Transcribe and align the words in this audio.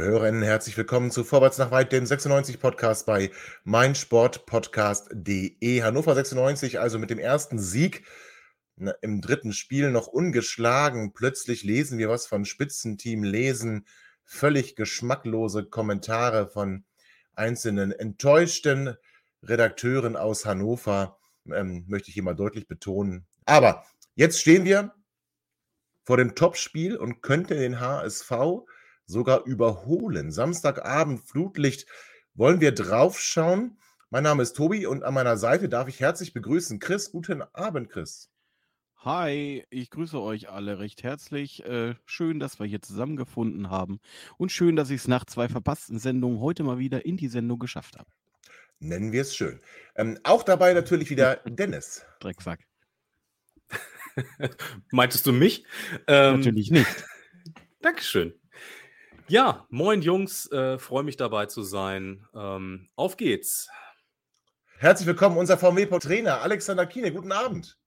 Liebe 0.00 0.12
Hörerinnen, 0.12 0.42
herzlich 0.42 0.78
willkommen 0.78 1.10
zu 1.10 1.24
Vorwärts 1.24 1.58
nach 1.58 1.72
weit, 1.72 1.92
dem 1.92 2.06
96 2.06 2.58
Podcast 2.58 3.04
bei 3.04 3.30
meinsportpodcast.de. 3.64 5.82
Hannover 5.82 6.14
96, 6.14 6.80
also 6.80 6.98
mit 6.98 7.10
dem 7.10 7.18
ersten 7.18 7.58
Sieg 7.58 8.06
im 9.02 9.20
dritten 9.20 9.52
Spiel 9.52 9.90
noch 9.90 10.06
ungeschlagen. 10.06 11.12
Plötzlich 11.12 11.64
lesen 11.64 11.98
wir 11.98 12.08
was 12.08 12.26
von 12.26 12.46
Spitzenteam, 12.46 13.24
lesen 13.24 13.86
völlig 14.24 14.74
geschmacklose 14.74 15.66
Kommentare 15.66 16.48
von 16.48 16.84
einzelnen 17.34 17.92
enttäuschten 17.92 18.96
Redakteuren 19.42 20.16
aus 20.16 20.46
Hannover, 20.46 21.18
ähm, 21.52 21.84
möchte 21.88 22.08
ich 22.08 22.14
hier 22.14 22.22
mal 22.22 22.32
deutlich 22.32 22.68
betonen. 22.68 23.26
Aber 23.44 23.84
jetzt 24.14 24.40
stehen 24.40 24.64
wir 24.64 24.94
vor 26.04 26.16
dem 26.16 26.34
Topspiel 26.34 26.96
und 26.96 27.20
könnte 27.20 27.56
den 27.56 27.80
HSV 27.80 28.64
sogar 29.10 29.44
überholen. 29.44 30.30
Samstagabend 30.30 31.20
Flutlicht 31.20 31.86
wollen 32.34 32.60
wir 32.60 32.72
draufschauen. 32.72 33.78
Mein 34.10 34.22
Name 34.22 34.42
ist 34.42 34.54
Tobi 34.54 34.86
und 34.86 35.04
an 35.04 35.14
meiner 35.14 35.36
Seite 35.36 35.68
darf 35.68 35.88
ich 35.88 36.00
herzlich 36.00 36.32
begrüßen 36.32 36.78
Chris. 36.78 37.10
Guten 37.10 37.42
Abend, 37.52 37.90
Chris. 37.90 38.30
Hi, 38.98 39.64
ich 39.70 39.90
grüße 39.90 40.20
euch 40.20 40.50
alle 40.50 40.78
recht 40.78 41.02
herzlich. 41.02 41.64
Äh, 41.64 41.94
schön, 42.04 42.38
dass 42.38 42.60
wir 42.60 42.66
hier 42.66 42.82
zusammengefunden 42.82 43.70
haben 43.70 44.00
und 44.36 44.52
schön, 44.52 44.76
dass 44.76 44.90
ich 44.90 45.00
es 45.00 45.08
nach 45.08 45.24
zwei 45.24 45.48
verpassten 45.48 45.98
Sendungen 45.98 46.40
heute 46.40 46.64
mal 46.64 46.78
wieder 46.78 47.06
in 47.06 47.16
die 47.16 47.28
Sendung 47.28 47.58
geschafft 47.58 47.98
habe. 47.98 48.10
Nennen 48.78 49.12
wir 49.12 49.22
es 49.22 49.34
schön. 49.34 49.60
Ähm, 49.96 50.18
auch 50.22 50.42
dabei 50.42 50.72
natürlich 50.74 51.10
wieder 51.10 51.36
Dennis. 51.46 52.04
Drecksack. 52.20 52.60
Meintest 54.90 55.26
du 55.26 55.32
mich? 55.32 55.64
Ähm, 56.06 56.36
natürlich 56.36 56.70
nicht. 56.70 57.04
Dankeschön. 57.80 58.39
Ja, 59.30 59.64
moin 59.68 60.02
Jungs, 60.02 60.50
äh, 60.50 60.76
freue 60.80 61.04
mich 61.04 61.16
dabei 61.16 61.46
zu 61.46 61.62
sein. 61.62 62.26
Ähm, 62.34 62.88
auf 62.96 63.16
geht's. 63.16 63.70
Herzlich 64.80 65.06
willkommen, 65.06 65.38
unser 65.38 65.56
VW-Trainer 65.56 66.42
Alexander 66.42 66.84
Kiene. 66.84 67.12
Guten 67.12 67.30
Abend. 67.30 67.78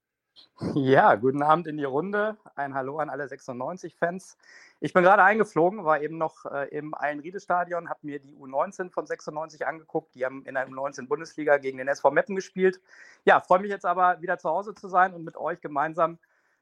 Ja, 0.73 1.15
guten 1.15 1.43
Abend 1.43 1.67
in 1.67 1.75
die 1.75 1.83
Runde. 1.83 2.37
Ein 2.55 2.73
Hallo 2.73 2.97
an 2.99 3.09
alle 3.09 3.25
96-Fans. 3.25 4.37
Ich 4.79 4.93
bin 4.93 5.03
gerade 5.03 5.21
eingeflogen, 5.21 5.83
war 5.83 6.01
eben 6.01 6.17
noch 6.17 6.45
äh, 6.45 6.69
im 6.69 6.93
Allenriede-Stadion, 6.93 7.89
habe 7.89 7.99
mir 8.03 8.19
die 8.19 8.37
U19 8.37 8.89
von 8.89 9.05
96 9.05 9.67
angeguckt. 9.67 10.15
Die 10.15 10.23
haben 10.23 10.45
in 10.45 10.53
der 10.53 10.69
U19-Bundesliga 10.69 11.57
gegen 11.57 11.77
den 11.77 11.89
SV 11.89 12.11
Meppen 12.11 12.37
gespielt. 12.37 12.79
Ja, 13.25 13.41
freue 13.41 13.59
mich 13.59 13.69
jetzt 13.69 13.85
aber 13.85 14.21
wieder 14.21 14.37
zu 14.37 14.47
Hause 14.49 14.75
zu 14.75 14.87
sein 14.87 15.13
und 15.13 15.25
mit 15.25 15.35
euch 15.35 15.59
gemeinsam 15.59 16.19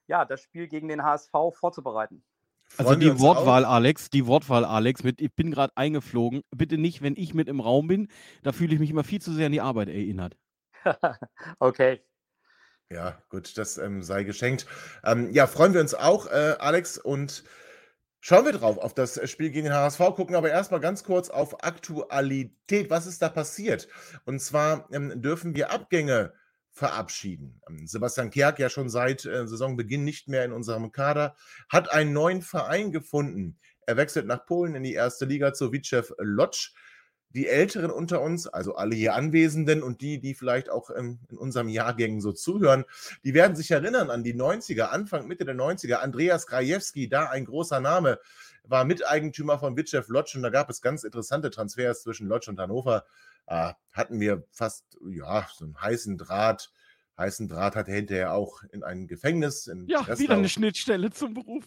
ja, 0.07 0.25
das 0.25 0.41
Spiel 0.41 0.67
gegen 0.67 0.87
den 0.87 1.03
HSV 1.03 1.31
vorzubereiten. 1.53 2.23
Also 2.77 2.95
die 2.95 3.19
Wortwahl, 3.19 3.65
auch? 3.65 3.71
Alex, 3.71 4.09
die 4.09 4.25
Wortwahl, 4.25 4.65
Alex, 4.65 5.03
mit 5.03 5.21
ich 5.21 5.33
bin 5.33 5.51
gerade 5.51 5.73
eingeflogen. 5.75 6.41
Bitte 6.55 6.77
nicht, 6.77 7.01
wenn 7.01 7.15
ich 7.15 7.33
mit 7.33 7.47
im 7.47 7.59
Raum 7.59 7.87
bin. 7.87 8.07
Da 8.43 8.51
fühle 8.51 8.73
ich 8.73 8.79
mich 8.79 8.89
immer 8.89 9.03
viel 9.03 9.21
zu 9.21 9.33
sehr 9.33 9.47
an 9.47 9.51
die 9.51 9.61
Arbeit 9.61 9.89
erinnert. 9.89 10.37
okay. 11.59 12.01
Ja, 12.89 13.21
gut, 13.29 13.57
das 13.57 13.77
ähm, 13.77 14.03
sei 14.03 14.23
geschenkt. 14.23 14.65
Ähm, 15.05 15.31
ja, 15.31 15.47
freuen 15.47 15.73
wir 15.73 15.81
uns 15.81 15.93
auch, 15.93 16.27
äh, 16.27 16.55
Alex, 16.59 16.97
und 16.97 17.45
schauen 18.19 18.45
wir 18.45 18.51
drauf 18.51 18.77
auf 18.77 18.93
das 18.93 19.29
Spiel 19.29 19.49
gegen 19.49 19.65
den 19.65 19.73
HSV, 19.73 19.99
gucken 20.15 20.35
aber 20.35 20.49
erstmal 20.49 20.81
ganz 20.81 21.03
kurz 21.05 21.29
auf 21.29 21.63
Aktualität. 21.63 22.89
Was 22.89 23.05
ist 23.05 23.21
da 23.21 23.29
passiert? 23.29 23.87
Und 24.25 24.41
zwar 24.41 24.89
ähm, 24.91 25.21
dürfen 25.21 25.55
wir 25.55 25.71
Abgänge 25.71 26.33
verabschieden. 26.71 27.61
Ähm, 27.69 27.87
Sebastian 27.87 28.29
Kerk 28.29 28.59
ja 28.59 28.69
schon 28.69 28.89
seit 28.89 29.25
äh, 29.25 29.47
Saisonbeginn 29.47 30.03
nicht 30.03 30.27
mehr 30.27 30.45
in 30.45 30.51
unserem 30.51 30.91
Kader, 30.91 31.35
hat 31.69 31.91
einen 31.91 32.13
neuen 32.13 32.41
Verein 32.41 32.91
gefunden. 32.91 33.59
Er 33.85 33.97
wechselt 33.97 34.25
nach 34.25 34.45
Polen 34.45 34.75
in 34.75 34.83
die 34.83 34.93
erste 34.93 35.25
Liga 35.25 35.53
zu 35.53 35.71
Witschew 35.71 36.03
Lodz. 36.19 36.73
Die 37.33 37.47
Älteren 37.47 37.91
unter 37.91 38.21
uns, 38.21 38.47
also 38.47 38.75
alle 38.75 38.95
hier 38.95 39.15
Anwesenden 39.15 39.83
und 39.83 40.01
die, 40.01 40.19
die 40.19 40.33
vielleicht 40.33 40.69
auch 40.69 40.89
ähm, 40.95 41.19
in 41.29 41.37
unserem 41.37 41.69
Jahrgängen 41.69 42.21
so 42.21 42.31
zuhören, 42.31 42.85
die 43.23 43.33
werden 43.33 43.55
sich 43.55 43.71
erinnern 43.71 44.09
an 44.09 44.23
die 44.23 44.35
90er, 44.35 44.85
Anfang, 44.85 45.27
Mitte 45.27 45.45
der 45.45 45.55
90er. 45.55 45.95
Andreas 45.95 46.47
Krajewski, 46.47 47.09
da 47.09 47.29
ein 47.29 47.45
großer 47.45 47.79
Name, 47.79 48.19
war 48.63 48.85
Miteigentümer 48.85 49.59
von 49.59 49.75
Witschew 49.75 50.03
Lodz 50.07 50.35
und 50.35 50.43
da 50.43 50.49
gab 50.49 50.69
es 50.69 50.81
ganz 50.81 51.03
interessante 51.03 51.49
Transfers 51.49 52.03
zwischen 52.03 52.27
Lodz 52.27 52.47
und 52.47 52.59
Hannover 52.59 53.05
äh, 53.47 53.73
hatten 53.91 54.19
wir 54.19 54.43
fast, 54.51 54.97
ja, 55.09 55.47
so 55.53 55.65
einen 55.65 55.79
heißen 55.79 56.17
Draht. 56.17 56.71
Heißen 57.17 57.47
Draht 57.47 57.75
hat 57.75 57.87
er 57.87 57.95
hinterher 57.95 58.33
auch 58.33 58.63
in 58.71 58.83
ein 58.83 59.07
Gefängnis. 59.07 59.67
In 59.67 59.87
ja, 59.87 60.01
Breslau. 60.01 60.19
wieder 60.19 60.35
eine 60.35 60.49
Schnittstelle 60.49 61.11
zum 61.11 61.33
Beruf. 61.33 61.65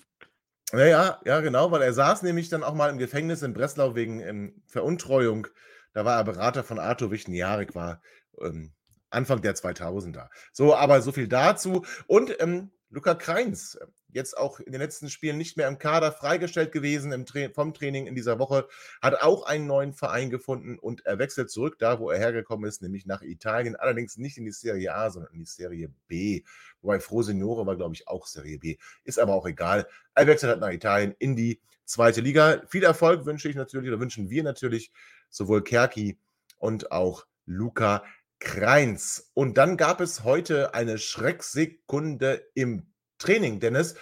Ja, 0.77 0.87
ja, 0.87 1.21
ja, 1.25 1.41
genau, 1.41 1.71
weil 1.71 1.83
er 1.83 1.93
saß 1.93 2.23
nämlich 2.23 2.49
dann 2.49 2.65
auch 2.65 2.75
mal 2.75 2.91
im 2.91 2.99
Gefängnis 2.99 3.43
in 3.43 3.53
Breslau 3.53 3.95
wegen 3.95 4.21
ähm, 4.21 4.63
Veruntreuung. 4.67 5.47
Da 5.93 6.05
war 6.05 6.17
er 6.17 6.25
Berater 6.25 6.65
von 6.65 6.79
Arthur 6.79 7.11
Wichtenjarek, 7.11 7.75
war 7.75 8.01
ähm, 8.41 8.73
Anfang 9.11 9.41
der 9.41 9.55
2000er. 9.55 10.29
So, 10.53 10.75
aber 10.75 11.01
so 11.01 11.13
viel 11.13 11.29
dazu. 11.29 11.85
Und 12.07 12.41
ähm, 12.41 12.73
Luca 12.91 13.15
Kreins, 13.15 13.79
jetzt 14.09 14.39
auch 14.39 14.61
in 14.61 14.73
den 14.73 14.81
letzten 14.81 15.11
Spielen 15.11 15.37
nicht 15.37 15.57
mehr 15.57 15.67
im 15.67 15.79
Kader 15.79 16.13
freigestellt 16.13 16.71
gewesen 16.71 17.27
Tra 17.27 17.49
vom 17.53 17.75
Training 17.75 18.07
in 18.07 18.15
dieser 18.15 18.39
Woche, 18.39 18.69
hat 19.03 19.21
auch 19.23 19.45
einen 19.45 19.67
neuen 19.67 19.93
Verein 19.93 20.31
gefunden 20.31 20.79
und 20.79 21.05
er 21.05 21.19
wechselt 21.19 21.51
zurück 21.51 21.77
da, 21.79 21.99
wo 21.99 22.11
er 22.11 22.19
hergekommen 22.19 22.69
ist, 22.69 22.83
nämlich 22.83 23.07
nach 23.07 23.23
Italien, 23.23 23.75
allerdings 23.75 24.17
nicht 24.17 24.39
in 24.39 24.45
die 24.45 24.53
Serie 24.53 24.95
A, 24.95 25.11
sondern 25.11 25.33
in 25.33 25.41
die 25.41 25.51
Serie 25.51 25.93
B. 26.07 26.43
Wobei 26.83 27.01
Frosinone 27.01 27.67
war, 27.67 27.77
glaube 27.77 27.95
ich, 27.95 28.07
auch 28.07 28.27
Serie 28.27 28.59
B. 28.59 28.77
Ist 29.03 29.19
aber 29.19 29.35
auch 29.35 29.47
egal. 29.47 29.89
Er 30.15 30.27
wechselt 30.27 30.51
halt 30.51 30.61
nach 30.61 30.71
Italien 30.71 31.15
in 31.19 31.35
die 31.35 31.61
zweite 31.85 32.21
Liga. 32.21 32.63
Viel 32.69 32.85
Erfolg 32.85 33.27
wünsche 33.27 33.49
ich 33.49 33.57
natürlich 33.57 33.89
oder 33.89 34.01
wünschen 34.01 34.31
wir 34.31 34.43
natürlich 34.43 34.93
sowohl 35.31 35.65
Kerki 35.65 36.19
und 36.59 36.93
auch 36.93 37.27
Luca 37.47 38.05
Kreins. 38.45 39.31
Und 39.35 39.59
dann 39.59 39.77
gab 39.77 40.01
es 40.01 40.23
heute 40.23 40.75
eine 40.75 40.99
Schrecksekunde 40.99 42.47
im 42.55 42.93
Training, 43.19 43.59
Dennis. 43.59 43.97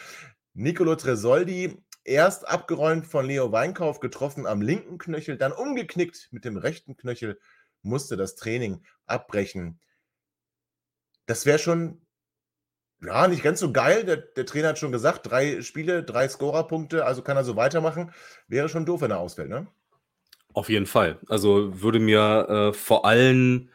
Nicolo 0.53 0.97
Tresoldi 0.97 1.82
erst 2.04 2.47
abgeräumt 2.47 3.06
von 3.06 3.26
Leo 3.26 3.52
Weinkauf, 3.52 4.00
getroffen 4.00 4.47
am 4.47 4.60
linken 4.60 4.98
Knöchel, 4.98 5.38
dann 5.38 5.52
umgeknickt 5.52 6.28
mit 6.32 6.44
dem 6.44 6.56
rechten 6.56 6.97
Knöchel, 6.97 7.38
musste 7.82 8.16
das 8.16 8.34
Training 8.34 8.84
abbrechen. 9.06 9.81
Das 11.26 11.47
wäre 11.47 11.58
schon, 11.58 12.04
ja, 13.00 13.28
nicht 13.28 13.42
ganz 13.42 13.60
so 13.60 13.72
geil. 13.72 14.04
Der, 14.04 14.16
der, 14.16 14.44
Trainer 14.44 14.69
hat 14.69 14.78
schon 14.78 14.92
gesagt, 14.92 15.31
drei 15.31 15.62
Spiele, 15.62 16.02
drei 16.02 16.28
Scorerpunkte, 16.28 17.06
also 17.06 17.22
kann 17.22 17.36
er 17.36 17.44
so 17.44 17.56
weitermachen. 17.56 18.12
Wäre 18.48 18.69
schon 18.69 18.86
doof, 18.86 19.00
wenn 19.00 19.12
er 19.12 19.20
ausfällt, 19.20 19.48
ne? 19.48 19.66
Auf 20.52 20.69
jeden 20.69 20.86
Fall. 20.86 21.19
Also 21.28 21.81
würde 21.81 21.98
mir 21.98 22.48
äh, 22.48 22.72
vor 22.75 23.06
allem 23.06 23.70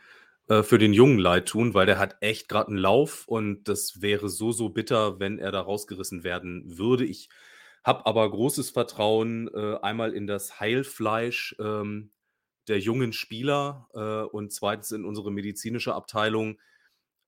äh, 0.48 0.64
für 0.64 0.78
den 0.78 0.94
Jungen 0.94 1.20
leid 1.20 1.48
tun, 1.48 1.74
weil 1.74 1.86
der 1.86 2.00
hat 2.00 2.18
echt 2.22 2.50
gerade 2.50 2.70
einen 2.70 2.78
Lauf 2.78 3.28
und 3.28 3.66
das 3.68 4.02
wäre 4.02 4.30
so, 4.30 4.52
so 4.52 4.70
bitter, 4.70 5.20
wenn 5.20 5.40
er 5.40 5.52
da 5.52 5.62
rausgerissen 5.62 6.24
werden 6.24 6.78
würde. 6.78 7.06
Ich 7.06 7.30
habe 7.84 8.06
aber 8.06 8.30
großes 8.30 8.70
Vertrauen 8.72 9.50
äh, 9.54 9.78
einmal 9.82 10.14
in 10.14 10.28
das 10.28 10.60
Heilfleisch 10.60 11.56
ähm, 11.60 12.12
der 12.68 12.80
jungen 12.80 13.14
Spieler 13.14 13.90
äh, 13.94 14.24
und 14.30 14.52
zweitens 14.52 14.92
in 14.92 15.06
unsere 15.06 15.32
medizinische 15.32 15.94
Abteilung. 15.96 16.60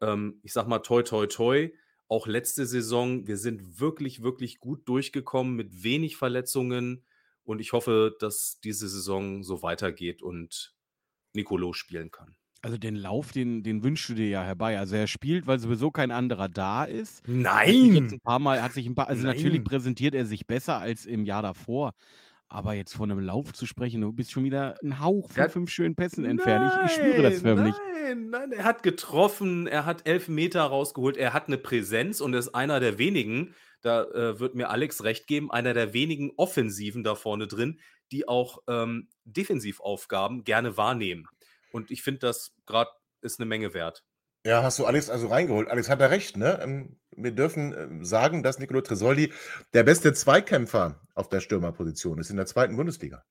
Ähm, 0.01 0.39
ich 0.43 0.53
sag 0.53 0.67
mal 0.67 0.79
toi, 0.79 1.03
toi, 1.03 1.27
toi. 1.27 1.69
Auch 2.07 2.27
letzte 2.27 2.65
Saison, 2.65 3.27
wir 3.27 3.37
sind 3.37 3.79
wirklich, 3.79 4.23
wirklich 4.23 4.59
gut 4.59 4.87
durchgekommen 4.87 5.55
mit 5.55 5.83
wenig 5.83 6.17
Verletzungen 6.17 7.05
und 7.43 7.59
ich 7.59 7.73
hoffe, 7.73 8.15
dass 8.19 8.59
diese 8.61 8.89
Saison 8.89 9.43
so 9.43 9.61
weitergeht 9.61 10.21
und 10.21 10.75
Nicolo 11.33 11.73
spielen 11.73 12.11
kann. 12.11 12.35
Also 12.61 12.77
den 12.77 12.95
Lauf, 12.95 13.31
den, 13.31 13.63
den 13.63 13.83
wünschst 13.83 14.09
du 14.09 14.13
dir 14.15 14.27
ja 14.27 14.43
herbei. 14.43 14.77
Also 14.77 14.95
er 14.95 15.07
spielt, 15.07 15.47
weil 15.47 15.59
sowieso 15.59 15.91
kein 15.91 16.11
anderer 16.11 16.49
da 16.49 16.83
ist. 16.83 17.25
Nein! 17.27 17.95
Hat 17.95 18.11
ein 18.11 18.19
paar 18.19 18.39
Mal, 18.39 18.61
hat 18.61 18.73
sich 18.73 18.85
ein 18.85 18.95
paar, 18.95 19.07
also 19.07 19.25
Nein. 19.25 19.35
natürlich 19.35 19.63
präsentiert 19.63 20.13
er 20.13 20.25
sich 20.25 20.45
besser 20.45 20.77
als 20.77 21.05
im 21.05 21.23
Jahr 21.23 21.41
davor. 21.41 21.93
Aber 22.51 22.73
jetzt 22.73 22.93
von 22.93 23.11
einem 23.11 23.19
Lauf 23.19 23.53
zu 23.53 23.67
sprechen, 23.67 24.01
du 24.01 24.11
bist 24.11 24.31
schon 24.31 24.43
wieder 24.43 24.75
ein 24.83 24.99
Hauch 24.99 25.29
von 25.29 25.49
fünf 25.49 25.69
schönen 25.69 25.95
Pässen 25.95 26.25
entfernt. 26.25 26.73
Ich, 26.73 26.91
ich 26.91 26.97
spüre 26.97 27.21
das 27.21 27.41
förmlich. 27.41 27.75
Nein, 28.03 28.29
nein, 28.31 28.51
er 28.51 28.63
hat 28.63 28.81
getroffen, 28.81 29.67
er 29.67 29.85
hat 29.85 30.07
elf 30.07 30.27
Meter 30.27 30.63
rausgeholt, 30.63 31.15
er 31.15 31.33
hat 31.33 31.47
eine 31.47 31.59
Präsenz 31.59 32.21
und 32.21 32.33
ist 32.33 32.55
einer 32.55 32.79
der 32.79 32.97
wenigen, 32.97 33.53
da 33.81 34.03
äh, 34.03 34.39
wird 34.39 34.55
mir 34.55 34.71
Alex 34.71 35.03
recht 35.03 35.27
geben, 35.27 35.51
einer 35.51 35.75
der 35.75 35.93
wenigen 35.93 36.31
Offensiven 36.37 37.03
da 37.03 37.13
vorne 37.13 37.45
drin, 37.45 37.79
die 38.11 38.27
auch 38.27 38.63
ähm, 38.67 39.09
Defensivaufgaben 39.25 40.43
gerne 40.43 40.75
wahrnehmen. 40.75 41.27
Und 41.71 41.91
ich 41.91 42.03
finde, 42.03 42.19
das 42.19 42.53
gerade 42.65 42.91
ist 43.21 43.39
eine 43.39 43.47
Menge 43.47 43.73
wert. 43.73 44.03
Ja, 44.45 44.63
hast 44.63 44.79
du 44.79 44.85
Alex 44.85 45.09
also 45.09 45.27
reingeholt. 45.27 45.69
Alex 45.69 45.89
hat 45.89 45.99
da 45.99 46.07
recht, 46.07 46.37
ne? 46.37 46.59
Ähm, 46.61 46.97
wir 47.11 47.31
dürfen 47.31 47.73
ähm, 47.73 48.05
sagen, 48.05 48.41
dass 48.41 48.57
Nicolo 48.59 48.81
Tresoldi 48.81 49.33
der 49.73 49.83
beste 49.83 50.13
Zweikämpfer 50.13 51.01
auf 51.13 51.27
der 51.27 51.41
Stürmerposition 51.41 52.19
ist 52.19 52.29
in 52.29 52.37
der 52.37 52.45
zweiten 52.45 52.77
Bundesliga. 52.77 53.23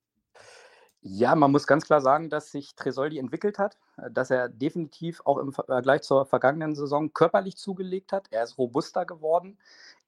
Ja, 1.00 1.36
man 1.36 1.52
muss 1.52 1.66
ganz 1.66 1.86
klar 1.86 2.00
sagen, 2.00 2.28
dass 2.28 2.50
sich 2.50 2.74
Tresoldi 2.74 3.18
entwickelt 3.18 3.58
hat, 3.58 3.78
äh, 3.96 4.10
dass 4.10 4.30
er 4.30 4.48
definitiv 4.50 5.22
auch 5.24 5.38
im 5.38 5.52
Vergleich 5.52 6.02
zur 6.02 6.26
vergangenen 6.26 6.74
Saison 6.74 7.12
körperlich 7.14 7.56
zugelegt 7.56 8.12
hat. 8.12 8.26
Er 8.30 8.42
ist 8.44 8.58
robuster 8.58 9.06
geworden. 9.06 9.58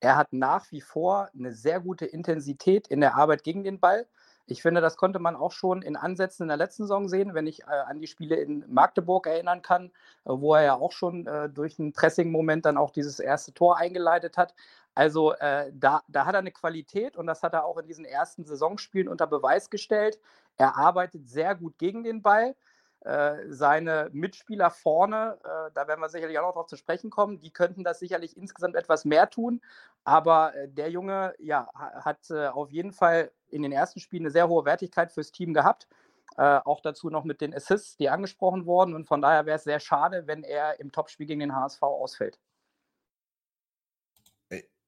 Er 0.00 0.16
hat 0.16 0.32
nach 0.32 0.70
wie 0.70 0.80
vor 0.82 1.30
eine 1.32 1.54
sehr 1.54 1.80
gute 1.80 2.04
Intensität 2.06 2.88
in 2.88 3.00
der 3.00 3.14
Arbeit 3.16 3.44
gegen 3.44 3.64
den 3.64 3.80
Ball. 3.80 4.06
Ich 4.50 4.62
finde, 4.62 4.80
das 4.80 4.96
konnte 4.96 5.20
man 5.20 5.36
auch 5.36 5.52
schon 5.52 5.82
in 5.82 5.96
Ansätzen 5.96 6.42
in 6.42 6.48
der 6.48 6.56
letzten 6.56 6.82
Saison 6.82 7.08
sehen, 7.08 7.34
wenn 7.34 7.46
ich 7.46 7.62
äh, 7.62 7.66
an 7.66 8.00
die 8.00 8.08
Spiele 8.08 8.34
in 8.34 8.64
Magdeburg 8.66 9.28
erinnern 9.28 9.62
kann, 9.62 9.86
äh, 9.86 9.90
wo 10.24 10.54
er 10.54 10.62
ja 10.62 10.74
auch 10.74 10.90
schon 10.90 11.26
äh, 11.28 11.48
durch 11.48 11.78
einen 11.78 11.92
Pressing-Moment 11.92 12.66
dann 12.66 12.76
auch 12.76 12.90
dieses 12.90 13.20
erste 13.20 13.54
Tor 13.54 13.78
eingeleitet 13.78 14.36
hat. 14.36 14.54
Also 14.96 15.34
äh, 15.34 15.70
da, 15.72 16.02
da 16.08 16.26
hat 16.26 16.34
er 16.34 16.40
eine 16.40 16.50
Qualität 16.50 17.16
und 17.16 17.28
das 17.28 17.44
hat 17.44 17.54
er 17.54 17.64
auch 17.64 17.78
in 17.78 17.86
diesen 17.86 18.04
ersten 18.04 18.44
Saisonspielen 18.44 19.06
unter 19.08 19.28
Beweis 19.28 19.70
gestellt. 19.70 20.18
Er 20.56 20.76
arbeitet 20.76 21.28
sehr 21.28 21.54
gut 21.54 21.78
gegen 21.78 22.02
den 22.02 22.20
Ball. 22.20 22.56
Äh, 23.02 23.36
seine 23.48 24.10
Mitspieler 24.12 24.70
vorne, 24.70 25.38
äh, 25.44 25.70
da 25.74 25.86
werden 25.86 26.00
wir 26.00 26.08
sicherlich 26.08 26.38
auch 26.40 26.42
noch 26.42 26.52
darauf 26.54 26.66
zu 26.66 26.76
sprechen 26.76 27.08
kommen, 27.08 27.38
die 27.38 27.52
könnten 27.52 27.84
das 27.84 28.00
sicherlich 28.00 28.36
insgesamt 28.36 28.74
etwas 28.74 29.04
mehr 29.04 29.30
tun. 29.30 29.62
Aber 30.04 30.52
der 30.66 30.90
Junge 30.90 31.34
ja, 31.38 31.68
hat 31.74 32.30
auf 32.32 32.70
jeden 32.70 32.92
Fall 32.92 33.30
in 33.50 33.62
den 33.62 33.72
ersten 33.72 34.00
Spielen 34.00 34.22
eine 34.22 34.30
sehr 34.30 34.48
hohe 34.48 34.64
Wertigkeit 34.64 35.12
fürs 35.12 35.32
Team 35.32 35.54
gehabt. 35.54 35.88
auch 36.36 36.80
dazu 36.80 37.10
noch 37.10 37.24
mit 37.24 37.40
den 37.40 37.54
Assists, 37.54 37.96
die 37.96 38.08
angesprochen 38.08 38.64
wurden. 38.64 38.94
Und 38.94 39.06
von 39.06 39.20
daher 39.20 39.46
wäre 39.46 39.56
es 39.56 39.64
sehr 39.64 39.80
schade, 39.80 40.26
wenn 40.26 40.42
er 40.42 40.78
im 40.80 40.92
Topspiel 40.92 41.26
gegen 41.26 41.40
den 41.40 41.54
HSV 41.54 41.82
ausfällt. 41.82 42.38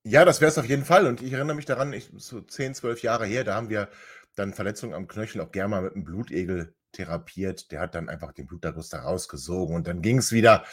Ja, 0.04 0.24
das 0.24 0.40
wäre 0.40 0.50
es 0.50 0.58
auf 0.58 0.66
jeden 0.66 0.84
Fall. 0.84 1.06
Und 1.06 1.22
ich 1.22 1.32
erinnere 1.32 1.54
mich 1.54 1.64
daran, 1.64 1.92
ich, 1.92 2.10
so 2.16 2.40
10, 2.40 2.74
12 2.74 3.02
Jahre 3.02 3.26
her, 3.26 3.44
da 3.44 3.54
haben 3.54 3.70
wir 3.70 3.88
dann 4.34 4.52
Verletzungen 4.52 4.94
am 4.94 5.06
Knöchel 5.06 5.40
auch 5.40 5.52
gerne 5.52 5.68
mal 5.68 5.82
mit 5.82 5.94
einem 5.94 6.04
Blutegel 6.04 6.74
therapiert. 6.90 7.70
Der 7.70 7.80
hat 7.80 7.94
dann 7.94 8.08
einfach 8.08 8.32
den 8.32 8.46
Bluterguss 8.46 8.88
da 8.88 9.00
rausgesogen 9.02 9.76
und 9.76 9.86
dann 9.86 10.02
ging 10.02 10.18
es 10.18 10.32
wieder. 10.32 10.64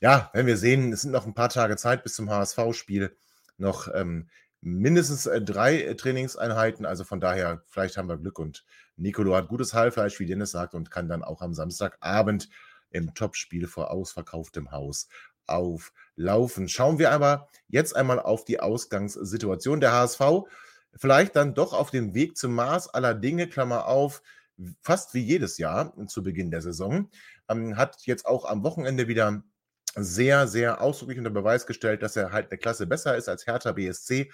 Ja, 0.00 0.30
wenn 0.34 0.46
wir 0.46 0.56
sehen, 0.58 0.92
es 0.92 1.02
sind 1.02 1.12
noch 1.12 1.26
ein 1.26 1.34
paar 1.34 1.48
Tage 1.48 1.76
Zeit 1.76 2.02
bis 2.02 2.14
zum 2.14 2.30
HSV-Spiel, 2.30 3.16
noch 3.56 3.88
ähm, 3.94 4.28
mindestens 4.64 5.26
äh, 5.26 5.40
drei 5.42 5.82
äh, 5.82 5.94
Trainingseinheiten. 5.94 6.86
Also 6.86 7.04
von 7.04 7.20
daher, 7.20 7.62
vielleicht 7.66 7.96
haben 7.96 8.08
wir 8.08 8.16
Glück 8.16 8.38
und 8.38 8.64
Nicolo 8.96 9.36
hat 9.36 9.48
gutes 9.48 9.74
Heilfleisch, 9.74 10.18
wie 10.18 10.26
Dennis 10.26 10.52
sagt, 10.52 10.74
und 10.74 10.90
kann 10.90 11.08
dann 11.08 11.22
auch 11.22 11.42
am 11.42 11.54
Samstagabend 11.54 12.48
im 12.90 13.14
Topspiel 13.14 13.66
vor 13.66 13.90
ausverkauftem 13.90 14.70
Haus 14.70 15.08
auflaufen. 15.46 16.68
Schauen 16.68 16.98
wir 16.98 17.10
aber 17.12 17.48
jetzt 17.68 17.94
einmal 17.94 18.18
auf 18.20 18.44
die 18.44 18.60
Ausgangssituation 18.60 19.80
der 19.80 19.92
HSV. 19.92 20.20
Vielleicht 20.96 21.36
dann 21.36 21.54
doch 21.54 21.72
auf 21.72 21.90
dem 21.90 22.14
Weg 22.14 22.36
zum 22.36 22.54
Maß 22.54 22.88
aller 22.88 23.14
Dinge, 23.14 23.48
Klammer 23.48 23.86
auf, 23.86 24.22
fast 24.80 25.12
wie 25.12 25.20
jedes 25.20 25.58
Jahr 25.58 25.92
zu 26.06 26.22
Beginn 26.22 26.50
der 26.50 26.62
Saison. 26.62 27.10
Ähm, 27.48 27.76
hat 27.76 28.06
jetzt 28.06 28.24
auch 28.24 28.44
am 28.44 28.62
Wochenende 28.62 29.08
wieder 29.08 29.42
sehr, 29.96 30.46
sehr 30.46 30.80
ausdrücklich 30.80 31.18
unter 31.18 31.30
Beweis 31.30 31.66
gestellt, 31.66 32.02
dass 32.02 32.16
er 32.16 32.32
halt 32.32 32.50
eine 32.50 32.58
Klasse 32.58 32.86
besser 32.86 33.16
ist 33.16 33.28
als 33.28 33.46
Hertha 33.46 33.72
BSC, 33.72 34.30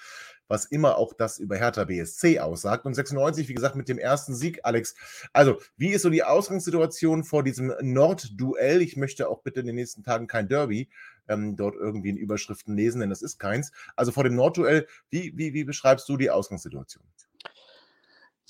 was 0.48 0.64
immer 0.64 0.96
auch 0.96 1.12
das 1.12 1.38
über 1.38 1.56
Hertha 1.56 1.84
BSC 1.84 2.40
aussagt. 2.40 2.86
Und 2.86 2.94
96, 2.94 3.48
wie 3.48 3.54
gesagt, 3.54 3.76
mit 3.76 3.88
dem 3.88 3.98
ersten 3.98 4.34
Sieg, 4.34 4.60
Alex. 4.64 4.94
Also, 5.32 5.58
wie 5.76 5.90
ist 5.90 6.02
so 6.02 6.10
die 6.10 6.24
Ausgangssituation 6.24 7.24
vor 7.24 7.44
diesem 7.44 7.72
Nord-Duell? 7.80 8.82
Ich 8.82 8.96
möchte 8.96 9.28
auch 9.28 9.42
bitte 9.42 9.60
in 9.60 9.66
den 9.66 9.76
nächsten 9.76 10.02
Tagen 10.02 10.26
kein 10.26 10.48
Derby 10.48 10.88
ähm, 11.28 11.56
dort 11.56 11.76
irgendwie 11.76 12.10
in 12.10 12.16
Überschriften 12.16 12.76
lesen, 12.76 13.00
denn 13.00 13.10
das 13.10 13.22
ist 13.22 13.38
keins. 13.38 13.72
Also 13.96 14.12
vor 14.12 14.24
dem 14.24 14.34
Nord-Duell, 14.34 14.86
wie, 15.08 15.32
wie, 15.36 15.54
wie 15.54 15.64
beschreibst 15.64 16.08
du 16.08 16.16
die 16.16 16.30
Ausgangssituation? 16.30 17.04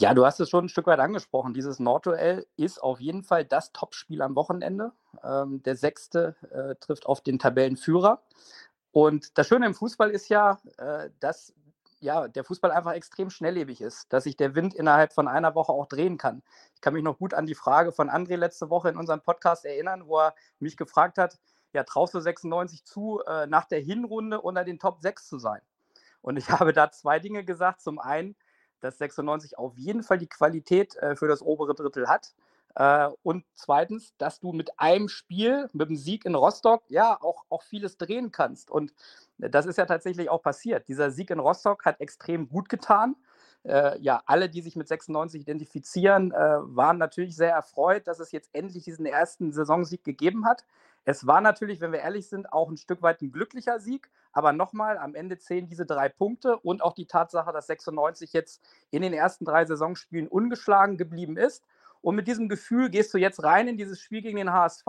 Ja, 0.00 0.14
du 0.14 0.24
hast 0.24 0.40
es 0.40 0.48
schon 0.48 0.64
ein 0.64 0.68
Stück 0.70 0.86
weit 0.86 0.98
angesprochen. 0.98 1.52
Dieses 1.52 1.78
Nordduell 1.78 2.46
ist 2.56 2.82
auf 2.82 3.00
jeden 3.00 3.22
Fall 3.22 3.44
das 3.44 3.70
Topspiel 3.72 4.22
am 4.22 4.34
Wochenende. 4.34 4.92
Ähm, 5.22 5.62
der 5.62 5.76
Sechste 5.76 6.36
äh, 6.50 6.74
trifft 6.76 7.04
auf 7.04 7.20
den 7.20 7.38
Tabellenführer. 7.38 8.22
Und 8.92 9.36
das 9.36 9.46
Schöne 9.46 9.66
im 9.66 9.74
Fußball 9.74 10.08
ist 10.10 10.30
ja, 10.30 10.58
äh, 10.78 11.10
dass 11.20 11.52
ja, 12.00 12.28
der 12.28 12.44
Fußball 12.44 12.70
einfach 12.70 12.94
extrem 12.94 13.28
schnelllebig 13.28 13.82
ist, 13.82 14.10
dass 14.10 14.24
sich 14.24 14.38
der 14.38 14.54
Wind 14.54 14.72
innerhalb 14.72 15.12
von 15.12 15.28
einer 15.28 15.54
Woche 15.54 15.72
auch 15.72 15.84
drehen 15.84 16.16
kann. 16.16 16.42
Ich 16.74 16.80
kann 16.80 16.94
mich 16.94 17.02
noch 17.02 17.18
gut 17.18 17.34
an 17.34 17.44
die 17.44 17.54
Frage 17.54 17.92
von 17.92 18.08
André 18.08 18.36
letzte 18.36 18.70
Woche 18.70 18.88
in 18.88 18.96
unserem 18.96 19.20
Podcast 19.20 19.66
erinnern, 19.66 20.06
wo 20.06 20.18
er 20.20 20.34
mich 20.60 20.78
gefragt 20.78 21.18
hat, 21.18 21.38
ja, 21.74 21.84
traust 21.84 22.14
du 22.14 22.20
96 22.20 22.86
zu, 22.86 23.20
äh, 23.26 23.46
nach 23.46 23.66
der 23.66 23.80
Hinrunde 23.80 24.40
unter 24.40 24.64
den 24.64 24.78
Top 24.78 25.02
6 25.02 25.28
zu 25.28 25.38
sein? 25.38 25.60
Und 26.22 26.38
ich 26.38 26.48
habe 26.58 26.72
da 26.72 26.90
zwei 26.90 27.18
Dinge 27.18 27.44
gesagt. 27.44 27.82
Zum 27.82 27.98
einen, 27.98 28.34
dass 28.80 28.98
96 28.98 29.58
auf 29.58 29.76
jeden 29.76 30.02
Fall 30.02 30.18
die 30.18 30.28
Qualität 30.28 30.96
äh, 30.96 31.16
für 31.16 31.28
das 31.28 31.42
obere 31.42 31.74
Drittel 31.74 32.08
hat. 32.08 32.34
Äh, 32.74 33.08
und 33.22 33.44
zweitens, 33.54 34.14
dass 34.18 34.40
du 34.40 34.52
mit 34.52 34.78
einem 34.78 35.08
Spiel, 35.08 35.68
mit 35.72 35.88
dem 35.88 35.96
Sieg 35.96 36.24
in 36.24 36.34
Rostock, 36.34 36.82
ja, 36.88 37.20
auch, 37.20 37.44
auch 37.48 37.62
vieles 37.62 37.96
drehen 37.96 38.30
kannst. 38.30 38.70
Und 38.70 38.92
das 39.38 39.66
ist 39.66 39.78
ja 39.78 39.86
tatsächlich 39.86 40.30
auch 40.30 40.42
passiert. 40.42 40.88
Dieser 40.88 41.10
Sieg 41.10 41.30
in 41.30 41.40
Rostock 41.40 41.84
hat 41.84 42.00
extrem 42.00 42.48
gut 42.48 42.68
getan. 42.68 43.16
Äh, 43.62 43.98
ja, 44.00 44.22
alle, 44.24 44.48
die 44.48 44.62
sich 44.62 44.76
mit 44.76 44.88
96 44.88 45.42
identifizieren, 45.42 46.32
äh, 46.32 46.36
waren 46.36 46.96
natürlich 46.96 47.36
sehr 47.36 47.52
erfreut, 47.52 48.06
dass 48.06 48.18
es 48.18 48.32
jetzt 48.32 48.48
endlich 48.54 48.84
diesen 48.84 49.04
ersten 49.04 49.52
Saisonsieg 49.52 50.02
gegeben 50.02 50.46
hat. 50.46 50.64
Es 51.04 51.26
war 51.26 51.40
natürlich, 51.40 51.80
wenn 51.80 51.92
wir 51.92 52.00
ehrlich 52.00 52.28
sind, 52.28 52.52
auch 52.52 52.68
ein 52.68 52.76
Stück 52.76 53.02
weit 53.02 53.22
ein 53.22 53.32
glücklicher 53.32 53.80
Sieg. 53.80 54.10
Aber 54.32 54.52
nochmal, 54.52 54.98
am 54.98 55.14
Ende 55.14 55.38
zählen 55.38 55.66
diese 55.66 55.86
drei 55.86 56.08
Punkte 56.08 56.58
und 56.58 56.82
auch 56.82 56.92
die 56.92 57.06
Tatsache, 57.06 57.52
dass 57.52 57.66
96 57.66 58.32
jetzt 58.32 58.62
in 58.90 59.02
den 59.02 59.12
ersten 59.12 59.44
drei 59.44 59.64
Saisonspielen 59.64 60.28
ungeschlagen 60.28 60.98
geblieben 60.98 61.36
ist. 61.36 61.64
Und 62.02 62.16
mit 62.16 62.28
diesem 62.28 62.48
Gefühl 62.48 62.90
gehst 62.90 63.12
du 63.12 63.18
jetzt 63.18 63.42
rein 63.42 63.68
in 63.68 63.76
dieses 63.76 64.00
Spiel 64.00 64.22
gegen 64.22 64.36
den 64.36 64.52
HSV. 64.52 64.86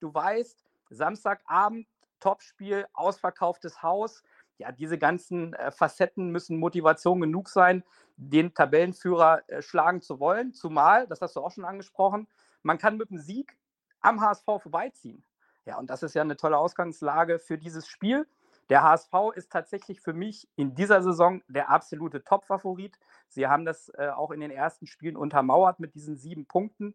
Du 0.00 0.12
weißt, 0.12 0.62
Samstagabend, 0.90 1.86
Topspiel, 2.20 2.86
ausverkauftes 2.92 3.82
Haus. 3.82 4.22
Ja, 4.58 4.70
diese 4.70 4.98
ganzen 4.98 5.54
äh, 5.54 5.70
Facetten 5.70 6.30
müssen 6.30 6.58
Motivation 6.58 7.20
genug 7.20 7.48
sein, 7.48 7.82
den 8.16 8.54
Tabellenführer 8.54 9.42
äh, 9.48 9.62
schlagen 9.62 10.02
zu 10.02 10.20
wollen. 10.20 10.52
Zumal, 10.52 11.06
das 11.08 11.20
hast 11.20 11.34
du 11.34 11.40
auch 11.40 11.50
schon 11.50 11.64
angesprochen, 11.64 12.28
man 12.62 12.78
kann 12.78 12.96
mit 12.96 13.10
dem 13.10 13.18
Sieg 13.18 13.56
am 14.00 14.20
HSV 14.20 14.44
vorbeiziehen. 14.44 15.24
Ja, 15.64 15.78
und 15.78 15.90
das 15.90 16.02
ist 16.02 16.14
ja 16.14 16.22
eine 16.22 16.36
tolle 16.36 16.58
Ausgangslage 16.58 17.38
für 17.38 17.56
dieses 17.56 17.86
Spiel. 17.86 18.26
Der 18.68 18.82
HSV 18.82 19.12
ist 19.34 19.52
tatsächlich 19.52 20.00
für 20.00 20.12
mich 20.12 20.48
in 20.56 20.74
dieser 20.74 21.02
Saison 21.02 21.42
der 21.48 21.70
absolute 21.70 22.24
Top-Favorit. 22.24 22.98
Sie 23.28 23.46
haben 23.46 23.64
das 23.64 23.90
äh, 23.90 24.08
auch 24.08 24.30
in 24.30 24.40
den 24.40 24.50
ersten 24.50 24.86
Spielen 24.86 25.16
untermauert 25.16 25.78
mit 25.78 25.94
diesen 25.94 26.16
sieben 26.16 26.46
Punkten, 26.46 26.94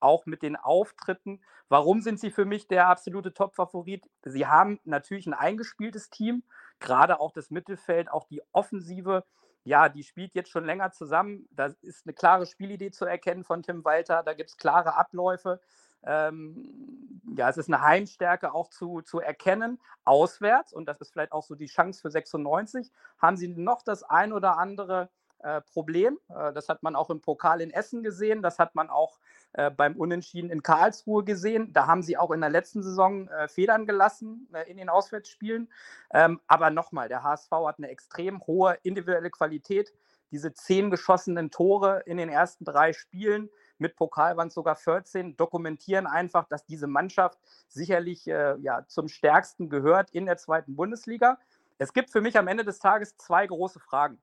auch 0.00 0.26
mit 0.26 0.42
den 0.42 0.56
Auftritten. 0.56 1.40
Warum 1.68 2.00
sind 2.00 2.20
sie 2.20 2.30
für 2.30 2.44
mich 2.44 2.68
der 2.68 2.88
absolute 2.88 3.34
Top-Favorit? 3.34 4.08
Sie 4.24 4.46
haben 4.46 4.78
natürlich 4.84 5.26
ein 5.26 5.34
eingespieltes 5.34 6.10
Team, 6.10 6.42
gerade 6.80 7.20
auch 7.20 7.32
das 7.32 7.50
Mittelfeld, 7.50 8.10
auch 8.10 8.26
die 8.26 8.42
Offensive. 8.52 9.24
Ja, 9.64 9.88
die 9.88 10.04
spielt 10.04 10.34
jetzt 10.34 10.50
schon 10.50 10.64
länger 10.64 10.92
zusammen. 10.92 11.48
Da 11.50 11.74
ist 11.82 12.06
eine 12.06 12.14
klare 12.14 12.46
Spielidee 12.46 12.92
zu 12.92 13.04
erkennen 13.04 13.42
von 13.42 13.62
Tim 13.62 13.84
Walter. 13.84 14.22
Da 14.22 14.34
gibt 14.34 14.50
es 14.50 14.56
klare 14.56 14.94
Abläufe 14.94 15.60
ähm, 16.06 17.20
ja, 17.36 17.48
es 17.48 17.56
ist 17.56 17.68
eine 17.68 17.82
Heimstärke 17.82 18.54
auch 18.54 18.68
zu, 18.68 19.02
zu 19.02 19.20
erkennen, 19.20 19.80
auswärts, 20.04 20.72
und 20.72 20.86
das 20.86 21.00
ist 21.00 21.12
vielleicht 21.12 21.32
auch 21.32 21.42
so 21.42 21.54
die 21.54 21.66
Chance 21.66 22.00
für 22.00 22.10
96, 22.10 22.92
haben 23.18 23.36
sie 23.36 23.48
noch 23.48 23.82
das 23.82 24.02
ein 24.02 24.32
oder 24.32 24.58
andere 24.58 25.10
äh, 25.40 25.60
Problem. 25.60 26.18
Äh, 26.28 26.52
das 26.52 26.68
hat 26.68 26.82
man 26.82 26.96
auch 26.96 27.10
im 27.10 27.20
Pokal 27.20 27.60
in 27.60 27.70
Essen 27.70 28.02
gesehen, 28.02 28.42
das 28.42 28.58
hat 28.58 28.74
man 28.74 28.88
auch 28.88 29.18
äh, 29.52 29.70
beim 29.70 29.96
Unentschieden 29.96 30.50
in 30.50 30.62
Karlsruhe 30.62 31.24
gesehen. 31.24 31.72
Da 31.72 31.86
haben 31.86 32.02
sie 32.02 32.16
auch 32.18 32.30
in 32.30 32.40
der 32.40 32.50
letzten 32.50 32.82
Saison 32.82 33.28
äh, 33.28 33.48
Federn 33.48 33.86
gelassen 33.86 34.48
äh, 34.52 34.70
in 34.70 34.76
den 34.76 34.88
Auswärtsspielen. 34.88 35.72
Ähm, 36.12 36.40
aber 36.46 36.70
nochmal, 36.70 37.08
der 37.08 37.22
HSV 37.22 37.50
hat 37.50 37.78
eine 37.78 37.88
extrem 37.88 38.46
hohe 38.46 38.78
individuelle 38.82 39.30
Qualität. 39.30 39.92
Diese 40.30 40.52
zehn 40.52 40.90
geschossenen 40.90 41.50
Tore 41.50 42.02
in 42.06 42.16
den 42.16 42.28
ersten 42.28 42.64
drei 42.64 42.92
Spielen, 42.92 43.48
mit 43.78 43.96
Pokal 43.96 44.36
waren 44.36 44.48
es 44.48 44.54
sogar 44.54 44.76
14, 44.76 45.36
dokumentieren 45.36 46.06
einfach, 46.06 46.46
dass 46.48 46.64
diese 46.66 46.86
Mannschaft 46.86 47.38
sicherlich 47.68 48.26
äh, 48.26 48.56
ja, 48.58 48.86
zum 48.86 49.08
stärksten 49.08 49.68
gehört 49.68 50.10
in 50.10 50.26
der 50.26 50.36
zweiten 50.36 50.76
Bundesliga. 50.76 51.38
Es 51.78 51.92
gibt 51.92 52.10
für 52.10 52.20
mich 52.20 52.38
am 52.38 52.48
Ende 52.48 52.64
des 52.64 52.78
Tages 52.78 53.16
zwei 53.16 53.46
große 53.46 53.80
Fragen. 53.80 54.20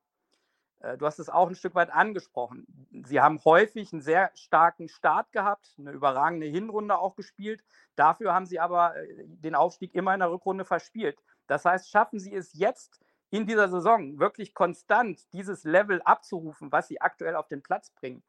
Äh, 0.80 0.98
du 0.98 1.06
hast 1.06 1.20
es 1.20 1.30
auch 1.30 1.48
ein 1.48 1.56
Stück 1.56 1.76
weit 1.76 1.92
angesprochen. 1.92 2.66
Sie 3.06 3.22
haben 3.22 3.40
häufig 3.46 3.92
einen 3.94 4.02
sehr 4.02 4.32
starken 4.36 4.90
Start 4.90 5.32
gehabt, 5.32 5.74
eine 5.80 5.92
überragende 5.92 6.48
Hinrunde 6.48 6.98
auch 6.98 7.16
gespielt. 7.16 7.64
Dafür 7.96 8.34
haben 8.34 8.46
sie 8.46 8.60
aber 8.60 8.96
äh, 8.96 9.26
den 9.26 9.56
Aufstieg 9.56 9.96
immer 9.96 10.14
in 10.14 10.20
der 10.20 10.32
Rückrunde 10.32 10.66
verspielt. 10.66 11.18
Das 11.48 11.66
heißt, 11.66 11.90
schaffen 11.90 12.20
sie 12.20 12.34
es 12.34 12.54
jetzt 12.54 13.00
in 13.30 13.48
dieser 13.48 13.68
Saison 13.68 14.20
wirklich 14.20 14.54
konstant 14.54 15.32
dieses 15.34 15.64
Level 15.64 16.02
abzurufen, 16.04 16.72
was 16.72 16.88
sie 16.88 17.02
aktuell 17.02 17.36
auf 17.36 17.48
den 17.48 17.64
Platz 17.64 17.90
bringen, 17.90 18.22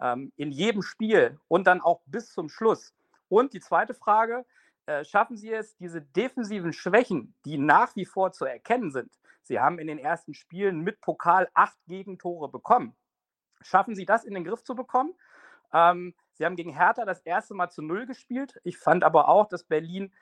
ähm, 0.00 0.32
in 0.36 0.50
jedem 0.50 0.82
Spiel 0.82 1.38
und 1.48 1.66
dann 1.66 1.80
auch 1.80 2.00
bis 2.06 2.32
zum 2.32 2.48
Schluss. 2.48 2.94
Und 3.28 3.52
die 3.52 3.60
zweite 3.60 3.94
Frage, 3.94 4.44
äh, 4.86 5.04
schaffen 5.04 5.36
sie 5.36 5.52
es, 5.52 5.76
diese 5.76 6.00
defensiven 6.00 6.72
Schwächen, 6.72 7.34
die 7.44 7.58
nach 7.58 7.96
wie 7.96 8.04
vor 8.04 8.32
zu 8.32 8.44
erkennen 8.44 8.90
sind, 8.92 9.10
Sie 9.46 9.60
haben 9.60 9.78
in 9.78 9.86
den 9.86 9.98
ersten 9.98 10.34
Spielen 10.34 10.80
mit 10.80 11.00
Pokal 11.00 11.48
acht 11.54 11.78
Gegentore 11.86 12.48
bekommen. 12.48 12.96
Schaffen 13.62 13.94
Sie 13.94 14.04
das 14.04 14.24
in 14.24 14.34
den 14.34 14.44
Griff 14.44 14.64
zu 14.64 14.74
bekommen? 14.74 15.14
Ähm, 15.72 16.14
Sie 16.34 16.44
haben 16.44 16.56
gegen 16.56 16.74
Hertha 16.74 17.04
das 17.04 17.20
erste 17.20 17.54
Mal 17.54 17.70
zu 17.70 17.80
Null 17.80 18.06
gespielt. 18.06 18.60
Ich 18.64 18.76
fand 18.76 19.04
aber 19.04 19.28
auch, 19.28 19.48
dass 19.48 19.62
Berlin 19.62 20.12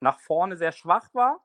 nach 0.00 0.20
vorne 0.20 0.56
sehr 0.56 0.72
schwach 0.72 1.08
war. 1.14 1.40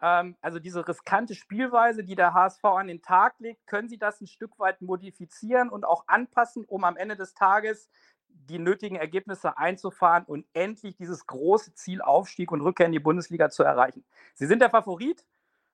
Ähm, 0.00 0.36
also 0.40 0.58
diese 0.58 0.86
riskante 0.86 1.34
Spielweise, 1.34 2.04
die 2.04 2.14
der 2.14 2.34
HSV 2.34 2.64
an 2.64 2.88
den 2.88 3.02
Tag 3.02 3.34
legt, 3.38 3.66
können 3.66 3.88
Sie 3.88 3.98
das 3.98 4.20
ein 4.20 4.26
Stück 4.26 4.58
weit 4.58 4.80
modifizieren 4.80 5.68
und 5.68 5.84
auch 5.84 6.04
anpassen, 6.06 6.64
um 6.64 6.84
am 6.84 6.96
Ende 6.96 7.16
des 7.16 7.34
Tages 7.34 7.88
die 8.28 8.58
nötigen 8.58 8.96
Ergebnisse 8.96 9.58
einzufahren 9.58 10.24
und 10.24 10.46
endlich 10.52 10.96
dieses 10.96 11.26
große 11.26 11.74
Ziel 11.74 12.00
Aufstieg 12.00 12.52
und 12.52 12.60
Rückkehr 12.60 12.86
in 12.86 12.92
die 12.92 13.00
Bundesliga 13.00 13.50
zu 13.50 13.62
erreichen. 13.62 14.04
Sie 14.34 14.46
sind 14.46 14.60
der 14.60 14.70
Favorit. 14.70 15.24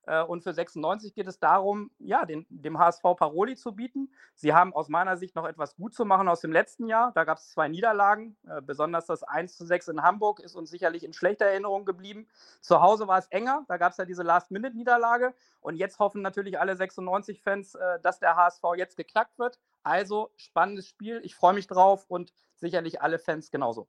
Äh, 0.06 0.22
und 0.22 0.42
für 0.42 0.52
96 0.52 1.14
geht 1.14 1.26
es 1.26 1.38
darum, 1.38 1.90
ja, 1.98 2.24
den, 2.24 2.46
dem 2.48 2.78
HSV 2.78 3.02
Paroli 3.16 3.56
zu 3.56 3.72
bieten. 3.72 4.10
Sie 4.34 4.52
haben 4.52 4.72
aus 4.74 4.88
meiner 4.88 5.16
Sicht 5.16 5.34
noch 5.34 5.46
etwas 5.46 5.76
gut 5.76 5.94
zu 5.94 6.04
machen 6.04 6.28
aus 6.28 6.40
dem 6.40 6.52
letzten 6.52 6.86
Jahr. 6.86 7.12
Da 7.14 7.24
gab 7.24 7.38
es 7.38 7.50
zwei 7.50 7.68
Niederlagen. 7.68 8.36
Äh, 8.48 8.62
besonders 8.62 9.06
das 9.06 9.22
1 9.22 9.56
zu 9.56 9.64
6 9.64 9.88
in 9.88 10.02
Hamburg 10.02 10.40
ist 10.40 10.54
uns 10.54 10.70
sicherlich 10.70 11.04
in 11.04 11.12
schlechter 11.12 11.46
Erinnerung 11.46 11.84
geblieben. 11.84 12.26
Zu 12.60 12.80
Hause 12.80 13.08
war 13.08 13.18
es 13.18 13.26
enger. 13.28 13.64
Da 13.68 13.76
gab 13.76 13.92
es 13.92 13.98
ja 13.98 14.04
diese 14.04 14.22
Last-Minute-Niederlage. 14.22 15.34
Und 15.60 15.76
jetzt 15.76 15.98
hoffen 15.98 16.22
natürlich 16.22 16.60
alle 16.60 16.74
96-Fans, 16.74 17.74
äh, 17.74 18.00
dass 18.00 18.18
der 18.18 18.36
HSV 18.36 18.62
jetzt 18.76 18.96
geknackt 18.96 19.38
wird. 19.38 19.58
Also 19.82 20.30
spannendes 20.36 20.86
Spiel. 20.88 21.20
Ich 21.24 21.34
freue 21.34 21.54
mich 21.54 21.66
drauf 21.66 22.04
und 22.08 22.32
sicherlich 22.56 23.02
alle 23.02 23.18
Fans 23.18 23.50
genauso. 23.50 23.88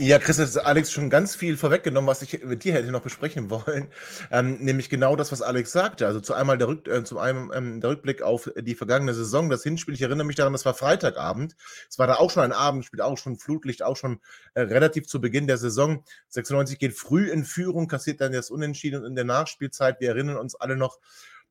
Ja, 0.00 0.20
Chris, 0.20 0.38
hat 0.38 0.64
Alex 0.64 0.92
schon 0.92 1.10
ganz 1.10 1.34
viel 1.34 1.56
vorweggenommen, 1.56 2.06
was 2.06 2.22
ich 2.22 2.44
mit 2.44 2.62
dir 2.62 2.72
hätte 2.72 2.92
noch 2.92 3.02
besprechen 3.02 3.50
wollen. 3.50 3.88
Ähm, 4.30 4.58
nämlich 4.60 4.90
genau 4.90 5.16
das, 5.16 5.32
was 5.32 5.42
Alex 5.42 5.72
sagte. 5.72 6.06
Also 6.06 6.20
zu 6.20 6.34
einmal 6.34 6.58
der, 6.58 6.68
Rück, 6.68 6.86
äh, 6.86 7.02
zum 7.02 7.18
einen 7.18 7.50
ähm, 7.54 7.80
der 7.80 7.90
Rückblick 7.90 8.20
auf 8.22 8.50
die 8.60 8.74
vergangene 8.74 9.14
Saison, 9.14 9.48
das 9.48 9.62
Hinspiel. 9.62 9.94
Ich 9.94 10.02
erinnere 10.02 10.26
mich 10.26 10.36
daran, 10.36 10.52
das 10.52 10.64
war 10.66 10.74
Freitagabend. 10.74 11.56
Es 11.88 11.98
war 11.98 12.06
da 12.06 12.16
auch 12.16 12.30
schon 12.30 12.42
ein 12.42 12.52
Abendspiel, 12.52 13.00
auch 13.00 13.16
schon 13.16 13.38
Flutlicht, 13.38 13.82
auch 13.82 13.96
schon 13.96 14.20
äh, 14.54 14.60
relativ 14.60 15.06
zu 15.06 15.20
Beginn 15.20 15.46
der 15.46 15.56
Saison. 15.56 16.04
96 16.28 16.78
geht 16.78 16.94
früh 16.94 17.30
in 17.30 17.44
Führung, 17.44 17.88
kassiert 17.88 18.20
dann 18.20 18.32
das 18.32 18.50
Unentschieden 18.50 19.04
in 19.04 19.14
der 19.14 19.24
Nachspielzeit. 19.24 20.00
Wir 20.00 20.10
erinnern 20.10 20.36
uns 20.36 20.54
alle 20.54 20.76
noch, 20.76 20.98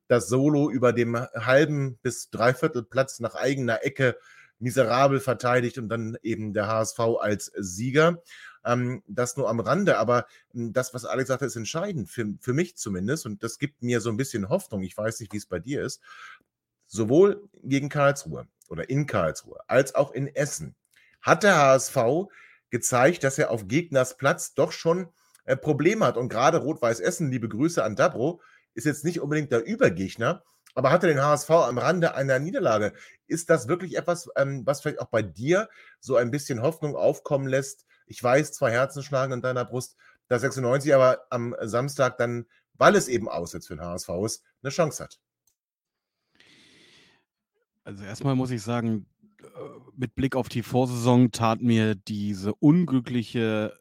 das 0.06 0.28
Solo 0.28 0.70
über 0.70 0.92
dem 0.92 1.16
halben 1.34 1.98
bis 2.02 2.30
dreiviertel 2.30 2.82
Platz 2.82 3.20
nach 3.20 3.34
eigener 3.34 3.84
Ecke 3.84 4.16
miserabel 4.58 5.20
verteidigt 5.20 5.78
und 5.78 5.88
dann 5.88 6.16
eben 6.22 6.52
der 6.52 6.66
HSV 6.66 6.98
als 7.20 7.52
Sieger. 7.56 8.22
Ähm, 8.64 9.02
das 9.06 9.36
nur 9.36 9.48
am 9.48 9.60
Rande, 9.60 9.98
aber 9.98 10.26
hm, 10.52 10.72
das, 10.72 10.94
was 10.94 11.04
Alex 11.04 11.28
sagte, 11.28 11.46
ist 11.46 11.56
entscheidend, 11.56 12.10
für, 12.10 12.26
für 12.40 12.52
mich 12.52 12.76
zumindest. 12.76 13.26
Und 13.26 13.42
das 13.42 13.58
gibt 13.58 13.82
mir 13.82 14.00
so 14.00 14.10
ein 14.10 14.16
bisschen 14.16 14.48
Hoffnung. 14.48 14.82
Ich 14.82 14.96
weiß 14.96 15.20
nicht, 15.20 15.32
wie 15.32 15.38
es 15.38 15.46
bei 15.46 15.58
dir 15.58 15.82
ist. 15.82 16.00
Sowohl 16.86 17.48
gegen 17.62 17.88
Karlsruhe 17.88 18.46
oder 18.68 18.88
in 18.88 19.06
Karlsruhe 19.06 19.60
als 19.66 19.94
auch 19.94 20.12
in 20.12 20.26
Essen 20.26 20.74
hat 21.20 21.42
der 21.42 21.56
HSV 21.56 21.96
gezeigt, 22.70 23.24
dass 23.24 23.38
er 23.38 23.50
auf 23.50 23.68
Gegners 23.68 24.16
Platz 24.16 24.54
doch 24.54 24.72
schon 24.72 25.08
äh, 25.44 25.56
Probleme 25.56 26.04
hat. 26.04 26.16
Und 26.16 26.28
gerade 26.28 26.58
Rot-Weiß 26.58 27.00
Essen, 27.00 27.30
liebe 27.30 27.48
Grüße 27.48 27.82
an 27.82 27.96
Dabro, 27.96 28.40
ist 28.74 28.84
jetzt 28.84 29.04
nicht 29.04 29.20
unbedingt 29.20 29.50
der 29.50 29.64
Übergegner, 29.64 30.42
aber 30.74 30.90
hatte 30.90 31.06
den 31.06 31.22
HSV 31.22 31.50
am 31.50 31.78
Rande 31.78 32.14
einer 32.14 32.38
Niederlage. 32.38 32.92
Ist 33.26 33.50
das 33.50 33.68
wirklich 33.68 33.96
etwas, 33.96 34.28
ähm, 34.36 34.66
was 34.66 34.80
vielleicht 34.80 35.00
auch 35.00 35.08
bei 35.08 35.22
dir 35.22 35.68
so 36.00 36.16
ein 36.16 36.30
bisschen 36.30 36.62
Hoffnung 36.62 36.96
aufkommen 36.96 37.46
lässt? 37.46 37.86
Ich 38.06 38.22
weiß, 38.22 38.52
zwei 38.52 38.70
Herzen 38.70 39.02
schlagen 39.02 39.32
in 39.32 39.42
deiner 39.42 39.64
Brust, 39.64 39.96
dass 40.28 40.42
96 40.42 40.94
aber 40.94 41.26
am 41.30 41.54
Samstag 41.62 42.18
dann, 42.18 42.46
weil 42.74 42.94
es 42.94 43.08
eben 43.08 43.28
aussetzt 43.28 43.68
für 43.68 43.76
den 43.76 43.84
HSV 43.84 44.08
ist, 44.24 44.44
eine 44.62 44.70
Chance 44.70 45.04
hat. 45.04 45.20
Also 47.84 48.04
erstmal 48.04 48.34
muss 48.34 48.50
ich 48.50 48.62
sagen, 48.62 49.06
äh, 49.42 49.46
mit 49.96 50.14
Blick 50.14 50.36
auf 50.36 50.48
die 50.48 50.62
Vorsaison 50.62 51.32
tat 51.32 51.62
mir 51.62 51.94
diese 51.94 52.54
unglückliche 52.54 53.78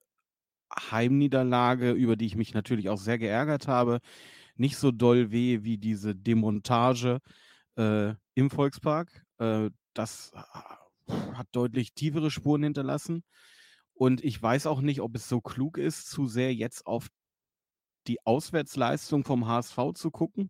Heimniederlage, 0.91 1.91
über 1.91 2.15
die 2.15 2.25
ich 2.25 2.35
mich 2.35 2.53
natürlich 2.53 2.89
auch 2.89 2.99
sehr 2.99 3.17
geärgert 3.17 3.67
habe, 3.67 3.99
nicht 4.59 4.77
so 4.77 4.91
doll 4.91 5.31
weh 5.31 5.63
wie 5.63 5.77
diese 5.77 6.15
Demontage 6.15 7.19
äh, 7.75 8.13
im 8.35 8.49
Volkspark. 8.49 9.25
Äh, 9.39 9.69
das 9.93 10.31
hat 11.07 11.47
deutlich 11.51 11.93
tiefere 11.93 12.31
Spuren 12.31 12.63
hinterlassen. 12.63 13.23
Und 13.93 14.23
ich 14.23 14.41
weiß 14.41 14.67
auch 14.67 14.81
nicht, 14.81 15.01
ob 15.01 15.15
es 15.15 15.27
so 15.27 15.41
klug 15.41 15.77
ist, 15.77 16.09
zu 16.09 16.27
sehr 16.27 16.53
jetzt 16.53 16.85
auf 16.85 17.07
die 18.07 18.25
Auswärtsleistung 18.25 19.23
vom 19.23 19.47
HSV 19.47 19.77
zu 19.95 20.11
gucken, 20.11 20.49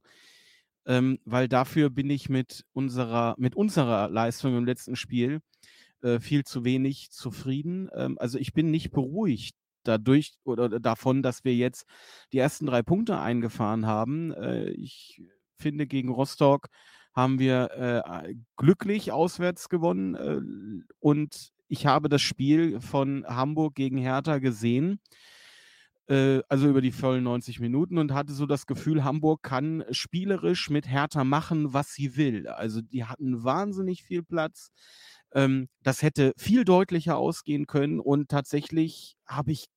ähm, 0.86 1.20
weil 1.26 1.48
dafür 1.48 1.90
bin 1.90 2.10
ich 2.10 2.30
mit 2.30 2.66
unserer, 2.74 3.36
mit 3.38 3.56
unserer 3.56 4.10
Leistung 4.10 4.58
im 4.58 4.66
letzten 4.66 4.96
Spiel 4.96 5.40
äh, 6.02 6.20
viel 6.20 6.44
zu 6.44 6.64
wenig 6.66 7.10
zufrieden. 7.12 7.90
Ähm, 7.94 8.18
also 8.20 8.38
ich 8.38 8.54
bin 8.54 8.70
nicht 8.70 8.92
beruhigt 8.92 9.56
dadurch 9.88 10.34
oder 10.44 10.80
davon, 10.80 11.24
dass 11.24 11.44
wir 11.44 11.56
jetzt 11.56 11.86
die 12.34 12.40
ersten 12.40 12.66
drei 12.66 12.82
Punkte 12.84 13.20
eingefahren 13.20 13.86
haben. 13.86 14.34
Äh, 14.34 14.70
ich 14.72 15.22
finde, 15.58 15.88
gegen 15.88 16.10
Rostock 16.10 16.68
haben 17.14 17.40
wir 17.40 17.72
äh, 17.72 18.36
glücklich 18.58 19.12
auswärts 19.12 19.70
gewonnen 19.70 20.16
äh, 20.16 20.40
und 21.00 21.52
ich 21.68 21.86
habe 21.86 22.10
das 22.10 22.22
Spiel 22.22 22.80
von 22.80 23.26
Hamburg 23.28 23.76
gegen 23.76 23.98
Hertha 23.98 24.38
gesehen, 24.38 25.00
äh, 26.08 26.42
also 26.48 26.70
über 26.70 26.82
die 26.82 26.92
vollen 26.92 27.24
90 27.24 27.60
Minuten 27.60 27.98
und 27.98 28.14
hatte 28.14 28.34
so 28.34 28.46
das 28.46 28.66
Gefühl, 28.66 29.04
Hamburg 29.04 29.44
kann 29.44 29.84
spielerisch 29.92 30.70
mit 30.70 30.88
Hertha 30.88 31.24
machen, 31.24 31.74
was 31.74 31.94
sie 31.94 32.16
will. 32.16 32.48
Also 32.48 32.82
die 32.82 33.06
hatten 33.06 33.44
wahnsinnig 33.44 34.04
viel 34.04 34.24
Platz. 34.24 34.70
Ähm, 35.34 35.68
das 35.84 36.02
hätte 36.04 36.34
viel 36.38 36.64
deutlicher 36.64 37.18
ausgehen 37.18 37.68
können 37.68 38.00
und 38.00 38.30
tatsächlich 38.30 39.18
habe 39.26 39.52
ich 39.52 39.68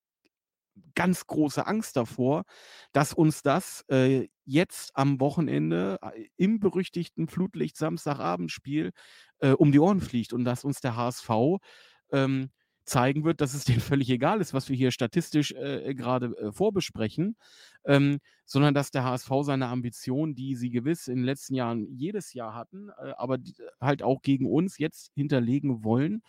ganz 0.95 1.27
große 1.27 1.67
Angst 1.67 1.97
davor, 1.97 2.45
dass 2.93 3.13
uns 3.13 3.43
das 3.43 3.85
äh, 3.89 4.29
jetzt 4.45 4.97
am 4.97 5.21
Wochenende 5.21 5.99
äh, 6.03 6.27
im 6.37 6.61
berüchtigten 6.61 7.29
Flutlicht 7.29 7.77
Samstagabendspiel 7.77 8.93
äh, 9.41 9.53
um 9.53 9.73
die 9.73 9.81
Ohren 9.81 10.01
fliegt 10.01 10.33
und 10.33 10.45
dass 10.45 10.65
uns 10.65 10.81
der 10.81 10.97
HSV 10.97 11.31
ähm, 12.13 12.51
zeigen 12.85 13.25
wird, 13.25 13.41
dass 13.41 13.55
es 13.55 13.65
denen 13.67 13.81
völlig 13.81 14.11
egal 14.11 14.41
ist, 14.41 14.53
was 14.55 14.69
wir 14.69 14.77
hier 14.77 14.91
statistisch 14.91 15.53
äh, 15.53 15.95
gerade 15.95 16.27
äh, 16.39 16.53
vorbesprechen, 16.53 17.37
ähm, 17.85 18.19
sondern 18.45 18.75
dass 18.75 18.91
der 18.91 19.05
HSV 19.05 19.31
seine 19.43 19.69
Ambitionen, 19.69 20.35
die 20.35 20.57
sie 20.57 20.71
gewiss 20.71 21.09
in 21.09 21.17
den 21.17 21.25
letzten 21.25 21.55
Jahren 21.55 21.87
jedes 21.97 22.33
Jahr 22.35 22.55
hatten, 22.55 22.89
äh, 22.91 23.13
aber 23.17 23.39
die, 23.39 23.55
halt 23.81 24.03
auch 24.03 24.23
gegen 24.23 24.47
uns 24.47 24.79
jetzt 24.79 25.13
hinterlegen 25.15 25.85
wollen 25.85 26.23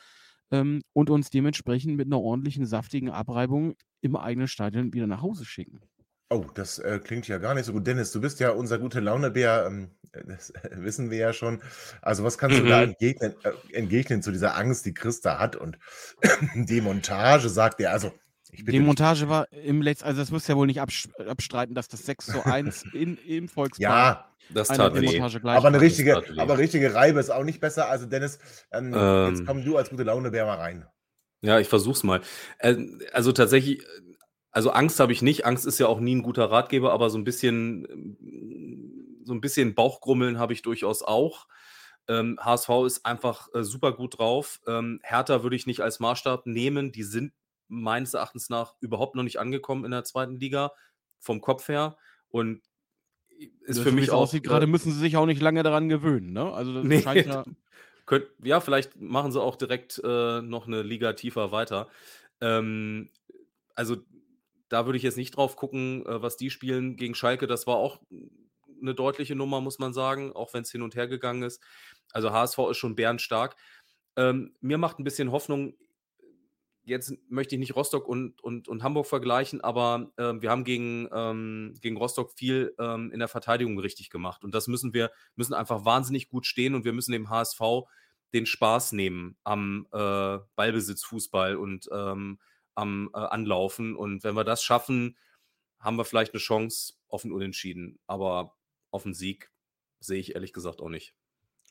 ähm, 0.51 0.81
und 0.93 1.09
uns 1.09 1.29
dementsprechend 1.29 1.97
mit 1.97 2.07
einer 2.07 2.21
ordentlichen, 2.21 2.65
saftigen 2.65 3.09
Abreibung 3.09 3.75
im 4.01 4.15
eigenen 4.15 4.47
Stadion 4.47 4.93
wieder 4.93 5.07
nach 5.07 5.21
Hause 5.21 5.45
schicken. 5.45 5.81
Oh, 6.29 6.45
das 6.53 6.79
äh, 6.79 6.99
klingt 7.03 7.27
ja 7.27 7.39
gar 7.39 7.53
nicht 7.53 7.65
so 7.65 7.73
gut. 7.73 7.85
Dennis, 7.85 8.13
du 8.13 8.21
bist 8.21 8.39
ja 8.39 8.51
unser 8.51 8.79
gute 8.79 9.01
Launebär, 9.01 9.65
ähm, 9.67 9.91
das 10.13 10.51
äh, 10.51 10.69
wissen 10.77 11.11
wir 11.11 11.17
ja 11.17 11.33
schon. 11.33 11.61
Also, 12.01 12.23
was 12.23 12.37
kannst 12.37 12.57
du 12.57 12.63
da 12.63 12.77
mhm. 12.77 12.91
entgegnen, 12.91 13.35
äh, 13.43 13.75
entgegnen 13.75 14.21
zu 14.21 14.31
dieser 14.31 14.55
Angst, 14.55 14.85
die 14.85 14.93
Christa 14.93 15.39
hat? 15.39 15.57
Und 15.57 15.77
die 16.55 16.79
Montage 16.79 17.49
sagt 17.49 17.81
er, 17.81 17.91
also 17.91 18.13
ich 18.49 18.65
Die 18.65 18.79
Montage 18.79 19.27
war 19.29 19.51
im 19.51 19.81
letzten, 19.81 20.05
also 20.05 20.21
das 20.21 20.31
wirst 20.31 20.47
du 20.47 20.53
ja 20.53 20.57
wohl 20.57 20.67
nicht 20.67 20.81
abstreiten, 20.81 21.75
dass 21.75 21.87
das 21.87 22.05
6 22.05 22.25
zu 22.27 22.45
1 22.45 22.85
in, 22.93 23.17
im 23.27 23.49
Volkspark 23.49 23.81
Ja, 23.81 24.29
das 24.53 24.69
tat 24.69 24.93
weh. 24.95 25.21
Aber 25.21 25.67
eine 25.67 25.81
richtige, 25.81 26.21
aber 26.37 26.57
richtige 26.57 26.93
Reibe 26.93 27.19
ist 27.19 27.29
auch 27.29 27.43
nicht 27.43 27.59
besser. 27.59 27.89
Also 27.89 28.05
Dennis, 28.05 28.39
ähm, 28.71 28.93
jetzt 29.29 29.41
ähm. 29.41 29.45
komm 29.45 29.65
du 29.65 29.77
als 29.77 29.89
gute 29.89 30.03
Launebär 30.03 30.45
mal 30.45 30.57
rein. 30.57 30.85
Ja, 31.41 31.59
ich 31.59 31.67
versuch's 31.67 32.03
mal. 32.03 32.21
Äh, 32.59 32.75
also 33.13 33.31
tatsächlich 33.31 33.83
also 34.51 34.71
Angst 34.71 34.99
habe 34.99 35.13
ich 35.13 35.21
nicht. 35.21 35.45
Angst 35.45 35.65
ist 35.65 35.79
ja 35.79 35.87
auch 35.87 35.99
nie 35.99 36.15
ein 36.15 36.23
guter 36.23 36.51
Ratgeber, 36.51 36.91
aber 36.91 37.09
so 37.09 37.17
ein 37.17 37.23
bisschen, 37.23 37.87
ähm, 37.89 39.21
so 39.23 39.33
ein 39.33 39.41
bisschen 39.41 39.75
Bauchgrummeln 39.75 40.39
habe 40.39 40.53
ich 40.53 40.61
durchaus 40.61 41.03
auch. 41.03 41.47
Ähm, 42.07 42.37
HSV 42.41 42.69
ist 42.85 43.05
einfach 43.05 43.47
äh, 43.53 43.63
super 43.63 43.93
gut 43.93 44.19
drauf. 44.19 44.59
Ähm, 44.67 44.99
Hertha 45.03 45.43
würde 45.43 45.55
ich 45.55 45.67
nicht 45.67 45.81
als 45.81 45.99
Maßstab 45.99 46.45
nehmen. 46.47 46.91
Die 46.91 47.03
sind 47.03 47.31
meines 47.69 48.13
Erachtens 48.13 48.49
nach 48.49 48.75
überhaupt 48.81 49.15
noch 49.15 49.23
nicht 49.23 49.39
angekommen 49.39 49.85
in 49.85 49.91
der 49.91 50.03
zweiten 50.03 50.37
Liga, 50.37 50.71
vom 51.19 51.39
Kopf 51.39 51.69
her. 51.69 51.95
Und 52.27 52.61
ist 53.61 53.77
Das, 53.77 53.83
für 53.83 53.91
mich 53.91 54.11
auch. 54.11 54.23
aussieht, 54.23 54.43
äh, 54.45 54.47
gerade 54.49 54.67
müssen 54.67 54.91
sie 54.91 54.99
sich 54.99 55.15
auch 55.15 55.25
nicht 55.25 55.41
lange 55.41 55.63
daran 55.63 55.87
gewöhnen. 55.87 56.33
Ne? 56.33 56.51
Also 56.51 56.73
das 56.73 56.83
Nee, 56.83 57.01
scheint 57.01 57.25
ja. 57.25 57.43
könnt, 58.11 58.27
ja, 58.43 58.59
vielleicht 58.59 58.99
machen 58.99 59.31
sie 59.31 59.41
auch 59.41 59.55
direkt 59.55 60.01
äh, 60.03 60.41
noch 60.41 60.67
eine 60.67 60.81
Liga 60.81 61.13
tiefer 61.13 61.53
weiter. 61.53 61.87
Ähm, 62.41 63.09
also 63.73 63.95
da 64.67 64.85
würde 64.85 64.97
ich 64.97 65.03
jetzt 65.03 65.15
nicht 65.15 65.37
drauf 65.37 65.55
gucken, 65.55 66.05
äh, 66.05 66.21
was 66.21 66.35
die 66.35 66.49
spielen 66.49 66.97
gegen 66.97 67.15
Schalke. 67.15 67.47
Das 67.47 67.67
war 67.67 67.77
auch 67.77 68.01
eine 68.81 68.93
deutliche 68.93 69.33
Nummer, 69.33 69.61
muss 69.61 69.79
man 69.79 69.93
sagen, 69.93 70.33
auch 70.33 70.53
wenn 70.53 70.63
es 70.63 70.71
hin 70.71 70.81
und 70.81 70.93
her 70.95 71.07
gegangen 71.07 71.43
ist. 71.43 71.63
Also 72.11 72.33
HSV 72.33 72.57
ist 72.71 72.77
schon 72.77 72.97
bärenstark. 72.97 73.55
Ähm, 74.17 74.55
mir 74.59 74.77
macht 74.77 74.99
ein 74.99 75.05
bisschen 75.05 75.31
Hoffnung, 75.31 75.77
jetzt 76.83 77.13
möchte 77.29 77.55
ich 77.55 77.59
nicht 77.59 77.77
Rostock 77.77 78.09
und, 78.09 78.43
und, 78.43 78.67
und 78.67 78.83
Hamburg 78.83 79.05
vergleichen, 79.05 79.61
aber 79.61 80.11
ähm, 80.17 80.41
wir 80.41 80.49
haben 80.49 80.65
gegen, 80.65 81.07
ähm, 81.13 81.75
gegen 81.79 81.95
Rostock 81.95 82.33
viel 82.33 82.75
ähm, 82.77 83.09
in 83.13 83.19
der 83.19 83.29
Verteidigung 83.29 83.79
richtig 83.79 84.09
gemacht. 84.09 84.43
Und 84.43 84.53
das 84.53 84.67
müssen 84.67 84.93
wir, 84.93 85.11
müssen 85.37 85.53
einfach 85.53 85.85
wahnsinnig 85.85 86.27
gut 86.27 86.45
stehen 86.45 86.75
und 86.75 86.83
wir 86.83 86.91
müssen 86.91 87.13
dem 87.13 87.29
HSV 87.29 87.61
den 88.33 88.45
Spaß 88.45 88.93
nehmen 88.93 89.37
am 89.43 89.87
äh, 89.91 90.39
Ballbesitzfußball 90.55 91.55
und 91.55 91.89
ähm, 91.91 92.39
am 92.75 93.09
äh, 93.13 93.17
Anlaufen. 93.17 93.95
Und 93.95 94.23
wenn 94.23 94.35
wir 94.35 94.43
das 94.43 94.63
schaffen, 94.63 95.17
haben 95.79 95.97
wir 95.97 96.05
vielleicht 96.05 96.33
eine 96.33 96.39
Chance 96.39 96.93
auf 97.07 97.23
ein 97.23 97.31
Unentschieden. 97.31 97.99
Aber 98.07 98.55
auf 98.91 99.05
einen 99.05 99.13
Sieg 99.13 99.51
sehe 99.99 100.19
ich 100.19 100.35
ehrlich 100.35 100.53
gesagt 100.53 100.81
auch 100.81 100.89
nicht. 100.89 101.15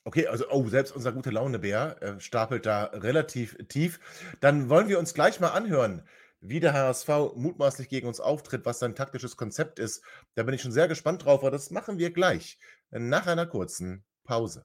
Okay, 0.05 0.27
also 0.27 0.47
oh, 0.51 0.67
selbst 0.69 0.97
unser 0.97 1.13
gute 1.13 1.31
Laune-Bär 1.31 2.03
äh, 2.03 2.21
stapelt 2.21 2.65
da 2.65 2.85
relativ 2.85 3.57
tief. 3.69 4.01
Dann 4.41 4.69
wollen 4.71 4.89
wir 4.89 4.99
uns 4.99 5.13
gleich 5.13 5.41
mal 5.41 5.51
anhören, 5.51 6.07
wie 6.41 6.61
der 6.61 6.73
HSV 6.73 7.09
mutmaßlich 7.35 7.89
gegen 7.91 8.09
uns 8.09 8.19
auftritt, 8.19 8.65
was 8.65 8.79
sein 8.79 8.95
taktisches 8.95 9.37
Konzept 9.37 9.79
ist. 9.79 10.03
Da 10.35 10.43
bin 10.43 10.55
ich 10.55 10.63
schon 10.63 10.73
sehr 10.73 10.89
gespannt 10.89 11.25
drauf, 11.25 11.41
aber 11.41 11.51
das 11.51 11.71
machen 11.71 11.99
wir 11.99 12.13
gleich 12.13 12.59
nach 12.91 13.27
einer 13.27 13.47
kurzen 13.47 14.05
Pause. 14.25 14.65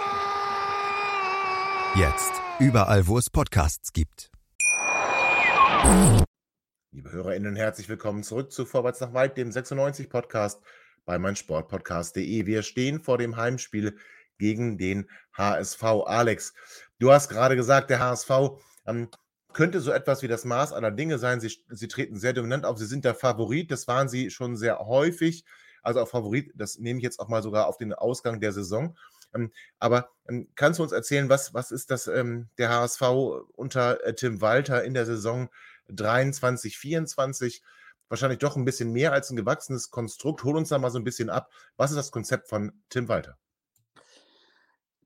Jetzt 1.93 2.31
überall, 2.57 3.05
wo 3.05 3.17
es 3.17 3.29
Podcasts 3.29 3.91
gibt. 3.91 4.31
Liebe 6.93 7.11
HörerInnen, 7.11 7.57
herzlich 7.57 7.89
willkommen 7.89 8.23
zurück 8.23 8.53
zu 8.53 8.65
Vorwärts 8.65 9.01
nach 9.01 9.13
Weit, 9.13 9.35
dem 9.35 9.51
96 9.51 10.09
Podcast 10.09 10.61
bei 11.03 11.19
meinsportpodcast.de. 11.19 12.45
Wir 12.45 12.63
stehen 12.63 13.01
vor 13.01 13.17
dem 13.17 13.35
Heimspiel 13.35 13.97
gegen 14.37 14.77
den 14.77 15.09
HSV. 15.33 15.83
Alex, 16.05 16.53
du 16.99 17.11
hast 17.11 17.27
gerade 17.27 17.57
gesagt, 17.57 17.89
der 17.89 17.99
HSV 17.99 18.31
ähm, 18.85 19.09
könnte 19.51 19.81
so 19.81 19.91
etwas 19.91 20.21
wie 20.21 20.29
das 20.29 20.45
Maß 20.45 20.71
aller 20.71 20.91
Dinge 20.91 21.19
sein. 21.19 21.41
Sie, 21.41 21.53
sie 21.67 21.87
treten 21.89 22.15
sehr 22.15 22.31
dominant 22.31 22.65
auf. 22.65 22.77
Sie 22.77 22.85
sind 22.85 23.03
der 23.03 23.15
Favorit. 23.15 23.69
Das 23.69 23.85
waren 23.89 24.07
sie 24.07 24.29
schon 24.29 24.55
sehr 24.55 24.79
häufig. 24.79 25.43
Also 25.83 25.99
auch 25.99 26.07
Favorit, 26.07 26.53
das 26.55 26.79
nehme 26.79 26.99
ich 26.99 27.03
jetzt 27.03 27.19
auch 27.19 27.27
mal 27.27 27.43
sogar 27.43 27.67
auf 27.67 27.77
den 27.77 27.91
Ausgang 27.93 28.39
der 28.39 28.53
Saison. 28.53 28.95
Ähm, 29.33 29.51
aber 29.79 30.09
ähm, 30.27 30.49
kannst 30.55 30.79
du 30.79 30.83
uns 30.83 30.91
erzählen, 30.91 31.29
was, 31.29 31.53
was 31.53 31.71
ist 31.71 31.91
das 31.91 32.07
ähm, 32.07 32.49
der 32.57 32.69
HSV 32.69 33.01
unter 33.53 34.03
äh, 34.05 34.13
Tim 34.15 34.41
Walter 34.41 34.83
in 34.83 34.93
der 34.93 35.05
Saison 35.05 35.49
23, 35.89 36.77
24? 36.77 37.63
Wahrscheinlich 38.09 38.39
doch 38.39 38.57
ein 38.57 38.65
bisschen 38.65 38.91
mehr 38.91 39.13
als 39.13 39.29
ein 39.29 39.37
gewachsenes 39.37 39.89
Konstrukt. 39.89 40.43
Hol 40.43 40.57
uns 40.57 40.69
da 40.69 40.77
mal 40.77 40.91
so 40.91 40.99
ein 40.99 41.05
bisschen 41.05 41.29
ab. 41.29 41.49
Was 41.77 41.91
ist 41.91 41.97
das 41.97 42.11
Konzept 42.11 42.49
von 42.49 42.73
Tim 42.89 43.07
Walter? 43.07 43.37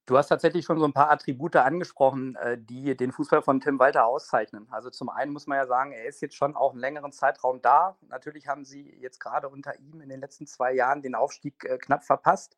Du 0.08 0.20
hast 0.20 0.28
tatsächlich 0.28 0.66
schon 0.66 0.78
so 0.78 0.86
ein 0.86 0.94
paar 0.94 1.10
Attribute 1.10 1.56
angesprochen, 1.56 2.36
äh, 2.36 2.60
die 2.60 2.96
den 2.96 3.12
Fußball 3.12 3.42
von 3.42 3.60
Tim 3.60 3.80
Walter 3.80 4.06
auszeichnen. 4.06 4.68
Also 4.70 4.92
zum 4.92 5.10
einen 5.10 5.34
muss 5.34 5.48
man 5.48 5.58
ja 5.58 5.66
sagen, 5.66 5.94
er 5.94 6.06
ist 6.06 6.22
jetzt 6.22 6.36
schon 6.36 6.56
auch 6.56 6.72
einen 6.72 6.80
längeren 6.80 7.12
Zeitraum 7.12 7.60
da. 7.64 7.98
Natürlich 8.10 8.48
haben 8.48 8.66
sie 8.66 8.96
jetzt 9.00 9.20
gerade 9.20 9.50
unter 9.50 9.80
ihm 9.80 10.02
in 10.02 10.10
den 10.10 10.20
letzten 10.20 10.46
zwei 10.46 10.74
Jahren 10.74 11.02
den 11.02 11.16
Aufstieg 11.16 11.64
äh, 11.66 11.80
knapp 11.80 12.04
verpasst. 12.04 12.56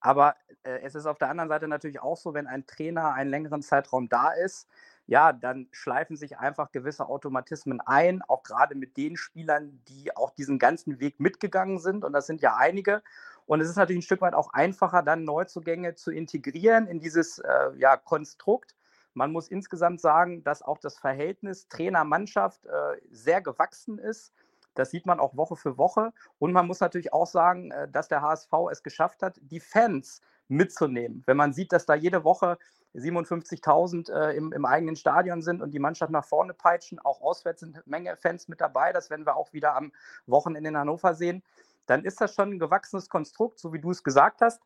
Aber 0.00 0.36
äh, 0.62 0.80
es 0.82 0.94
ist 0.94 1.06
auf 1.06 1.18
der 1.18 1.30
anderen 1.30 1.48
Seite 1.48 1.68
natürlich 1.68 2.00
auch 2.00 2.16
so, 2.16 2.34
wenn 2.34 2.46
ein 2.46 2.66
Trainer 2.66 3.14
einen 3.14 3.30
längeren 3.30 3.62
Zeitraum 3.62 4.08
da 4.08 4.30
ist, 4.32 4.68
ja, 5.06 5.32
dann 5.32 5.68
schleifen 5.70 6.16
sich 6.16 6.38
einfach 6.38 6.72
gewisse 6.72 7.08
Automatismen 7.08 7.80
ein, 7.80 8.22
auch 8.22 8.42
gerade 8.42 8.74
mit 8.74 8.96
den 8.96 9.16
Spielern, 9.16 9.80
die 9.88 10.16
auch 10.16 10.30
diesen 10.32 10.58
ganzen 10.58 10.98
Weg 10.98 11.20
mitgegangen 11.20 11.78
sind. 11.78 12.04
Und 12.04 12.12
das 12.12 12.26
sind 12.26 12.40
ja 12.40 12.56
einige. 12.56 13.02
Und 13.46 13.60
es 13.60 13.68
ist 13.68 13.76
natürlich 13.76 14.00
ein 14.00 14.02
Stück 14.02 14.20
weit 14.20 14.34
auch 14.34 14.52
einfacher, 14.52 15.02
dann 15.02 15.22
Neuzugänge 15.24 15.94
zu 15.94 16.10
integrieren 16.10 16.88
in 16.88 16.98
dieses 16.98 17.38
äh, 17.38 17.70
ja, 17.76 17.96
Konstrukt. 17.96 18.74
Man 19.14 19.30
muss 19.30 19.48
insgesamt 19.48 20.00
sagen, 20.00 20.42
dass 20.42 20.62
auch 20.62 20.78
das 20.78 20.98
Verhältnis 20.98 21.68
Trainer-Mannschaft 21.68 22.66
äh, 22.66 23.00
sehr 23.10 23.40
gewachsen 23.40 23.98
ist. 23.98 24.32
Das 24.78 24.90
sieht 24.90 25.06
man 25.06 25.20
auch 25.20 25.36
Woche 25.36 25.56
für 25.56 25.78
Woche. 25.78 26.12
Und 26.38 26.52
man 26.52 26.66
muss 26.66 26.80
natürlich 26.80 27.12
auch 27.12 27.26
sagen, 27.26 27.70
äh, 27.70 27.88
dass 27.88 28.08
der 28.08 28.22
HSV 28.22 28.52
es 28.70 28.82
geschafft 28.82 29.22
hat, 29.22 29.38
die 29.40 29.60
Fans 29.60 30.20
mitzunehmen. 30.48 31.22
Wenn 31.26 31.36
man 31.36 31.52
sieht, 31.52 31.72
dass 31.72 31.86
da 31.86 31.94
jede 31.94 32.22
Woche 32.24 32.58
57.000 32.94 34.12
äh, 34.12 34.36
im, 34.36 34.52
im, 34.52 34.64
eigenen 34.64 34.96
Stadion 34.96 35.42
sind 35.42 35.60
und 35.60 35.72
die 35.72 35.78
Mannschaft 35.78 36.12
nach 36.12 36.24
vorne 36.24 36.54
peitschen, 36.54 36.98
auch 37.00 37.20
auswärts 37.20 37.60
sind 37.60 37.74
eine 37.74 37.82
Menge 37.86 38.16
Fans 38.16 38.48
mit 38.48 38.60
dabei. 38.60 38.92
Das 38.92 39.10
werden 39.10 39.26
wir 39.26 39.36
auch 39.36 39.52
wieder 39.52 39.74
am 39.74 39.92
Wochenende 40.26 40.68
in 40.68 40.76
Hannover 40.78 41.14
sehen 41.14 41.42
dann 41.86 42.04
ist 42.04 42.20
das 42.20 42.34
schon 42.34 42.50
ein 42.50 42.58
gewachsenes 42.58 43.08
Konstrukt, 43.08 43.58
so 43.58 43.72
wie 43.72 43.80
du 43.80 43.90
es 43.90 44.02
gesagt 44.02 44.40
hast. 44.42 44.60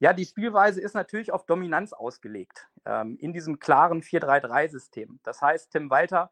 Ja, 0.00 0.12
die 0.12 0.24
Spielweise 0.24 0.80
ist 0.80 0.94
natürlich 0.94 1.32
auf 1.32 1.46
Dominanz 1.46 1.92
ausgelegt 1.92 2.66
ähm, 2.84 3.16
in 3.20 3.32
diesem 3.32 3.60
klaren 3.60 4.02
4-3-3-System. 4.02 5.20
Das 5.22 5.40
heißt, 5.40 5.70
Tim 5.70 5.90
Walter 5.90 6.30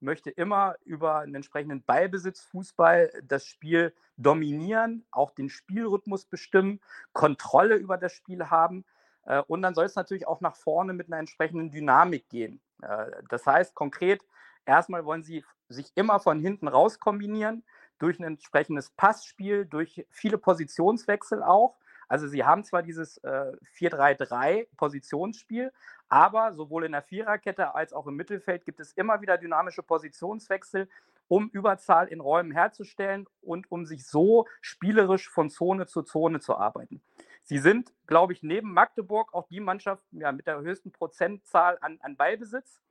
möchte 0.00 0.30
immer 0.30 0.76
über 0.84 1.18
einen 1.20 1.34
entsprechenden 1.34 1.82
Ballbesitzfußball 1.82 3.10
das 3.24 3.46
Spiel 3.46 3.94
dominieren, 4.16 5.04
auch 5.10 5.30
den 5.30 5.48
Spielrhythmus 5.48 6.24
bestimmen, 6.24 6.80
Kontrolle 7.12 7.76
über 7.76 7.96
das 7.96 8.12
Spiel 8.12 8.50
haben. 8.50 8.84
Äh, 9.24 9.42
und 9.46 9.62
dann 9.62 9.74
soll 9.74 9.86
es 9.86 9.96
natürlich 9.96 10.26
auch 10.26 10.40
nach 10.40 10.56
vorne 10.56 10.92
mit 10.92 11.08
einer 11.08 11.18
entsprechenden 11.18 11.70
Dynamik 11.70 12.28
gehen. 12.28 12.60
Äh, 12.82 13.10
das 13.28 13.46
heißt 13.46 13.74
konkret, 13.74 14.22
erstmal 14.66 15.04
wollen 15.04 15.22
sie 15.22 15.44
sich 15.68 15.92
immer 15.94 16.20
von 16.20 16.40
hinten 16.40 16.68
raus 16.68 16.98
kombinieren 16.98 17.62
durch 17.98 18.18
ein 18.18 18.24
entsprechendes 18.24 18.90
Passspiel, 18.90 19.66
durch 19.66 20.06
viele 20.10 20.38
Positionswechsel 20.38 21.42
auch. 21.42 21.76
Also 22.10 22.26
sie 22.26 22.44
haben 22.44 22.64
zwar 22.64 22.82
dieses 22.82 23.18
äh, 23.18 23.52
4-3-3 23.78 24.66
Positionsspiel, 24.76 25.72
aber 26.08 26.52
sowohl 26.54 26.84
in 26.84 26.92
der 26.92 27.02
Viererkette 27.02 27.72
als 27.76 27.92
auch 27.92 28.08
im 28.08 28.16
Mittelfeld 28.16 28.64
gibt 28.64 28.80
es 28.80 28.92
immer 28.94 29.20
wieder 29.20 29.38
dynamische 29.38 29.84
Positionswechsel, 29.84 30.88
um 31.28 31.48
Überzahl 31.50 32.08
in 32.08 32.18
Räumen 32.18 32.50
herzustellen 32.50 33.28
und 33.40 33.70
um 33.70 33.86
sich 33.86 34.04
so 34.08 34.48
spielerisch 34.60 35.30
von 35.30 35.50
Zone 35.50 35.86
zu 35.86 36.02
Zone 36.02 36.40
zu 36.40 36.56
arbeiten. 36.56 37.00
Sie 37.44 37.58
sind, 37.58 37.92
glaube 38.08 38.32
ich, 38.32 38.42
neben 38.42 38.72
Magdeburg 38.72 39.32
auch 39.32 39.46
die 39.46 39.60
Mannschaft 39.60 40.02
ja, 40.10 40.32
mit 40.32 40.48
der 40.48 40.58
höchsten 40.62 40.90
Prozentzahl 40.90 41.78
an, 41.80 42.00
an 42.02 42.16
Ballbesitz. 42.16 42.82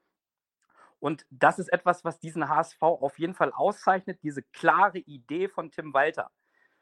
Und 1.01 1.25
das 1.29 1.60
ist 1.60 1.73
etwas, 1.73 2.05
was 2.05 2.19
diesen 2.19 2.47
HSV 2.47 2.82
auf 2.82 3.19
jeden 3.19 3.34
Fall 3.34 3.51
auszeichnet, 3.51 4.23
diese 4.23 4.43
klare 4.43 4.99
Idee 4.99 5.49
von 5.49 5.71
Tim 5.71 5.93
Walter. 5.93 6.32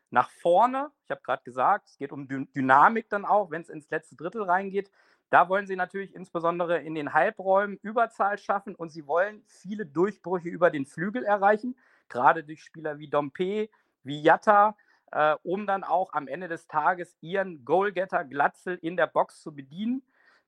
Nach 0.09 0.29
vorne, 0.29 0.91
ich 1.03 1.11
habe 1.11 1.21
gerade 1.21 1.43
gesagt, 1.43 1.89
es 1.89 1.97
geht 1.97 2.11
um 2.11 2.27
Dynamik 2.27 3.09
dann 3.09 3.25
auch, 3.25 3.51
wenn 3.51 3.61
es 3.61 3.69
ins 3.69 3.89
letzte 3.89 4.15
Drittel 4.15 4.43
reingeht. 4.43 4.89
Da 5.29 5.49
wollen 5.49 5.67
sie 5.67 5.75
natürlich 5.75 6.15
insbesondere 6.15 6.79
in 6.79 6.95
den 6.95 7.13
Halbräumen 7.13 7.77
Überzahl 7.81 8.37
schaffen 8.37 8.75
und 8.75 8.89
sie 8.89 9.05
wollen 9.07 9.43
viele 9.47 9.85
Durchbrüche 9.85 10.47
über 10.47 10.69
den 10.69 10.85
Flügel 10.85 11.25
erreichen, 11.25 11.75
gerade 12.07 12.45
durch 12.45 12.63
Spieler 12.63 12.97
wie 12.99 13.09
Dompe, 13.09 13.69
wie 14.03 14.21
Jatta, 14.21 14.77
äh, 15.11 15.35
um 15.43 15.67
dann 15.67 15.83
auch 15.83 16.13
am 16.13 16.29
Ende 16.29 16.47
des 16.47 16.67
Tages 16.67 17.17
ihren 17.19 17.65
Goalgetter 17.65 18.23
Glatzel 18.23 18.79
in 18.81 18.95
der 18.95 19.07
Box 19.07 19.41
zu 19.41 19.53
bedienen. 19.53 20.01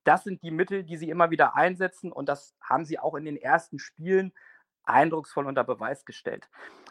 Das 0.05 0.23
sind 0.23 0.41
die 0.43 0.51
Mittel, 0.51 0.83
die 0.85 0.95
sie 0.95 1.09
immer 1.09 1.29
wieder 1.29 1.57
einsetzen 1.57 2.13
und 2.13 2.29
das 2.29 2.55
haben 2.61 2.85
sie 2.85 2.99
auch 2.99 3.15
in 3.15 3.25
den 3.25 3.35
ersten 3.35 3.79
Spielen 3.79 4.31
eindrucksvoll 4.85 5.47
unter 5.47 5.63
Beweis 5.63 6.05
gestellt. 6.05 6.49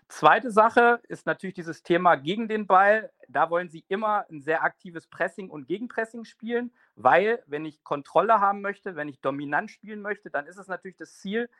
Zweite 0.08 0.50
Sache 0.50 1.00
ist 1.08 1.26
natürlich 1.26 1.54
dieses 1.54 1.82
Thema 1.82 2.16
gegen 2.16 2.48
den 2.48 2.66
Ball. 2.66 3.10
Da 3.28 3.50
wollen 3.50 3.68
sie 3.68 3.84
immer 3.88 4.24
ein 4.30 4.40
sehr 4.40 4.62
aktives 4.62 5.06
Pressing 5.06 5.50
und 5.50 5.68
Gegenpressing 5.68 6.24
spielen, 6.24 6.72
weil 6.96 7.42
wenn 7.46 7.66
ich 7.66 7.84
Kontrolle 7.84 8.40
haben 8.40 8.62
möchte, 8.62 8.96
wenn 8.96 9.08
ich 9.08 9.20
dominant 9.20 9.70
spielen 9.70 10.00
möchte, 10.00 10.30
dann 10.30 10.46
ist 10.46 10.56
es 10.56 10.66
natürlich 10.66 10.96
das 10.96 11.18
Ziel, 11.18 11.50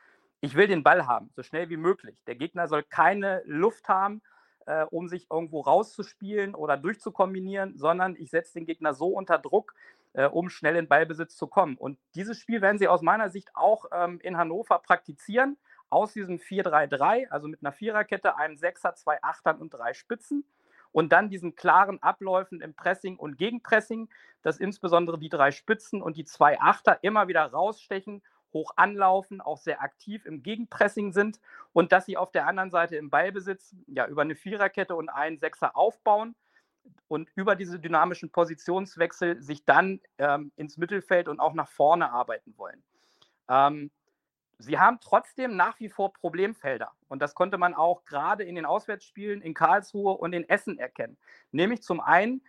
ich 0.41 0.55
will 0.55 0.67
den 0.67 0.83
Ball 0.83 1.05
haben, 1.05 1.29
so 1.35 1.43
schnell 1.43 1.69
wie 1.69 1.77
möglich. 1.77 2.23
Der 2.25 2.35
Gegner 2.35 2.67
soll 2.67 2.83
keine 2.83 3.43
Luft 3.45 3.87
haben, 3.89 4.21
äh, 4.65 4.83
um 4.83 5.07
sich 5.07 5.27
irgendwo 5.29 5.61
rauszuspielen 5.61 6.55
oder 6.55 6.77
durchzukombinieren, 6.77 7.77
sondern 7.77 8.15
ich 8.15 8.29
setze 8.29 8.53
den 8.53 8.65
Gegner 8.65 8.93
so 8.93 9.09
unter 9.09 9.37
Druck, 9.37 9.73
äh, 10.13 10.25
um 10.25 10.49
schnell 10.49 10.75
in 10.75 10.87
Ballbesitz 10.87 11.35
zu 11.35 11.47
kommen. 11.47 11.75
Und 11.75 11.99
dieses 12.15 12.37
Spiel 12.37 12.61
werden 12.61 12.77
sie 12.77 12.87
aus 12.87 13.01
meiner 13.01 13.29
Sicht 13.29 13.49
auch 13.53 13.85
ähm, 13.91 14.19
in 14.21 14.37
Hannover 14.37 14.79
praktizieren, 14.79 15.57
aus 15.89 16.13
diesem 16.13 16.37
4-3-3, 16.37 17.29
also 17.29 17.47
mit 17.47 17.63
einer 17.63 17.71
Viererkette, 17.71 18.37
einem 18.37 18.57
Sechser, 18.57 18.95
zwei 18.95 19.21
Achtern 19.23 19.57
und 19.57 19.73
drei 19.73 19.93
Spitzen. 19.93 20.45
Und 20.91 21.11
dann 21.11 21.29
diesen 21.29 21.55
klaren 21.55 22.01
Abläufen 22.01 22.61
im 22.61 22.73
Pressing 22.73 23.17
und 23.17 23.37
Gegenpressing, 23.37 24.09
dass 24.41 24.57
insbesondere 24.57 25.19
die 25.19 25.29
drei 25.29 25.51
Spitzen 25.51 26.01
und 26.01 26.17
die 26.17 26.25
zwei 26.25 26.59
Achter 26.59 27.03
immer 27.03 27.27
wieder 27.27 27.45
rausstechen 27.45 28.23
hoch 28.53 28.71
anlaufen, 28.75 29.41
auch 29.41 29.57
sehr 29.57 29.81
aktiv 29.81 30.25
im 30.25 30.43
Gegenpressing 30.43 31.11
sind 31.13 31.39
und 31.73 31.91
dass 31.91 32.05
sie 32.05 32.17
auf 32.17 32.31
der 32.31 32.47
anderen 32.47 32.71
Seite 32.71 32.95
im 32.95 33.09
Ballbesitz 33.09 33.75
ja 33.87 34.07
über 34.07 34.21
eine 34.21 34.35
Viererkette 34.35 34.95
und 34.95 35.09
einen 35.09 35.37
Sechser 35.37 35.75
aufbauen 35.75 36.35
und 37.07 37.29
über 37.35 37.55
diese 37.55 37.79
dynamischen 37.79 38.31
Positionswechsel 38.31 39.41
sich 39.41 39.65
dann 39.65 39.99
ähm, 40.17 40.51
ins 40.55 40.77
Mittelfeld 40.77 41.27
und 41.27 41.39
auch 41.39 41.53
nach 41.53 41.69
vorne 41.69 42.11
arbeiten 42.11 42.57
wollen. 42.57 42.83
Ähm, 43.47 43.91
sie 44.59 44.77
haben 44.77 44.99
trotzdem 45.01 45.55
nach 45.55 45.79
wie 45.79 45.89
vor 45.89 46.13
Problemfelder 46.13 46.91
und 47.07 47.21
das 47.21 47.33
konnte 47.33 47.57
man 47.57 47.73
auch 47.73 48.05
gerade 48.05 48.43
in 48.43 48.55
den 48.55 48.65
Auswärtsspielen 48.65 49.41
in 49.41 49.53
Karlsruhe 49.53 50.13
und 50.13 50.33
in 50.33 50.47
Essen 50.47 50.77
erkennen. 50.77 51.17
Nämlich 51.51 51.81
zum 51.81 51.99
einen, 52.01 52.43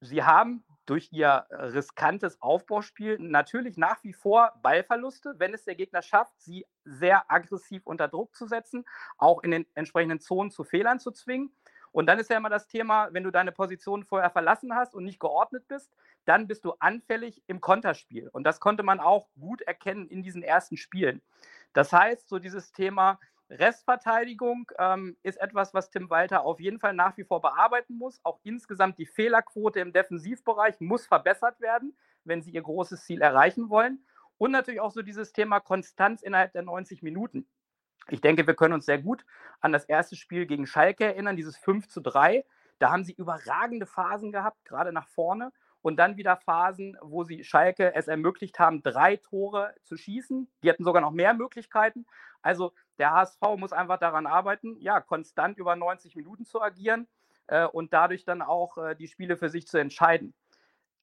sie 0.00 0.22
haben 0.22 0.64
durch 0.86 1.08
ihr 1.12 1.46
riskantes 1.50 2.40
Aufbauspiel 2.42 3.16
natürlich 3.20 3.76
nach 3.76 4.02
wie 4.02 4.12
vor 4.12 4.52
Ballverluste, 4.62 5.34
wenn 5.38 5.54
es 5.54 5.64
der 5.64 5.76
Gegner 5.76 6.02
schafft, 6.02 6.40
sie 6.40 6.66
sehr 6.84 7.30
aggressiv 7.30 7.82
unter 7.86 8.08
Druck 8.08 8.34
zu 8.34 8.46
setzen, 8.46 8.84
auch 9.16 9.42
in 9.42 9.52
den 9.52 9.66
entsprechenden 9.74 10.20
Zonen 10.20 10.50
zu 10.50 10.64
Fehlern 10.64 10.98
zu 10.98 11.12
zwingen. 11.12 11.54
Und 11.92 12.06
dann 12.06 12.18
ist 12.18 12.30
ja 12.30 12.36
immer 12.36 12.50
das 12.50 12.66
Thema, 12.66 13.08
wenn 13.12 13.24
du 13.24 13.30
deine 13.30 13.52
Position 13.52 14.04
vorher 14.04 14.30
verlassen 14.30 14.74
hast 14.74 14.94
und 14.94 15.04
nicht 15.04 15.20
geordnet 15.20 15.66
bist, 15.68 15.92
dann 16.24 16.46
bist 16.46 16.64
du 16.64 16.72
anfällig 16.78 17.42
im 17.46 17.60
Konterspiel. 17.60 18.28
Und 18.28 18.44
das 18.44 18.60
konnte 18.60 18.82
man 18.82 19.00
auch 19.00 19.28
gut 19.38 19.62
erkennen 19.62 20.08
in 20.08 20.22
diesen 20.22 20.42
ersten 20.42 20.76
Spielen. 20.76 21.22
Das 21.72 21.92
heißt, 21.92 22.28
so 22.28 22.38
dieses 22.38 22.72
Thema, 22.72 23.18
Restverteidigung 23.50 24.70
ähm, 24.78 25.16
ist 25.22 25.40
etwas, 25.40 25.74
was 25.74 25.90
Tim 25.90 26.08
Walter 26.08 26.42
auf 26.44 26.60
jeden 26.60 26.78
Fall 26.78 26.94
nach 26.94 27.16
wie 27.16 27.24
vor 27.24 27.40
bearbeiten 27.40 27.98
muss. 27.98 28.20
Auch 28.22 28.38
insgesamt 28.44 28.98
die 28.98 29.06
Fehlerquote 29.06 29.80
im 29.80 29.92
Defensivbereich 29.92 30.80
muss 30.80 31.06
verbessert 31.06 31.60
werden, 31.60 31.96
wenn 32.24 32.42
sie 32.42 32.50
ihr 32.50 32.62
großes 32.62 33.04
Ziel 33.04 33.20
erreichen 33.20 33.68
wollen. 33.68 34.04
Und 34.38 34.52
natürlich 34.52 34.80
auch 34.80 34.92
so 34.92 35.02
dieses 35.02 35.32
Thema 35.32 35.60
Konstanz 35.60 36.22
innerhalb 36.22 36.52
der 36.52 36.62
90 36.62 37.02
Minuten. 37.02 37.48
Ich 38.08 38.20
denke, 38.20 38.46
wir 38.46 38.54
können 38.54 38.74
uns 38.74 38.86
sehr 38.86 38.98
gut 38.98 39.24
an 39.60 39.72
das 39.72 39.84
erste 39.84 40.16
Spiel 40.16 40.46
gegen 40.46 40.66
Schalke 40.66 41.04
erinnern, 41.04 41.36
dieses 41.36 41.56
5 41.56 41.88
zu 41.88 42.00
3. 42.00 42.44
Da 42.78 42.90
haben 42.90 43.04
sie 43.04 43.12
überragende 43.12 43.86
Phasen 43.86 44.32
gehabt, 44.32 44.64
gerade 44.64 44.92
nach 44.92 45.08
vorne. 45.08 45.52
Und 45.82 45.96
dann 45.96 46.16
wieder 46.16 46.36
Phasen, 46.36 46.98
wo 47.00 47.24
sie 47.24 47.42
Schalke 47.44 47.94
es 47.94 48.06
ermöglicht 48.06 48.58
haben, 48.58 48.82
drei 48.82 49.16
Tore 49.16 49.74
zu 49.84 49.96
schießen. 49.96 50.50
Die 50.62 50.68
hatten 50.68 50.84
sogar 50.84 51.00
noch 51.00 51.12
mehr 51.12 51.32
Möglichkeiten. 51.32 52.06
Also 52.42 52.72
der 52.98 53.12
HSV 53.12 53.40
muss 53.56 53.72
einfach 53.72 53.98
daran 53.98 54.26
arbeiten, 54.26 54.76
ja, 54.80 55.00
konstant 55.00 55.58
über 55.58 55.76
90 55.76 56.16
Minuten 56.16 56.44
zu 56.44 56.60
agieren 56.60 57.08
äh, 57.46 57.66
und 57.66 57.92
dadurch 57.92 58.24
dann 58.24 58.42
auch 58.42 58.78
äh, 58.78 58.94
die 58.94 59.08
Spiele 59.08 59.36
für 59.36 59.48
sich 59.48 59.66
zu 59.66 59.78
entscheiden. 59.78 60.34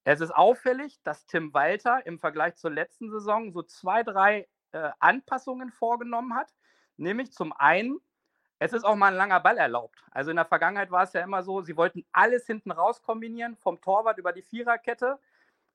Es 0.03 0.21
ist 0.21 0.31
auffällig, 0.31 1.01
dass 1.03 1.25
Tim 1.25 1.53
Walter 1.53 2.05
im 2.05 2.19
Vergleich 2.19 2.55
zur 2.55 2.71
letzten 2.71 3.09
Saison 3.09 3.51
so 3.51 3.61
zwei, 3.61 4.03
drei 4.03 4.47
äh, 4.71 4.91
Anpassungen 4.99 5.71
vorgenommen 5.71 6.33
hat. 6.33 6.53
Nämlich 6.95 7.33
zum 7.33 7.51
einen, 7.51 7.99
es 8.59 8.73
ist 8.73 8.83
auch 8.83 8.95
mal 8.95 9.07
ein 9.11 9.17
langer 9.17 9.39
Ball 9.39 9.57
erlaubt. 9.57 10.03
Also 10.11 10.31
in 10.31 10.37
der 10.37 10.45
Vergangenheit 10.45 10.91
war 10.91 11.03
es 11.03 11.13
ja 11.13 11.21
immer 11.21 11.43
so, 11.43 11.61
sie 11.61 11.77
wollten 11.77 12.05
alles 12.11 12.45
hinten 12.47 12.71
raus 12.71 13.03
kombinieren, 13.03 13.55
vom 13.57 13.79
Torwart 13.81 14.17
über 14.17 14.33
die 14.33 14.41
Viererkette. 14.41 15.19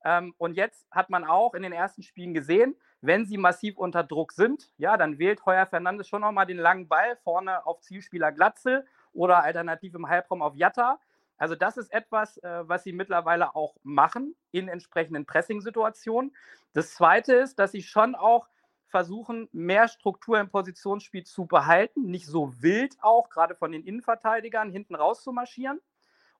Ähm, 0.03 0.33
und 0.37 0.55
jetzt 0.55 0.85
hat 0.91 1.09
man 1.09 1.23
auch 1.23 1.53
in 1.53 1.63
den 1.63 1.71
ersten 1.71 2.03
Spielen 2.03 2.33
gesehen, 2.33 2.75
wenn 3.01 3.25
sie 3.25 3.37
massiv 3.37 3.77
unter 3.77 4.03
Druck 4.03 4.33
sind, 4.33 4.71
ja, 4.77 4.97
dann 4.97 5.17
wählt 5.17 5.45
Heuer 5.45 5.65
Fernandes 5.65 6.07
schon 6.07 6.21
nochmal 6.21 6.45
den 6.45 6.57
langen 6.57 6.87
Ball 6.87 7.17
vorne 7.23 7.65
auf 7.65 7.81
Zielspieler 7.81 8.31
Glatzel 8.31 8.85
oder 9.13 9.43
alternativ 9.43 9.93
im 9.95 10.09
Halbraum 10.09 10.41
auf 10.41 10.55
Jatta. 10.55 10.99
Also 11.37 11.55
das 11.55 11.77
ist 11.77 11.91
etwas, 11.91 12.37
äh, 12.37 12.67
was 12.67 12.83
sie 12.83 12.93
mittlerweile 12.93 13.55
auch 13.55 13.75
machen 13.83 14.35
in 14.51 14.67
entsprechenden 14.67 15.25
Pressing-Situationen. 15.25 16.35
Das 16.73 16.93
Zweite 16.93 17.35
ist, 17.35 17.59
dass 17.59 17.71
sie 17.71 17.83
schon 17.83 18.15
auch 18.15 18.47
versuchen, 18.93 19.49
mehr 19.51 19.87
Struktur 19.87 20.39
im 20.39 20.49
Positionsspiel 20.49 21.23
zu 21.23 21.47
behalten, 21.47 22.03
nicht 22.03 22.27
so 22.27 22.61
wild 22.61 22.95
auch, 23.01 23.31
gerade 23.31 23.55
von 23.55 23.71
den 23.71 23.83
Innenverteidigern, 23.83 24.69
hinten 24.69 24.93
raus 24.93 25.23
zu 25.23 25.31
marschieren, 25.31 25.81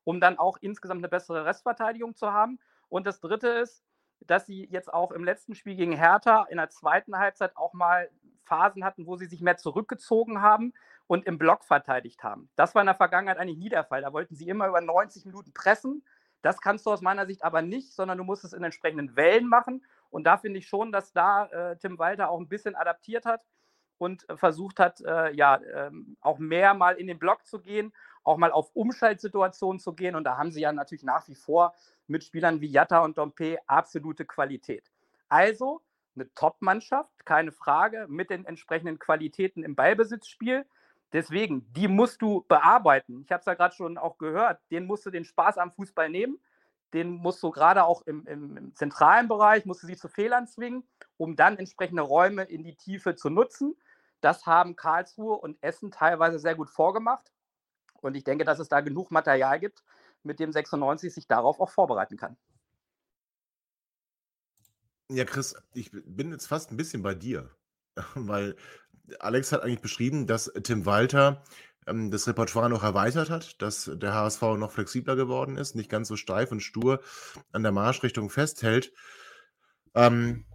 um 0.04 0.22
dann 0.22 0.38
auch 0.38 0.58
insgesamt 0.62 1.00
eine 1.00 1.10
bessere 1.10 1.46
Restverteidigung 1.46 2.16
zu 2.16 2.32
haben. 2.32 2.60
Und 2.90 3.08
das 3.08 3.20
Dritte 3.20 3.48
ist, 3.48 3.84
dass 4.20 4.46
sie 4.46 4.68
jetzt 4.70 4.94
auch 4.94 5.12
im 5.12 5.24
letzten 5.24 5.56
Spiel 5.56 5.76
gegen 5.76 5.94
Hertha 5.94 6.44
in 6.44 6.58
der 6.58 6.70
zweiten 6.70 7.18
Halbzeit 7.18 7.58
auch 7.58 7.74
mal 7.74 8.08
Phasen 8.44 8.86
hatten, 8.86 9.08
wo 9.08 9.16
sie 9.16 9.26
sich 9.26 9.42
mehr 9.42 9.58
zurückgezogen 9.58 10.44
haben 10.44 10.74
und 11.08 11.26
im 11.26 11.40
Block 11.40 11.64
verteidigt 11.64 12.24
haben. 12.24 12.52
Das 12.56 12.76
war 12.76 12.84
in 12.84 12.86
der 12.86 12.94
Vergangenheit 12.94 13.40
eigentlich 13.40 13.58
nie 13.58 13.70
der 13.70 13.84
Fall. 13.84 14.04
Da 14.04 14.14
wollten 14.14 14.36
sie 14.36 14.48
immer 14.48 14.68
über 14.68 14.80
90 14.80 15.26
Minuten 15.26 15.54
pressen. 15.54 16.06
Das 16.44 16.62
kannst 16.62 16.86
du 16.86 16.92
aus 16.92 17.02
meiner 17.02 17.26
Sicht 17.26 17.44
aber 17.44 17.64
nicht, 17.64 17.94
sondern 17.94 18.20
du 18.20 18.24
musst 18.24 18.44
es 18.44 18.54
in 18.54 18.64
entsprechenden 18.64 19.16
Wellen 19.16 19.48
machen. 19.48 19.84
Und 20.14 20.26
da 20.26 20.38
finde 20.38 20.60
ich 20.60 20.68
schon, 20.68 20.92
dass 20.92 21.12
da 21.12 21.48
äh, 21.48 21.78
Tim 21.78 21.98
Walter 21.98 22.30
auch 22.30 22.40
ein 22.40 22.48
bisschen 22.48 22.76
adaptiert 22.76 23.26
hat 23.26 23.42
und 23.98 24.30
äh, 24.30 24.38
versucht 24.38 24.80
hat, 24.80 25.02
äh, 25.02 25.34
ja, 25.34 25.60
ähm, 25.74 26.18
auch 26.22 26.38
mehr 26.38 26.76
mal 26.76 26.98
in 26.98 27.08
den 27.08 27.18
Block 27.18 27.48
zu 27.48 27.60
gehen, 27.60 27.92
auch 28.24 28.38
mal 28.38 28.52
auf 28.52 28.70
Umschaltsituationen 28.76 29.80
zu 29.80 29.94
gehen. 29.94 30.16
Und 30.16 30.26
da 30.26 30.38
haben 30.38 30.52
sie 30.52 30.62
ja 30.62 30.72
natürlich 30.72 31.04
nach 31.04 31.28
wie 31.28 31.34
vor 31.36 31.74
mit 32.06 32.24
Spielern 32.24 32.62
wie 32.62 32.68
Jatta 32.68 33.00
und 33.00 33.18
Dompe 33.18 33.58
absolute 33.66 34.24
Qualität. 34.24 34.92
Also 35.30 35.82
eine 36.16 36.32
Top-Mannschaft, 36.36 37.26
keine 37.26 37.52
Frage, 37.52 38.06
mit 38.08 38.30
den 38.30 38.46
entsprechenden 38.46 39.00
Qualitäten 39.00 39.64
im 39.64 39.74
Ballbesitzspiel. 39.76 40.64
Deswegen, 41.12 41.66
die 41.74 41.88
musst 41.88 42.22
du 42.22 42.46
bearbeiten. 42.48 43.24
Ich 43.26 43.32
habe 43.32 43.40
es 43.40 43.48
ja 43.48 43.56
gerade 43.56 43.74
schon 43.74 43.98
auch 43.98 44.20
gehört, 44.20 44.62
den 44.70 44.86
musst 44.86 45.08
du 45.08 45.10
den 45.10 45.26
Spaß 45.26 45.58
am 45.58 45.72
Fußball 45.72 46.12
nehmen. 46.12 46.40
Den 46.94 47.12
musst 47.12 47.42
du 47.42 47.52
gerade 47.52 47.86
auch 47.86 48.04
im, 48.04 48.26
im, 48.28 48.58
im 48.58 48.76
zentralen 48.76 49.28
Bereich, 49.28 49.66
musst 49.66 49.84
du 49.84 49.88
sie 49.88 49.98
zu 49.98 50.08
Fehlern 50.08 50.48
zwingen, 50.48 50.84
um 51.18 51.36
dann 51.36 51.58
entsprechende 51.58 52.04
Räume 52.04 52.44
in 52.44 52.64
die 52.64 52.76
Tiefe 52.76 53.16
zu 53.16 53.30
nutzen. 53.30 53.76
Das 54.22 54.46
haben 54.46 54.76
Karlsruhe 54.76 55.36
und 55.36 55.62
Essen 55.62 55.92
teilweise 55.92 56.40
sehr 56.40 56.56
gut 56.56 56.70
vorgemacht. 56.70 57.32
Und 58.02 58.16
ich 58.16 58.24
denke, 58.24 58.46
dass 58.46 58.60
es 58.60 58.70
da 58.70 58.82
genug 58.82 59.12
Material 59.12 59.60
gibt, 59.60 59.84
mit 60.24 60.40
dem 60.40 60.52
96 60.52 61.14
sich 61.14 61.28
darauf 61.28 61.60
auch 61.60 61.70
vorbereiten 61.70 62.18
kann. 62.18 62.38
Ja, 65.10 65.26
Chris, 65.26 65.56
ich 65.74 65.92
bin 65.92 66.32
jetzt 66.32 66.48
fast 66.48 66.72
ein 66.72 66.78
bisschen 66.78 67.04
bei 67.04 67.14
dir, 67.14 67.50
weil 68.16 68.56
Alex 69.20 69.52
hat 69.52 69.62
eigentlich 69.62 69.82
beschrieben, 69.82 70.28
dass 70.28 70.52
Tim 70.64 70.86
Walter 70.86 71.44
ähm, 71.88 72.12
das 72.12 72.28
Repertoire 72.28 72.70
noch 72.70 72.84
erweitert 72.84 73.30
hat, 73.30 73.62
dass 73.62 73.90
der 73.94 74.14
HSV 74.14 74.42
noch 74.58 74.72
flexibler 74.72 75.16
geworden 75.16 75.58
ist, 75.58 75.76
nicht 75.76 75.90
ganz 75.90 76.08
so 76.08 76.16
steif 76.16 76.52
und 76.52 76.62
stur 76.62 77.02
an 77.52 77.64
der 77.64 77.72
Marschrichtung 77.72 78.30
festhält. 78.30 78.94
Ähm, 79.94 80.46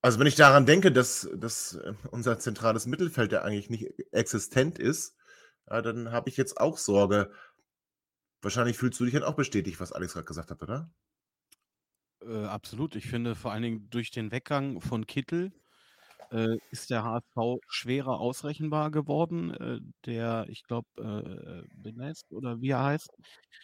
also 0.00 0.18
wenn 0.20 0.26
ich 0.26 0.36
daran 0.36 0.66
denke, 0.66 0.92
dass, 0.92 1.28
dass 1.34 1.74
äh, 1.74 1.94
unser 2.10 2.38
zentrales 2.38 2.86
Mittelfeld 2.86 3.32
ja 3.32 3.42
eigentlich 3.42 3.70
nicht 3.70 3.86
existent 4.12 4.78
ist, 4.78 5.16
ja, 5.68 5.82
dann 5.82 6.12
habe 6.12 6.30
ich 6.30 6.36
jetzt 6.36 6.58
auch 6.60 6.78
Sorge, 6.78 7.30
Wahrscheinlich 8.40 8.78
fühlst 8.78 9.00
du 9.00 9.04
dich 9.04 9.14
dann 9.14 9.24
auch 9.24 9.34
bestätigt, 9.34 9.80
was 9.80 9.92
Alex 9.92 10.12
gerade 10.12 10.26
gesagt 10.26 10.50
hat, 10.50 10.62
oder? 10.62 10.90
Äh, 12.22 12.44
absolut. 12.44 12.94
Ich 12.94 13.08
finde 13.08 13.34
vor 13.34 13.52
allen 13.52 13.62
Dingen 13.62 13.90
durch 13.90 14.10
den 14.10 14.30
Weggang 14.30 14.80
von 14.80 15.06
Kittel 15.06 15.52
äh, 16.30 16.56
ist 16.70 16.90
der 16.90 17.04
HSV 17.04 17.60
schwerer 17.68 18.20
ausrechenbar 18.20 18.90
geworden. 18.90 19.50
Äh, 19.54 19.80
der, 20.06 20.46
ich 20.48 20.64
glaube, 20.64 20.88
äh, 20.98 21.68
Benest 21.74 22.32
oder 22.32 22.60
wie 22.60 22.70
er 22.70 22.84
heißt, 22.84 23.10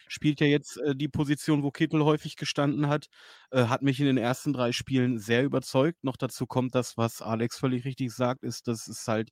spielt 0.07 0.41
ja 0.41 0.47
jetzt 0.47 0.77
äh, 0.77 0.95
die 0.95 1.07
Position, 1.07 1.63
wo 1.63 1.71
Kittel 1.71 2.03
häufig 2.03 2.35
gestanden 2.35 2.87
hat. 2.87 3.07
Äh, 3.51 3.65
hat 3.65 3.81
mich 3.81 3.99
in 3.99 4.05
den 4.05 4.17
ersten 4.17 4.53
drei 4.53 4.71
Spielen 4.71 5.19
sehr 5.19 5.43
überzeugt. 5.43 6.03
Noch 6.03 6.17
dazu 6.17 6.45
kommt 6.45 6.75
das, 6.75 6.97
was 6.97 7.21
Alex 7.21 7.57
völlig 7.57 7.85
richtig 7.85 8.11
sagt, 8.11 8.43
ist, 8.43 8.67
dass 8.67 8.87
es 8.87 9.07
halt 9.07 9.31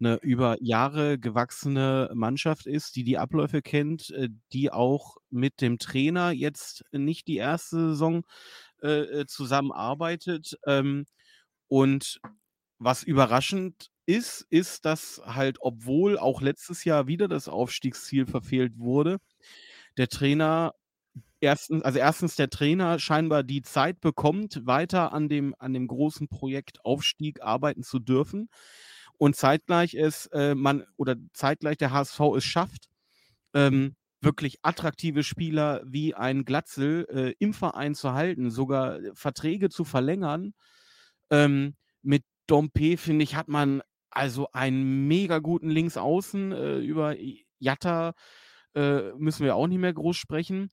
eine 0.00 0.16
über 0.16 0.56
Jahre 0.60 1.18
gewachsene 1.18 2.10
Mannschaft 2.14 2.66
ist, 2.66 2.96
die 2.96 3.04
die 3.04 3.18
Abläufe 3.18 3.62
kennt, 3.62 4.10
äh, 4.10 4.28
die 4.52 4.70
auch 4.72 5.16
mit 5.30 5.60
dem 5.60 5.78
Trainer 5.78 6.30
jetzt 6.32 6.84
nicht 6.92 7.28
die 7.28 7.36
erste 7.36 7.90
Saison 7.90 8.24
äh, 8.80 9.26
zusammenarbeitet. 9.26 10.58
Ähm, 10.66 11.06
und 11.68 12.20
was 12.84 13.02
überraschend 13.02 13.90
ist, 14.06 14.46
ist, 14.50 14.84
dass 14.84 15.22
halt, 15.24 15.58
obwohl 15.60 16.18
auch 16.18 16.40
letztes 16.42 16.84
Jahr 16.84 17.06
wieder 17.06 17.28
das 17.28 17.48
Aufstiegsziel 17.48 18.26
verfehlt 18.26 18.78
wurde, 18.78 19.18
der 19.96 20.08
Trainer 20.08 20.74
erstens, 21.40 21.82
also 21.84 21.98
erstens 21.98 22.36
der 22.36 22.50
Trainer 22.50 22.98
scheinbar 22.98 23.42
die 23.42 23.62
Zeit 23.62 24.00
bekommt, 24.00 24.62
weiter 24.66 25.12
an 25.12 25.28
dem, 25.28 25.54
an 25.58 25.74
dem 25.74 25.86
großen 25.86 26.28
Projekt 26.28 26.84
Aufstieg 26.84 27.42
arbeiten 27.42 27.82
zu 27.82 27.98
dürfen. 27.98 28.48
Und 29.18 29.36
zeitgleich 29.36 29.94
ist 29.94 30.26
äh, 30.32 30.54
man 30.54 30.84
oder 30.96 31.16
zeitgleich 31.32 31.76
der 31.78 31.92
HSV 31.92 32.20
es 32.36 32.44
schafft, 32.44 32.88
ähm, 33.54 33.96
wirklich 34.20 34.58
attraktive 34.62 35.24
Spieler 35.24 35.82
wie 35.86 36.14
ein 36.14 36.44
Glatzel 36.44 37.06
äh, 37.10 37.34
im 37.38 37.54
Verein 37.54 37.94
zu 37.94 38.12
halten, 38.12 38.50
sogar 38.50 39.00
Verträge 39.14 39.68
zu 39.70 39.84
verlängern. 39.84 40.54
Ähm, 41.30 41.76
mit 42.02 42.24
Dompe, 42.46 42.96
finde 42.96 43.24
ich, 43.24 43.36
hat 43.36 43.48
man 43.48 43.82
also 44.10 44.48
einen 44.52 45.08
mega 45.08 45.38
guten 45.38 45.70
Linksaußen. 45.70 46.52
Äh, 46.52 46.78
über 46.78 47.16
Jatta 47.58 48.14
äh, 48.74 49.12
müssen 49.14 49.44
wir 49.44 49.56
auch 49.56 49.66
nicht 49.66 49.78
mehr 49.78 49.92
groß 49.92 50.16
sprechen. 50.16 50.70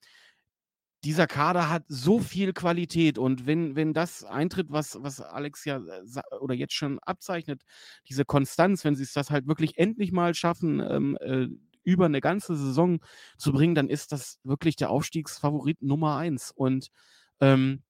Dieser 1.05 1.27
Kader 1.27 1.69
hat 1.69 1.85
so 1.87 2.19
viel 2.19 2.51
Qualität 2.51 3.17
und 3.17 3.45
wenn, 3.45 3.77
wenn 3.77 3.93
das 3.93 4.25
eintritt, 4.25 4.67
was, 4.69 4.97
was 5.01 5.21
Alex 5.21 5.63
ja 5.63 5.77
äh, 5.77 6.35
oder 6.41 6.53
jetzt 6.55 6.73
schon 6.73 6.99
abzeichnet, 6.99 7.61
diese 8.09 8.25
Konstanz, 8.25 8.83
wenn 8.83 8.95
sie 8.95 9.03
es 9.03 9.13
das 9.13 9.31
halt 9.31 9.47
wirklich 9.47 9.77
endlich 9.77 10.11
mal 10.11 10.33
schaffen, 10.33 10.81
ähm, 10.81 11.17
äh, 11.21 11.47
über 11.83 12.05
eine 12.05 12.19
ganze 12.19 12.55
Saison 12.55 12.99
zu 13.37 13.53
bringen, 13.53 13.75
dann 13.75 13.89
ist 13.89 14.11
das 14.11 14.39
wirklich 14.43 14.75
der 14.75 14.89
Aufstiegsfavorit 14.89 15.81
Nummer 15.81 16.17
eins. 16.17 16.51
Und 16.51 16.89
ähm, 17.39 17.83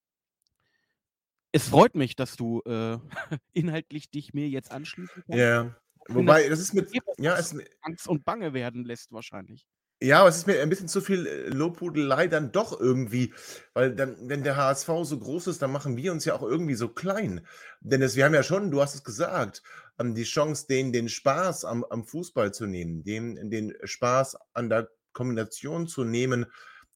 es 1.52 1.68
freut 1.68 1.96
mich, 1.96 2.16
dass 2.16 2.36
du 2.36 2.62
äh, 2.66 2.98
inhaltlich 3.54 4.10
dich 4.10 4.34
mir 4.34 4.48
jetzt 4.48 4.72
anschließen 4.72 5.24
kannst. 5.26 5.40
Ja, 5.40 5.76
wobei, 6.08 6.48
das 6.50 6.60
ist 6.60 6.74
mit. 6.74 6.92
Ja, 7.18 7.38
es, 7.38 7.56
Angst 7.82 8.08
und 8.08 8.26
Bange 8.26 8.54
werden 8.54 8.84
lässt, 8.84 9.12
wahrscheinlich. 9.12 9.66
Ja, 10.02 10.22
aber 10.22 10.30
es 10.30 10.38
ist 10.38 10.48
mir 10.48 10.62
ein 10.62 10.70
bisschen 10.70 10.88
zu 10.88 11.02
viel 11.02 11.28
äh, 11.28 11.50
Lobhudelei 11.50 12.28
dann 12.28 12.54
doch 12.54 12.80
irgendwie, 12.80 13.34
weil 13.74 13.94
dann, 13.94 14.16
wenn 14.30 14.44
der 14.44 14.56
HSV 14.56 14.88
so 15.04 15.20
groß 15.20 15.48
ist, 15.48 15.62
dann 15.62 15.74
machen 15.74 15.98
wir 15.98 16.14
uns 16.14 16.24
ja 16.24 16.36
auch 16.36 16.44
irgendwie 16.44 16.76
so 16.76 16.88
klein. 16.88 17.46
Denn 17.82 18.02
es, 18.02 18.16
wir 18.16 18.24
haben 18.24 18.34
ja 18.34 18.44
schon, 18.44 18.72
du 18.72 18.82
hast 18.82 18.96
es 18.96 19.04
gesagt, 19.04 19.62
ähm, 20.00 20.16
die 20.16 20.24
Chance, 20.24 20.68
denen 20.68 20.94
den 20.94 21.10
Spaß 21.10 21.66
am, 21.66 21.84
am 21.84 22.06
Fußball 22.06 22.54
zu 22.54 22.66
nehmen, 22.66 23.04
denen 23.04 23.50
den 23.50 23.74
Spaß 23.84 24.38
an 24.54 24.70
der 24.70 24.90
Kombination 25.12 25.88
zu 25.88 26.06
nehmen. 26.06 26.46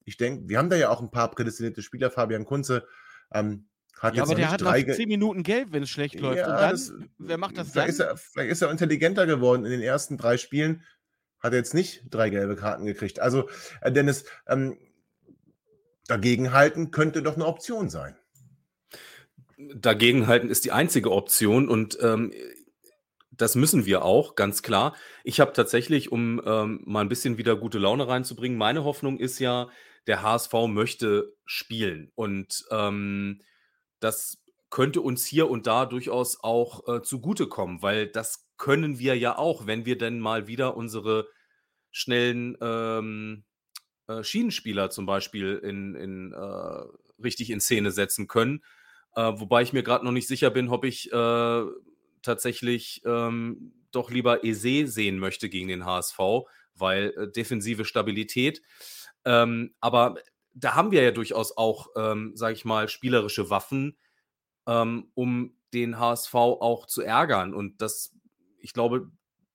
Ich 0.06 0.16
denke, 0.16 0.48
wir 0.48 0.58
haben 0.58 0.70
da 0.70 0.78
ja 0.78 0.90
auch 0.90 1.02
ein 1.02 1.12
paar 1.12 1.30
prädestinierte 1.30 1.82
Spieler. 1.82 2.10
Fabian 2.10 2.46
Kunze 2.46 2.88
ähm, 3.34 3.68
hat 4.00 4.16
ja, 4.16 4.22
jetzt 4.22 4.30
aber 4.30 4.36
der 4.36 4.52
hat 4.52 4.62
nach 4.62 4.76
10 4.76 5.08
Minuten 5.08 5.44
gelb, 5.44 5.70
wenn 5.72 5.84
es 5.84 5.90
schlecht 5.90 6.20
läuft. 6.20 6.40
Ja, 6.40 6.48
Und 6.48 6.62
dann, 6.62 6.72
das, 6.72 6.94
wer 7.18 7.38
macht 7.38 7.58
das 7.58 7.72
vielleicht, 7.72 8.00
dann? 8.00 8.08
ist 8.08 8.12
er, 8.12 8.18
vielleicht 8.18 8.52
ist 8.52 8.62
er 8.62 8.72
intelligenter 8.72 9.26
geworden 9.26 9.66
in 9.66 9.72
den 9.72 9.82
ersten 9.82 10.18
drei 10.18 10.38
Spielen. 10.38 10.84
Hat 11.40 11.54
er 11.54 11.60
jetzt 11.60 11.74
nicht 11.74 12.04
drei 12.10 12.30
gelbe 12.30 12.56
Karten 12.56 12.86
gekriegt. 12.86 13.20
Also, 13.20 13.50
äh, 13.82 13.92
Dennis, 13.92 14.26
ähm, 14.48 14.78
dagegenhalten 16.08 16.92
könnte 16.92 17.22
doch 17.22 17.36
eine 17.36 17.46
Option 17.46 17.90
sein. 17.90 18.16
Dagegenhalten 19.58 20.50
ist 20.50 20.66
die 20.66 20.72
einzige 20.72 21.12
Option 21.12 21.70
und 21.70 21.98
ähm, 22.02 22.34
das 23.32 23.56
müssen 23.56 23.86
wir 23.86 24.04
auch, 24.04 24.36
ganz 24.36 24.62
klar. 24.62 24.96
Ich 25.24 25.40
habe 25.40 25.54
tatsächlich, 25.54 26.12
um 26.12 26.42
ähm, 26.46 26.82
mal 26.86 27.02
ein 27.02 27.10
bisschen 27.10 27.38
wieder 27.38 27.56
gute 27.56 27.80
Laune 27.80 28.08
reinzubringen, 28.08 28.58
meine 28.58 28.84
Hoffnung 28.84 29.18
ist 29.20 29.40
ja, 29.40 29.70
der 30.08 30.22
HSV 30.22 30.54
möchte 30.68 31.34
spielen. 31.46 32.12
Und 32.16 32.66
ähm, 32.72 33.42
das 34.04 34.44
könnte 34.70 35.02
uns 35.02 35.26
hier 35.26 35.50
und 35.50 35.68
da 35.68 35.86
durchaus 35.86 36.44
auch 36.44 36.88
äh, 36.88 37.02
zugutekommen, 37.04 37.82
weil 37.82 38.08
das 38.08 38.48
können 38.58 38.98
wir 38.98 39.18
ja 39.18 39.38
auch, 39.38 39.68
wenn 39.68 39.86
wir 39.86 39.98
denn 39.98 40.20
mal 40.20 40.48
wieder 40.48 40.76
unsere 40.76 41.28
schnellen 41.92 42.58
ähm, 42.60 43.44
äh, 44.08 44.24
Schienenspieler 44.24 44.90
zum 44.90 45.06
Beispiel 45.06 45.58
in, 45.64 45.96
in, 45.96 46.34
äh, 46.34 47.24
richtig 47.24 47.52
in 47.52 47.62
Szene 47.62 47.92
setzen 47.92 48.28
können. 48.28 48.64
Äh, 49.16 49.34
wobei 49.36 49.62
ich 49.62 49.74
mir 49.74 49.84
gerade 49.84 50.04
noch 50.04 50.12
nicht 50.12 50.28
sicher 50.28 50.50
bin, 50.50 50.70
ob 50.70 50.86
ich 50.86 51.12
äh, 51.14 51.64
tatsächlich 52.24 53.02
ähm, 53.06 53.74
doch 53.92 54.10
lieber 54.10 54.44
Eze 54.44 54.88
sehen 54.88 55.20
möchte 55.20 55.50
gegen 55.50 55.68
den 55.68 55.86
HSV, 55.86 56.18
weil 56.74 57.14
äh, 57.16 57.32
defensive 57.32 57.86
Stabilität. 57.86 58.62
Ähm, 59.24 59.76
aber 59.80 60.16
da 60.54 60.76
haben 60.76 60.92
wir 60.92 61.02
ja 61.02 61.12
durchaus 61.12 61.58
auch, 61.58 61.90
ähm, 61.96 62.34
sage 62.36 62.54
ich 62.54 62.66
mal, 62.66 62.88
spielerische 62.88 63.50
Waffen, 63.50 63.98
ähm, 64.68 65.12
um 65.16 65.56
den 65.74 66.00
HSV 66.00 66.34
auch 66.36 66.86
zu 66.86 67.02
ärgern. 67.02 67.54
Und 67.54 67.82
das, 67.82 68.14
ich 68.60 68.74
glaube, 68.74 69.12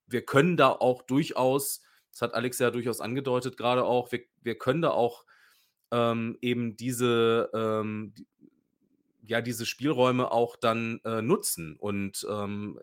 wir 0.07 0.25
können 0.25 0.57
da 0.57 0.69
auch 0.69 1.01
durchaus, 1.03 1.81
das 2.11 2.21
hat 2.21 2.33
Alex 2.33 2.59
ja 2.59 2.71
durchaus 2.71 3.01
angedeutet, 3.01 3.57
gerade 3.57 3.85
auch, 3.85 4.11
wir, 4.11 4.21
wir 4.41 4.57
können 4.57 4.81
da 4.81 4.91
auch 4.91 5.25
ähm, 5.91 6.37
eben 6.41 6.75
diese, 6.75 7.49
ähm, 7.53 8.13
ja, 9.23 9.41
diese 9.41 9.65
Spielräume 9.65 10.31
auch 10.31 10.55
dann 10.55 10.99
äh, 11.05 11.21
nutzen. 11.21 11.75
Und 11.77 12.25
ähm, 12.29 12.79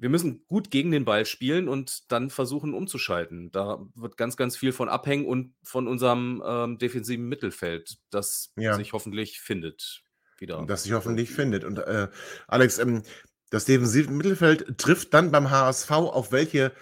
wir 0.00 0.08
müssen 0.08 0.46
gut 0.46 0.70
gegen 0.70 0.90
den 0.90 1.04
Ball 1.04 1.26
spielen 1.26 1.68
und 1.68 2.10
dann 2.10 2.30
versuchen 2.30 2.72
umzuschalten. 2.72 3.50
Da 3.52 3.86
wird 3.94 4.16
ganz, 4.16 4.36
ganz 4.38 4.56
viel 4.56 4.72
von 4.72 4.88
abhängen 4.88 5.26
und 5.26 5.54
von 5.62 5.86
unserem 5.86 6.42
ähm, 6.44 6.78
defensiven 6.78 7.28
Mittelfeld, 7.28 7.98
das 8.08 8.50
Ja. 8.56 8.74
sich 8.74 8.94
hoffentlich 8.94 9.40
findet 9.40 10.02
wieder. 10.38 10.64
Das 10.66 10.84
sich 10.84 10.92
hoffentlich 10.94 11.30
findet. 11.30 11.64
Und 11.64 11.78
äh, 11.80 12.08
Alex, 12.48 12.78
ähm, 12.78 13.02
das 13.50 13.66
defensive 13.66 14.10
Mittelfeld 14.10 14.78
trifft 14.78 15.12
dann 15.12 15.30
beim 15.30 15.50
HSV 15.50 15.90
auf 15.90 16.32
welche 16.32 16.72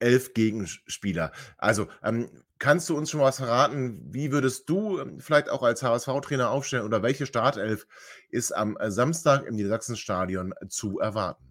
elf 0.00 0.34
Gegenspieler? 0.34 1.30
Also, 1.56 1.86
ähm, 2.02 2.30
kannst 2.58 2.88
du 2.88 2.96
uns 2.96 3.10
schon 3.10 3.20
was 3.20 3.36
verraten? 3.36 4.00
Wie 4.12 4.32
würdest 4.32 4.68
du 4.68 4.98
ähm, 4.98 5.20
vielleicht 5.20 5.50
auch 5.50 5.62
als 5.62 5.84
HSV-Trainer 5.84 6.50
aufstellen 6.50 6.84
oder 6.84 7.02
welche 7.04 7.26
Startelf 7.26 7.86
ist 8.28 8.50
am 8.50 8.76
äh, 8.78 8.90
Samstag 8.90 9.46
im 9.46 9.54
Niedersachsenstadion 9.54 10.52
zu 10.68 10.98
erwarten? 10.98 11.49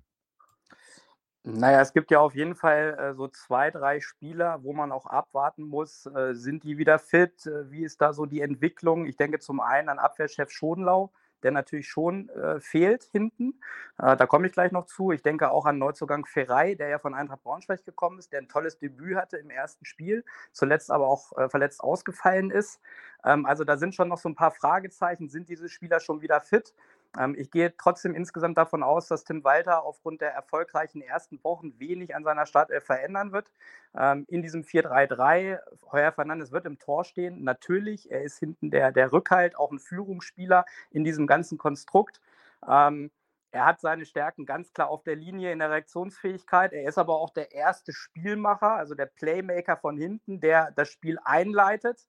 Naja, 1.44 1.80
es 1.82 1.94
gibt 1.94 2.12
ja 2.12 2.20
auf 2.20 2.36
jeden 2.36 2.56
Fall 2.56 2.98
äh, 3.00 3.14
so 3.16 3.28
zwei, 3.30 3.72
drei 3.72 4.02
Spieler, 4.02 4.62
wo 4.64 4.74
man 4.74 4.92
auch 4.92 5.06
abwarten 5.06 5.64
muss, 5.64 6.06
äh, 6.06 6.34
sind 6.34 6.64
die 6.64 6.78
wieder 6.78 7.00
fit? 7.00 7.46
Äh, 7.46 7.72
wie 7.72 7.84
ist 7.84 8.02
da 8.02 8.12
so 8.12 8.26
die 8.26 8.42
Entwicklung? 8.42 9.06
Ich 9.06 9.16
denke 9.16 9.40
zum 9.40 9.62
einen 9.62 9.88
an 9.88 10.00
Abwehrchef 10.00 10.52
Schonlau, 10.52 11.12
der 11.42 11.52
natürlich 11.52 11.88
schon 11.88 12.28
äh, 12.30 12.60
fehlt 12.60 13.06
hinten. 13.14 13.62
Äh, 13.98 14.18
da 14.18 14.26
komme 14.28 14.48
ich 14.48 14.54
gleich 14.54 14.74
noch 14.74 14.86
zu. 14.86 15.12
Ich 15.14 15.22
denke 15.22 15.50
auch 15.52 15.66
an 15.66 15.78
Neuzugang 15.78 16.26
Ferrei, 16.26 16.76
der 16.76 16.90
ja 16.90 17.00
von 17.00 17.14
Eintracht 17.14 17.44
Braunschweig 17.44 17.86
gekommen 17.86 18.20
ist, 18.20 18.34
der 18.34 18.42
ein 18.42 18.50
tolles 18.50 18.78
Debüt 18.78 19.16
hatte 19.16 19.38
im 19.38 19.50
ersten 19.50 19.86
Spiel, 19.86 20.26
zuletzt 20.52 20.92
aber 20.92 21.08
auch 21.08 21.32
äh, 21.38 21.48
verletzt 21.50 21.82
ausgefallen 21.82 22.52
ist. 22.52 22.82
Ähm, 23.24 23.46
also 23.46 23.64
da 23.64 23.78
sind 23.78 23.96
schon 23.96 24.10
noch 24.10 24.18
so 24.18 24.28
ein 24.28 24.36
paar 24.36 24.52
Fragezeichen. 24.52 25.30
Sind 25.30 25.48
diese 25.48 25.70
Spieler 25.70 26.02
schon 26.02 26.22
wieder 26.22 26.42
fit? 26.42 26.74
Ähm, 27.18 27.36
ich 27.38 27.52
gehe 27.52 27.76
trotzdem 27.78 28.14
insgesamt 28.14 28.58
davon 28.58 28.84
aus, 28.84 29.08
dass 29.08 29.24
Tim 29.24 29.44
Walter 29.44 29.84
aufgrund 29.84 30.22
der 30.22 30.32
erfolgreichen 30.32 31.02
ersten 31.02 31.44
Wochen 31.44 31.80
wenig 31.80 32.16
an 32.16 32.24
seiner 32.24 32.46
Startelf 32.46 32.86
verändern 32.86 33.32
wird. 33.32 33.52
Ähm, 33.98 34.26
in 34.28 34.42
diesem 34.42 34.64
4-3-3, 34.64 35.60
Heuer 35.92 36.12
Fernandes 36.12 36.52
wird 36.52 36.66
im 36.66 36.80
Tor 36.80 37.04
stehen. 37.04 37.44
Natürlich, 37.44 38.12
er 38.12 38.22
ist 38.24 38.40
hinten 38.40 38.72
der, 38.72 38.92
der 38.92 39.12
Rückhalt, 39.12 39.56
auch 39.56 39.72
ein 39.72 39.80
Führungsspieler 39.80 40.66
in 40.92 41.04
diesem 41.04 41.28
ganzen 41.28 41.58
Konstrukt. 41.58 42.22
Ähm, 42.68 43.12
er 43.52 43.66
hat 43.66 43.82
seine 43.82 44.06
Stärken 44.06 44.46
ganz 44.46 44.72
klar 44.74 44.90
auf 44.90 45.04
der 45.04 45.16
Linie 45.16 45.52
in 45.52 45.60
der 45.60 45.72
Reaktionsfähigkeit. 45.72 46.72
Er 46.72 46.88
ist 46.88 47.00
aber 47.00 47.16
auch 47.20 47.32
der 47.32 47.52
erste 47.52 47.94
Spielmacher, 47.94 48.74
also 48.76 48.94
der 48.94 49.08
Playmaker 49.08 49.76
von 49.78 49.98
hinten, 49.98 50.40
der 50.40 50.72
das 50.76 50.90
Spiel 50.90 51.18
einleitet. 51.24 52.06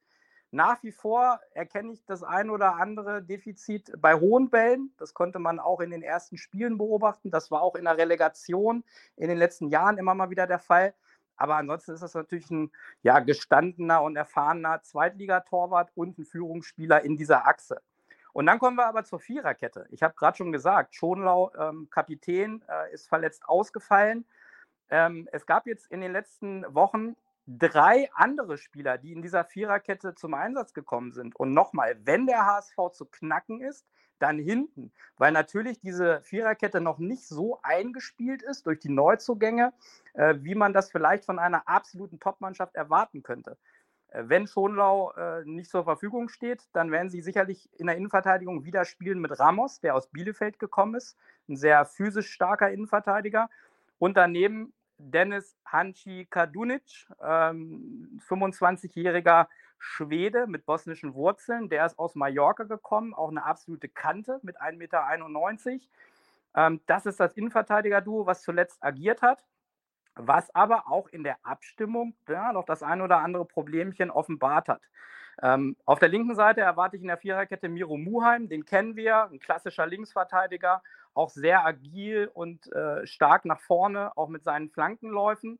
Nach 0.53 0.83
wie 0.83 0.91
vor 0.91 1.41
erkenne 1.53 1.93
ich 1.93 2.05
das 2.07 2.25
ein 2.25 2.51
oder 2.51 2.75
andere 2.75 3.23
Defizit 3.23 3.93
bei 3.99 4.15
hohen 4.15 4.51
Bällen. 4.51 4.93
Das 4.99 5.15
konnte 5.15 5.39
man 5.39 5.61
auch 5.61 5.81
in 5.81 5.91
den 5.91 6.03
ersten 6.03 6.37
Spielen 6.37 6.77
beobachten. 6.77 7.31
Das 7.31 7.53
war 7.53 7.63
auch 7.63 7.77
in 7.77 7.85
der 7.85 7.97
Relegation 7.97 8.83
in 9.17 9.29
den 9.29 9.39
letzten 9.39 9.69
Jahren 9.69 9.97
immer 9.97 10.15
mal 10.15 10.31
wieder 10.31 10.49
der 10.49 10.59
Fall. 10.59 10.93
Aber 11.37 11.57
ansonsten 11.57 11.93
ist 11.93 12.03
das 12.03 12.15
natürlich 12.15 12.51
ein 12.51 12.73
ja, 13.03 13.21
gestandener 13.21 14.03
und 14.03 14.17
erfahrener 14.17 14.83
Zweitligatorwart 14.83 15.91
und 15.95 16.19
ein 16.19 16.25
Führungsspieler 16.25 17.03
in 17.03 17.17
dieser 17.17 17.47
Achse. 17.47 17.81
Und 18.33 18.47
dann 18.47 18.59
kommen 18.59 18.77
wir 18.77 18.87
aber 18.87 19.05
zur 19.05 19.21
Viererkette. 19.21 19.87
Ich 19.91 20.03
habe 20.03 20.15
gerade 20.15 20.37
schon 20.37 20.53
gesagt, 20.53 20.95
Schonlau, 20.95 21.53
ähm, 21.59 21.89
Kapitän, 21.91 22.63
äh, 22.69 22.93
ist 22.93 23.09
verletzt 23.09 23.49
ausgefallen. 23.49 24.27
Ähm, 24.91 25.29
es 25.33 25.47
gab 25.47 25.67
jetzt 25.67 25.91
in 25.91 26.01
den 26.01 26.13
letzten 26.13 26.65
Wochen 26.75 27.17
drei 27.47 28.11
andere 28.15 28.59
Spieler, 28.59 28.99
die 28.99 29.13
in 29.13 29.23
dieser 29.23 29.45
Viererkette 29.45 30.15
zum 30.15 30.35
Einsatz 30.35 30.75
gekommen 30.75 31.13
sind. 31.13 31.37
Und 31.37 31.53
nochmal, 31.53 31.97
wenn 32.05 32.27
der 32.27 32.47
HSV 32.47 32.77
zu 32.93 33.07
knacken 33.07 33.61
ist, 33.61 33.87
dann 34.21 34.39
hinten, 34.39 34.93
weil 35.17 35.33
natürlich 35.33 35.81
diese 35.81 36.21
Viererkette 36.23 36.81
noch 36.81 36.99
nicht 36.99 37.27
so 37.27 37.59
eingespielt 37.63 38.43
ist 38.43 38.67
durch 38.67 38.79
die 38.79 38.91
Neuzugänge, 38.91 39.73
äh, 40.13 40.35
wie 40.41 40.55
man 40.55 40.73
das 40.73 40.91
vielleicht 40.91 41.25
von 41.25 41.39
einer 41.39 41.67
absoluten 41.67 42.21
Topmannschaft 42.21 42.75
erwarten 42.75 43.23
könnte. 43.23 43.57
Äh, 44.09 44.25
wenn 44.27 44.47
Schonlau 44.47 45.13
äh, 45.13 45.43
nicht 45.45 45.71
zur 45.71 45.85
Verfügung 45.85 46.29
steht, 46.29 46.69
dann 46.73 46.91
werden 46.91 47.11
sie 47.11 47.23
sicherlich 47.23 47.69
in 47.79 47.87
der 47.87 47.97
Innenverteidigung 47.97 48.65
wieder 48.65 48.85
spielen 48.85 49.21
mit 49.21 49.39
Ramos, 49.39 49.81
der 49.81 49.95
aus 49.95 50.09
Bielefeld 50.09 50.59
gekommen 50.59 50.95
ist, 50.95 51.17
ein 51.49 51.57
sehr 51.57 51.85
physisch 51.87 52.31
starker 52.31 52.71
Innenverteidiger. 52.71 53.49
Und 53.99 54.17
daneben 54.17 54.73
Dennis 55.01 55.57
Hanci 55.65 56.27
Kadunic, 56.31 57.09
ähm, 57.23 58.21
25-jähriger 58.29 59.49
Schwede 59.79 60.47
mit 60.47 60.67
bosnischen 60.67 61.15
Wurzeln. 61.15 61.69
Der 61.69 61.87
ist 61.87 61.99
aus 61.99 62.15
Mallorca 62.15 62.65
gekommen, 62.65 63.15
auch 63.15 63.31
eine 63.31 63.45
absolute 63.45 63.89
Kante 63.89 64.41
mit 64.43 64.61
1,91 64.61 64.77
Meter. 64.77 65.81
Ähm, 66.55 66.81
das 66.87 67.07
ist 67.07 67.21
das 67.21 67.33
Innenverteidiger-Duo, 67.35 68.27
was 68.27 68.43
zuletzt 68.43 68.83
agiert 68.83 69.23
hat. 69.23 69.45
was 70.17 70.55
aber 70.55 70.91
auch 70.91 71.09
in 71.09 71.25
der 71.25 71.39
Abstimmung 71.45 72.15
ja, 72.29 72.53
noch 72.53 72.65
das 72.67 72.83
ein 72.83 73.01
oder 73.01 73.19
andere 73.19 73.45
Problemchen 73.47 74.11
offenbart 74.11 74.69
hat. 74.69 74.83
Ähm, 75.43 75.77
auf 75.87 75.99
der 75.99 76.09
linken 76.09 76.35
Seite 76.35 76.61
erwarte 76.61 76.97
ich 76.97 77.03
in 77.03 77.09
der 77.09 77.17
Viererkette 77.17 77.69
Miro 77.69 77.97
Muheim, 77.97 78.49
den 78.49 78.67
kennen 78.67 78.95
wir, 78.97 79.25
ein 79.25 79.39
klassischer 79.39 79.87
Linksverteidiger, 79.87 80.83
auch 81.15 81.31
sehr 81.31 81.65
agil 81.65 82.31
und 82.33 82.71
äh, 82.73 83.07
stark 83.07 83.45
nach 83.45 83.61
vorne, 83.61 84.17
auch 84.17 84.29
mit 84.29 84.45
seinen 84.45 84.71
Flankenläufen. 84.71 85.59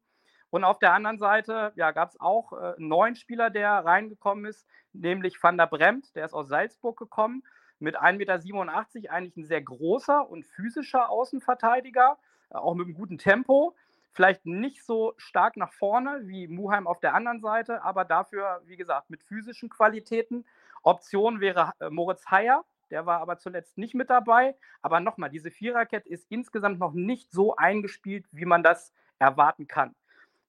Und 0.51 0.65
auf 0.65 0.79
der 0.79 0.93
anderen 0.93 1.19
Seite 1.19 1.73
ja, 1.77 1.93
gab 1.93 2.11
es 2.11 2.21
auch 2.21 2.53
äh, 2.53 2.75
einen 2.77 2.89
neuen 2.89 3.17
Spieler, 3.17 3.51
der 3.51 3.71
reingekommen 3.71 4.45
ist, 4.45 4.67
nämlich 4.93 5.43
Van 5.43 5.57
der 5.57 5.67
Bremt, 5.67 6.15
der 6.15 6.25
ist 6.25 6.35
aus 6.35 6.49
Salzburg 6.49 6.99
gekommen, 6.99 7.43
mit 7.79 7.99
1,87 7.99 8.15
Meter, 8.19 9.13
eigentlich 9.13 9.37
ein 9.37 9.47
sehr 9.47 9.63
großer 9.63 10.29
und 10.29 10.45
physischer 10.45 11.09
Außenverteidiger, 11.09 12.19
äh, 12.51 12.57
auch 12.57 12.75
mit 12.75 12.87
einem 12.87 12.95
guten 12.95 13.17
Tempo. 13.17 13.75
Vielleicht 14.13 14.45
nicht 14.45 14.85
so 14.85 15.15
stark 15.17 15.57
nach 15.57 15.73
vorne 15.73 16.23
wie 16.25 16.49
Muheim 16.49 16.87
auf 16.87 17.01
der 17.01 17.15
anderen 17.15 17.41
Seite, 17.41 17.83
aber 17.83 18.05
dafür, 18.05 18.61
wie 18.65 18.77
gesagt, 18.77 19.11
mit 19.11 19.23
physischen 19.23 19.69
Qualitäten. 19.69 20.45
Option 20.83 21.41
wäre 21.41 21.73
äh, 21.81 21.91
Moritz 21.91 22.31
Heyer, 22.31 22.65
der 22.91 23.07
war 23.07 23.21
aber 23.21 23.39
zuletzt 23.39 23.79
nicht 23.79 23.95
mit 23.95 24.11
dabei. 24.11 24.57
Aber 24.83 25.01
nochmal, 25.01 25.31
diese 25.31 25.51
Viererkette 25.51 26.09
ist 26.09 26.27
insgesamt 26.29 26.79
noch 26.79 26.93
nicht 26.93 27.31
so 27.31 27.57
eingespielt, 27.57 28.27
wie 28.33 28.45
man 28.45 28.63
das 28.63 28.93
erwarten 29.19 29.69
kann. 29.69 29.95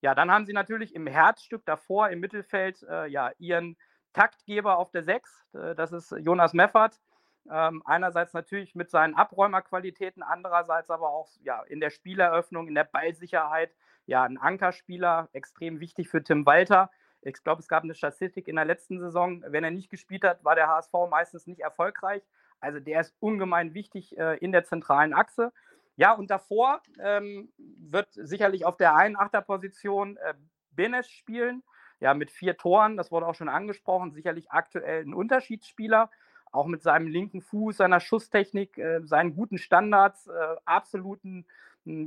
Ja, 0.01 0.15
dann 0.15 0.31
haben 0.31 0.45
sie 0.45 0.53
natürlich 0.53 0.95
im 0.95 1.05
Herzstück 1.05 1.63
davor 1.65 2.09
im 2.09 2.19
Mittelfeld 2.19 2.83
äh, 2.89 3.07
ja, 3.07 3.31
ihren 3.37 3.77
Taktgeber 4.13 4.77
auf 4.77 4.91
der 4.91 5.03
Sechs. 5.03 5.45
Äh, 5.53 5.75
das 5.75 5.91
ist 5.91 6.11
Jonas 6.11 6.53
Meffert. 6.53 6.99
Ähm, 7.49 7.81
einerseits 7.85 8.33
natürlich 8.33 8.75
mit 8.75 8.89
seinen 8.89 9.15
Abräumerqualitäten, 9.15 10.23
andererseits 10.23 10.89
aber 10.89 11.09
auch 11.09 11.29
ja, 11.43 11.63
in 11.63 11.79
der 11.79 11.89
Spieleröffnung, 11.89 12.67
in 12.67 12.75
der 12.75 12.83
Ballsicherheit. 12.83 13.73
Ja, 14.05 14.23
ein 14.23 14.37
Ankerspieler, 14.37 15.29
extrem 15.33 15.79
wichtig 15.79 16.09
für 16.09 16.23
Tim 16.23 16.45
Walter. 16.45 16.91
Ich 17.21 17.43
glaube, 17.43 17.61
es 17.61 17.67
gab 17.67 17.83
eine 17.83 17.93
Statistik 17.93 18.47
in 18.47 18.55
der 18.55 18.65
letzten 18.65 18.99
Saison, 18.99 19.43
wenn 19.47 19.63
er 19.63 19.71
nicht 19.71 19.89
gespielt 19.89 20.23
hat, 20.23 20.43
war 20.43 20.55
der 20.55 20.67
HSV 20.67 20.93
meistens 21.09 21.45
nicht 21.45 21.61
erfolgreich. 21.61 22.23
Also 22.59 22.79
der 22.79 23.01
ist 23.01 23.15
ungemein 23.19 23.73
wichtig 23.73 24.17
äh, 24.17 24.37
in 24.37 24.51
der 24.51 24.63
zentralen 24.63 25.13
Achse. 25.13 25.51
Ja, 25.97 26.13
und 26.13 26.31
davor 26.31 26.81
ähm, 26.99 27.51
wird 27.57 28.09
sicherlich 28.13 28.65
auf 28.65 28.77
der 28.77 28.95
einen 28.95 29.15
Achterposition 29.15 30.17
äh, 30.17 30.33
Benes 30.71 31.09
spielen. 31.09 31.63
Ja, 31.99 32.15
mit 32.15 32.31
vier 32.31 32.57
Toren, 32.57 32.97
das 32.97 33.11
wurde 33.11 33.27
auch 33.27 33.35
schon 33.35 33.49
angesprochen, 33.49 34.11
sicherlich 34.11 34.51
aktuell 34.51 35.03
ein 35.03 35.13
Unterschiedsspieler 35.13 36.09
auch 36.51 36.67
mit 36.67 36.83
seinem 36.83 37.07
linken 37.07 37.41
Fuß, 37.41 37.77
seiner 37.77 37.99
Schusstechnik, 37.99 38.77
äh, 38.77 39.01
seinen 39.03 39.35
guten 39.35 39.57
Standards, 39.57 40.27
äh, 40.27 40.31
absoluten 40.65 41.45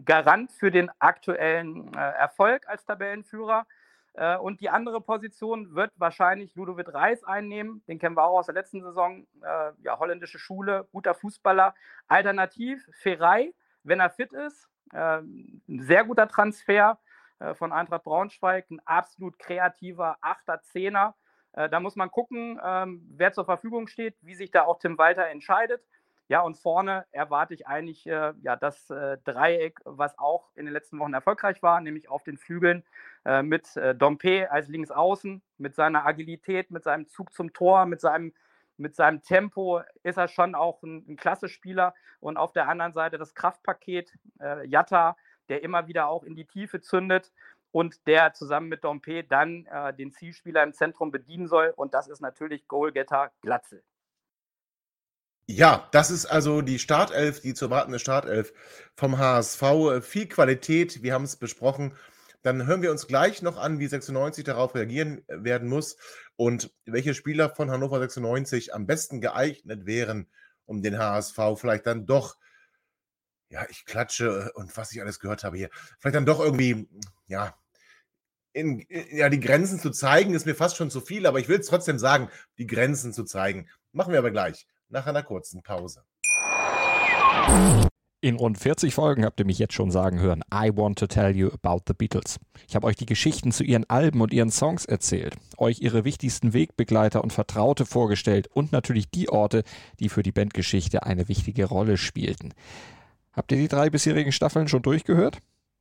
Garant 0.04 0.52
für 0.52 0.70
den 0.70 0.90
aktuellen 0.98 1.92
äh, 1.94 1.98
Erfolg 1.98 2.68
als 2.68 2.84
Tabellenführer. 2.84 3.66
Äh, 4.14 4.36
und 4.36 4.60
die 4.60 4.70
andere 4.70 5.00
Position 5.00 5.74
wird 5.74 5.92
wahrscheinlich 5.96 6.54
Ludovic 6.54 6.92
Reis 6.94 7.24
einnehmen. 7.24 7.82
Den 7.88 7.98
kennen 7.98 8.16
wir 8.16 8.24
auch 8.24 8.38
aus 8.38 8.46
der 8.46 8.54
letzten 8.54 8.82
Saison. 8.82 9.26
Äh, 9.42 9.72
ja, 9.82 9.98
holländische 9.98 10.38
Schule, 10.38 10.86
guter 10.92 11.14
Fußballer. 11.14 11.74
Alternativ 12.06 12.86
Ferrei, 12.92 13.52
wenn 13.82 14.00
er 14.00 14.10
fit 14.10 14.32
ist. 14.32 14.68
Äh, 14.92 15.18
ein 15.18 15.62
sehr 15.66 16.04
guter 16.04 16.28
Transfer 16.28 16.98
von 17.54 17.72
Eintracht 17.72 18.04
Braunschweig. 18.04 18.70
Ein 18.70 18.80
absolut 18.86 19.38
kreativer 19.40 20.16
Achter, 20.20 20.62
Zehner 20.62 21.16
äh, 21.54 21.68
da 21.68 21.80
muss 21.80 21.96
man 21.96 22.10
gucken, 22.10 22.60
ähm, 22.64 23.06
wer 23.16 23.32
zur 23.32 23.44
Verfügung 23.44 23.86
steht, 23.86 24.16
wie 24.22 24.34
sich 24.34 24.50
da 24.50 24.64
auch 24.64 24.78
Tim 24.78 24.98
Walter 24.98 25.26
entscheidet. 25.28 25.82
Ja, 26.28 26.40
und 26.40 26.56
vorne 26.56 27.04
erwarte 27.12 27.52
ich 27.52 27.66
eigentlich 27.66 28.06
äh, 28.06 28.32
ja, 28.40 28.56
das 28.56 28.88
äh, 28.88 29.18
Dreieck, 29.24 29.78
was 29.84 30.18
auch 30.18 30.50
in 30.54 30.64
den 30.64 30.72
letzten 30.72 30.98
Wochen 30.98 31.12
erfolgreich 31.12 31.62
war, 31.62 31.80
nämlich 31.82 32.08
auf 32.08 32.24
den 32.24 32.38
Flügeln 32.38 32.82
äh, 33.26 33.42
mit 33.42 33.76
äh, 33.76 33.94
Dompe 33.94 34.50
als 34.50 34.68
Linksaußen, 34.68 35.42
mit 35.58 35.74
seiner 35.74 36.06
Agilität, 36.06 36.70
mit 36.70 36.82
seinem 36.82 37.08
Zug 37.08 37.34
zum 37.34 37.52
Tor, 37.52 37.84
mit 37.84 38.00
seinem, 38.00 38.32
mit 38.78 38.96
seinem 38.96 39.20
Tempo 39.22 39.82
ist 40.02 40.16
er 40.16 40.28
schon 40.28 40.54
auch 40.54 40.82
ein, 40.82 41.04
ein 41.06 41.16
klasse 41.16 41.50
Spieler. 41.50 41.94
Und 42.20 42.38
auf 42.38 42.52
der 42.52 42.68
anderen 42.68 42.94
Seite 42.94 43.18
das 43.18 43.34
Kraftpaket, 43.34 44.14
äh, 44.40 44.66
Jatta, 44.66 45.16
der 45.50 45.62
immer 45.62 45.88
wieder 45.88 46.08
auch 46.08 46.24
in 46.24 46.34
die 46.34 46.46
Tiefe 46.46 46.80
zündet 46.80 47.32
und 47.74 48.06
der 48.06 48.34
zusammen 48.34 48.68
mit 48.68 48.84
Dompe 48.84 49.24
dann 49.24 49.66
äh, 49.66 49.92
den 49.92 50.12
Zielspieler 50.12 50.62
im 50.62 50.72
Zentrum 50.72 51.10
bedienen 51.10 51.48
soll. 51.48 51.72
Und 51.74 51.92
das 51.92 52.06
ist 52.06 52.20
natürlich 52.20 52.68
Goalgetter 52.68 53.32
Glatzel. 53.40 53.82
Ja, 55.46 55.88
das 55.90 56.12
ist 56.12 56.26
also 56.26 56.62
die 56.62 56.78
Startelf, 56.78 57.40
die 57.40 57.52
zu 57.52 57.64
erwartende 57.64 57.98
Startelf 57.98 58.52
vom 58.94 59.18
HSV. 59.18 59.62
Viel 60.02 60.28
Qualität, 60.28 61.02
wir 61.02 61.14
haben 61.14 61.24
es 61.24 61.34
besprochen. 61.34 61.96
Dann 62.42 62.64
hören 62.64 62.80
wir 62.80 62.92
uns 62.92 63.08
gleich 63.08 63.42
noch 63.42 63.56
an, 63.56 63.80
wie 63.80 63.88
96 63.88 64.44
darauf 64.44 64.76
reagieren 64.76 65.24
werden 65.26 65.68
muss 65.68 65.96
und 66.36 66.72
welche 66.84 67.12
Spieler 67.12 67.50
von 67.50 67.72
Hannover 67.72 67.98
96 67.98 68.72
am 68.72 68.86
besten 68.86 69.20
geeignet 69.20 69.84
wären, 69.84 70.30
um 70.64 70.80
den 70.80 70.96
HSV 70.96 71.40
vielleicht 71.56 71.88
dann 71.88 72.06
doch 72.06 72.36
ja, 73.50 73.66
ich 73.68 73.84
klatsche 73.84 74.52
und 74.54 74.76
was 74.76 74.92
ich 74.92 75.00
alles 75.00 75.20
gehört 75.20 75.44
habe 75.44 75.56
hier, 75.56 75.70
vielleicht 75.98 76.16
dann 76.16 76.26
doch 76.26 76.40
irgendwie, 76.40 76.88
ja, 77.26 77.54
in, 78.54 78.86
ja, 79.10 79.28
die 79.28 79.40
Grenzen 79.40 79.78
zu 79.78 79.90
zeigen, 79.90 80.32
ist 80.32 80.46
mir 80.46 80.54
fast 80.54 80.76
schon 80.76 80.90
zu 80.90 81.00
viel, 81.00 81.26
aber 81.26 81.40
ich 81.40 81.48
will 81.48 81.58
es 81.58 81.66
trotzdem 81.66 81.98
sagen, 81.98 82.28
die 82.56 82.66
Grenzen 82.66 83.12
zu 83.12 83.24
zeigen. 83.24 83.68
Machen 83.92 84.12
wir 84.12 84.18
aber 84.18 84.30
gleich, 84.30 84.66
nach 84.88 85.06
einer 85.06 85.22
kurzen 85.22 85.62
Pause. 85.62 86.04
In 88.20 88.36
rund 88.36 88.56
40 88.56 88.94
Folgen 88.94 89.24
habt 89.24 89.38
ihr 89.38 89.44
mich 89.44 89.58
jetzt 89.58 89.74
schon 89.74 89.90
sagen 89.90 90.18
hören, 90.18 90.42
I 90.52 90.70
want 90.74 90.98
to 90.98 91.06
tell 91.06 91.36
you 91.36 91.50
about 91.50 91.82
the 91.86 91.92
Beatles. 91.92 92.38
Ich 92.66 92.74
habe 92.74 92.86
euch 92.86 92.96
die 92.96 93.04
Geschichten 93.04 93.52
zu 93.52 93.64
ihren 93.64 93.84
Alben 93.90 94.22
und 94.22 94.32
ihren 94.32 94.50
Songs 94.50 94.86
erzählt, 94.86 95.36
euch 95.58 95.80
ihre 95.80 96.04
wichtigsten 96.04 96.54
Wegbegleiter 96.54 97.22
und 97.22 97.34
Vertraute 97.34 97.84
vorgestellt 97.84 98.46
und 98.46 98.72
natürlich 98.72 99.10
die 99.10 99.28
Orte, 99.28 99.62
die 100.00 100.08
für 100.08 100.22
die 100.22 100.32
Bandgeschichte 100.32 101.02
eine 101.02 101.28
wichtige 101.28 101.66
Rolle 101.66 101.98
spielten. 101.98 102.54
Habt 103.34 103.52
ihr 103.52 103.58
die 103.58 103.68
drei 103.68 103.90
bisherigen 103.90 104.32
Staffeln 104.32 104.68
schon 104.68 104.82
durchgehört? 104.82 105.40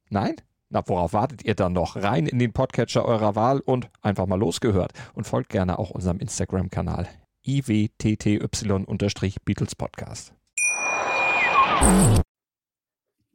Nein? 0.10 0.36
Na, 0.74 0.84
worauf 0.88 1.14
wartet 1.14 1.46
ihr 1.46 1.54
dann 1.54 1.74
noch? 1.74 1.98
Rein 1.98 2.26
in 2.26 2.40
den 2.40 2.52
Podcatcher 2.52 3.06
eurer 3.06 3.36
Wahl 3.36 3.60
und 3.60 3.92
einfach 4.02 4.26
mal 4.26 4.40
losgehört. 4.40 4.92
Und 5.14 5.28
folgt 5.28 5.50
gerne 5.50 5.78
auch 5.78 5.92
unserem 5.92 6.18
Instagram-Kanal 6.18 7.08
iwtty-Beatles 7.46 9.76
Podcast. 9.76 10.34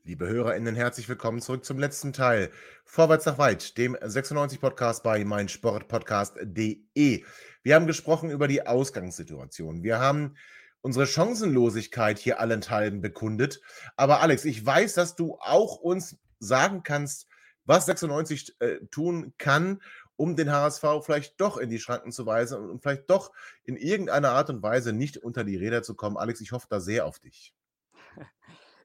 Liebe 0.03 0.27
HörerInnen, 0.27 0.74
herzlich 0.74 1.09
willkommen 1.09 1.40
zurück 1.40 1.64
zum 1.64 1.79
letzten 1.79 2.12
Teil. 2.12 2.51
Vorwärts 2.85 3.27
nach 3.27 3.38
weit, 3.38 3.79
dem 3.79 3.94
96-Podcast 3.94 5.05
bei 5.05 5.24
meinsportpodcast.de. 5.24 7.24
Wir 7.62 7.74
haben 7.77 7.87
gesprochen 7.87 8.31
über 8.31 8.48
die 8.48 8.66
Ausgangssituation. 8.66 9.85
Wir 9.85 10.01
haben 10.01 10.35
unsere 10.81 11.07
Chancenlosigkeit 11.07 12.18
hier 12.18 12.40
allenthalben 12.40 13.01
bekundet. 13.01 13.61
Aber 13.94 14.22
Alex, 14.22 14.44
ich 14.44 14.66
weiß, 14.66 14.94
dass 14.94 15.14
du 15.14 15.37
auch 15.38 15.77
uns 15.77 16.18
sagen 16.40 16.83
kannst, 16.83 17.28
was 17.68 17.87
96 17.87 18.57
äh, 18.61 18.78
tun 18.90 19.35
kann, 19.38 19.81
um 20.16 20.35
den 20.35 20.50
HSV 20.50 20.85
vielleicht 21.02 21.40
doch 21.40 21.59
in 21.59 21.70
die 21.70 21.78
Schranken 21.78 22.11
zu 22.11 22.26
weisen 22.26 22.70
und 22.70 22.83
vielleicht 22.83 23.09
doch 23.09 23.31
in 23.64 23.76
irgendeiner 23.76 24.31
Art 24.31 24.50
und 24.50 24.62
Weise 24.62 24.92
nicht 24.92 25.18
unter 25.18 25.44
die 25.44 25.57
Räder 25.57 25.83
zu 25.83 25.94
kommen. 25.94 26.16
Alex, 26.16 26.40
ich 26.40 26.52
hoffe 26.52 26.66
da 26.68 26.81
sehr 26.81 27.07
auf 27.07 27.20
dich. 27.20 27.54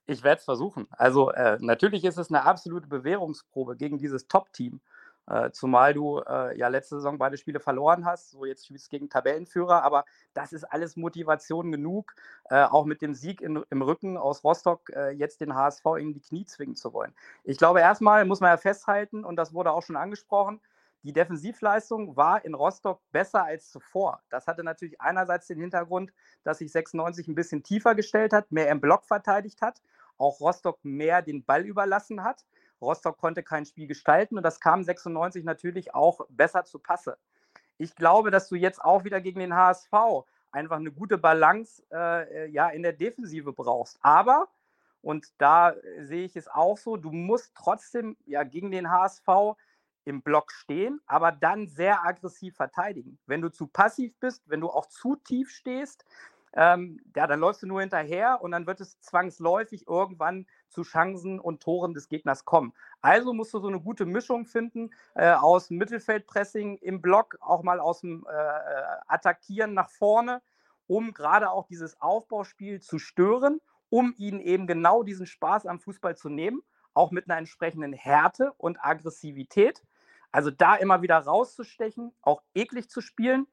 Ich 0.06 0.22
werde 0.22 0.40
es 0.40 0.44
versuchen. 0.44 0.86
Also 0.92 1.32
äh, 1.32 1.58
natürlich 1.62 2.04
ist 2.04 2.18
es 2.18 2.30
eine 2.30 2.44
absolute 2.44 2.88
Bewährungsprobe 2.88 3.78
gegen 3.78 3.98
dieses 3.98 4.28
Top-Team. 4.28 4.82
Äh, 5.28 5.52
zumal 5.52 5.94
du 5.94 6.20
äh, 6.20 6.58
ja 6.58 6.68
letzte 6.68 6.96
Saison 6.96 7.18
beide 7.18 7.38
Spiele 7.38 7.60
verloren 7.60 8.06
hast, 8.06 8.32
so 8.32 8.46
jetzt 8.46 8.66
spielst 8.66 8.88
du 8.88 8.90
gegen 8.92 9.10
Tabellenführer, 9.10 9.84
aber 9.84 10.04
das 10.34 10.52
ist 10.52 10.66
alles 10.66 10.98
Motivation 10.98 11.72
genug, 11.72 12.14
äh, 12.50 12.64
auch 12.64 12.86
mit 12.86 13.02
dem 13.02 13.14
Sieg 13.14 13.42
in, 13.42 13.64
im 13.70 13.82
Rücken 13.82 14.18
aus 14.18 14.44
Rostock 14.44 14.90
äh, 14.90 15.12
jetzt 15.12 15.40
den 15.40 15.56
HSV 15.56 15.86
in 15.98 16.14
die 16.14 16.20
Knie 16.20 16.46
zwingen 16.46 16.76
zu 16.76 16.94
wollen. 16.94 17.14
Ich 17.44 17.58
glaube, 17.58 17.80
erstmal 17.80 18.26
muss 18.26 18.42
man 18.42 18.50
ja 18.50 18.58
festhalten, 18.58 19.24
und 19.24 19.38
das 19.38 19.54
wurde 19.54 19.72
auch 19.72 19.84
schon 19.84 19.96
angesprochen, 19.96 20.60
die 21.04 21.14
Defensivleistung 21.14 22.16
war 22.16 22.44
in 22.46 22.54
Rostock 22.54 23.02
besser 23.12 23.44
als 23.44 23.70
zuvor. 23.70 24.22
Das 24.30 24.48
hatte 24.48 24.64
natürlich 24.64 25.02
einerseits 25.02 25.48
den 25.48 25.60
Hintergrund, 25.60 26.14
dass 26.44 26.60
sich 26.60 26.72
96 26.72 27.28
ein 27.28 27.36
bisschen 27.36 27.62
tiefer 27.62 27.94
gestellt 27.94 28.32
hat, 28.32 28.52
mehr 28.54 28.70
im 28.70 28.80
Block 28.80 29.06
verteidigt 29.06 29.62
hat, 29.62 29.82
auch 30.18 30.40
Rostock 30.40 30.80
mehr 30.84 31.22
den 31.22 31.44
Ball 31.44 31.66
überlassen 31.66 32.24
hat. 32.24 32.46
Rostock 32.84 33.18
konnte 33.18 33.44
kein 33.44 33.66
Spiel 33.66 33.88
gestalten 33.88 34.38
und 34.38 34.44
das 34.44 34.60
kam 34.60 34.84
96 34.84 35.44
natürlich 35.44 35.94
auch 35.94 36.22
besser 36.30 36.64
zu 36.66 36.80
Passe. 36.80 37.18
Ich 37.78 37.96
glaube, 37.96 38.32
dass 38.32 38.50
du 38.50 38.56
jetzt 38.56 38.84
auch 38.84 39.04
wieder 39.04 39.22
gegen 39.22 39.40
den 39.40 39.56
HSV 39.56 39.92
einfach 40.52 40.78
eine 40.78 40.92
gute 40.92 41.18
Balance 41.18 41.84
äh, 41.92 42.48
ja, 42.50 42.70
in 42.70 42.84
der 42.84 42.94
Defensive 42.94 43.52
brauchst. 43.54 43.98
Aber, 44.02 44.48
und 45.02 45.34
da 45.40 45.74
sehe 46.00 46.26
ich 46.26 46.36
es 46.36 46.48
auch 46.48 46.78
so, 46.78 46.98
du 46.98 47.12
musst 47.12 47.54
trotzdem 47.56 48.16
ja 48.26 48.44
gegen 48.44 48.72
den 48.72 48.90
HSV 48.90 49.58
im 50.06 50.22
Block 50.22 50.52
stehen, 50.52 51.02
aber 51.08 51.32
dann 51.32 51.68
sehr 51.68 52.06
aggressiv 52.06 52.56
verteidigen. 52.56 53.18
Wenn 53.26 53.42
du 53.42 53.50
zu 53.50 53.68
passiv 53.68 54.14
bist, 54.20 54.44
wenn 54.50 54.62
du 54.62 54.70
auch 54.70 54.86
zu 54.86 55.16
tief 55.16 55.50
stehst, 55.50 56.06
ähm, 56.56 57.00
ja, 57.16 57.26
dann 57.26 57.40
läufst 57.40 57.64
du 57.64 57.68
nur 57.68 57.82
hinterher 57.82 58.42
und 58.42 58.52
dann 58.52 58.68
wird 58.68 58.82
es 58.82 59.00
zwangsläufig 59.02 59.88
irgendwann 59.88 60.46
zu 60.74 60.82
Chancen 60.84 61.40
und 61.40 61.62
Toren 61.62 61.94
des 61.94 62.10
Gegners 62.10 62.46
kommen. 62.46 62.74
Also 63.02 63.34
musst 63.34 63.54
du 63.54 63.60
so 63.60 63.68
eine 63.68 63.80
gute 63.80 64.06
Mischung 64.06 64.46
finden 64.46 64.92
äh, 65.16 65.32
aus 65.32 65.70
Mittelfeldpressing 65.70 66.78
im 66.78 67.02
Block, 67.02 67.38
auch 67.40 67.64
mal 67.64 67.80
aus 67.80 68.02
dem 68.02 68.26
äh, 68.30 68.34
äh 68.34 68.84
Attackieren 69.08 69.74
nach 69.74 69.90
vorne, 69.90 70.42
um 70.88 71.14
gerade 71.14 71.52
auch 71.52 71.68
dieses 71.68 72.02
Aufbauspiel 72.02 72.82
zu 72.82 73.00
stören, 73.00 73.62
um 73.90 74.14
ihnen 74.18 74.40
eben 74.42 74.68
genau 74.68 75.04
diesen 75.04 75.28
Spaß 75.28 75.66
am 75.66 75.80
Fußball 75.80 76.18
zu 76.18 76.30
nehmen, 76.30 76.62
auch 76.94 77.12
mit 77.12 77.30
einer 77.30 77.38
entsprechenden 77.38 77.94
Härte 77.94 78.54
und 78.58 78.84
Aggressivität. 78.84 79.84
Also 80.32 80.50
da 80.50 80.76
immer 80.76 81.02
wieder 81.04 81.20
rauszustechen, 81.20 82.12
auch 82.24 82.42
eklig 82.56 82.90
zu 82.90 83.02
spielen. 83.02 83.46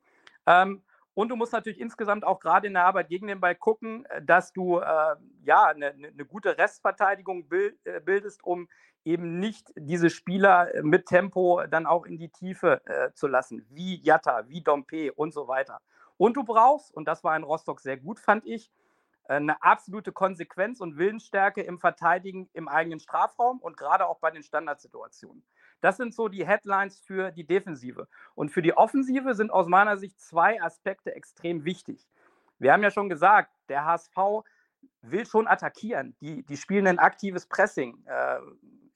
Ähm, 0.47 0.83
und 1.15 1.29
du 1.29 1.37
musst 1.37 1.53
natürlich 1.53 1.81
insgesamt 1.81 2.25
auch 2.25 2.41
gerade 2.41 2.67
in 2.67 2.75
der 2.75 2.85
Arbeit 2.85 3.09
gegen 3.09 3.27
den 3.27 3.41
Ball 3.41 3.55
gucken, 3.55 4.05
äh, 4.07 4.23
dass 4.23 4.53
du 4.53 4.79
äh, 4.79 5.17
ja 5.45 5.67
eine, 5.67 5.89
eine, 5.89 6.13
ne 6.13 6.25
gute 6.25 6.57
Restverteidigung 6.57 7.47
äh, 7.51 8.01
bildest, 8.01 8.45
um 8.45 8.69
eben 9.05 9.39
nicht 9.39 9.73
diese 9.77 10.11
Spieler 10.11 10.75
äh, 10.75 10.83
mit 10.83 11.07
Tempo 11.07 11.63
dann 11.69 11.87
auch 11.87 12.07
in 12.07 12.19
die 12.19 12.29
Tiefe 12.29 12.81
äh, 12.87 13.13
zu 13.15 13.27
lassen, 13.27 13.67
wie 13.71 14.01
Jatta, 14.03 14.49
wie 14.49 14.63
Dompe 14.63 15.13
und 15.13 15.33
so 15.33 15.49
weiter. 15.49 15.81
Und 16.17 16.37
du 16.37 16.45
brauchst, 16.45 16.93
und 16.93 17.09
das 17.09 17.25
war 17.25 17.35
in 17.37 17.45
Rostock 17.45 17.81
sehr 17.81 17.97
gut, 17.97 18.21
fand 18.21 18.45
ich, 18.47 18.71
eine 19.37 19.63
absolute 19.63 20.13
Konsequenz 20.13 20.81
und 20.81 20.97
Willensstärke 20.97 21.63
im 21.63 21.79
Verteidigen 21.79 22.49
im 22.53 22.69
eigenen 22.69 23.01
Strafraum 23.01 23.61
und 23.61 23.77
gerade 23.77 24.07
auch 24.07 24.19
bei 24.19 24.31
den 24.31 24.43
Standardsituationen. 24.43 25.45
Das 25.81 25.97
sind 25.97 26.15
so 26.15 26.29
die 26.29 26.47
Headlines 26.47 26.99
für 26.99 27.31
die 27.31 27.47
Defensive. 27.47 28.09
Und 28.35 28.51
für 28.51 28.61
die 28.61 28.77
Offensive 28.77 29.35
sind 29.35 29.51
aus 29.51 29.67
meiner 29.67 29.97
Sicht 29.97 30.21
zwei 30.21 30.61
Aspekte 30.61 31.15
extrem 31.15 31.65
wichtig. 31.65 32.09
Wir 32.59 32.73
haben 32.73 32.83
ja 32.83 32.91
schon 32.91 33.09
gesagt, 33.09 33.51
der 33.69 33.85
HSV 33.85 34.45
will 35.03 35.27
schon 35.27 35.47
attackieren. 35.47 36.17
Die, 36.21 36.43
die 36.45 36.57
spielen 36.57 36.87
ein 36.87 36.99
aktives 36.99 37.47
Pressing 37.47 38.05
äh, 38.07 38.39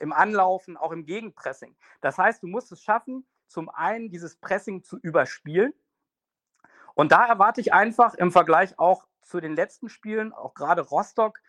im 0.01 0.13
Anlaufen, 0.13 0.77
auch 0.77 0.93
im 0.93 1.07
Gegenpressing. 1.07 1.77
Das 2.01 2.19
heißt, 2.19 2.43
du 2.43 2.49
musst 2.49 2.73
es 2.73 2.83
schaffen, 2.83 3.27
zum 3.47 3.71
einen 3.71 4.11
dieses 4.11 4.37
Pressing 4.37 4.83
zu 4.83 4.99
überspielen. 4.99 5.73
Und 6.95 7.13
da 7.13 7.25
erwarte 7.27 7.61
ich 7.61 7.73
einfach 7.73 8.15
im 8.15 8.31
Vergleich 8.31 8.79
auch 8.79 9.07
zu 9.25 9.41
den 9.41 9.57
letzten 9.57 9.89
Spielen, 9.89 10.33
auch 10.33 10.55
gerade 10.55 10.83
Rostock, 10.83 11.41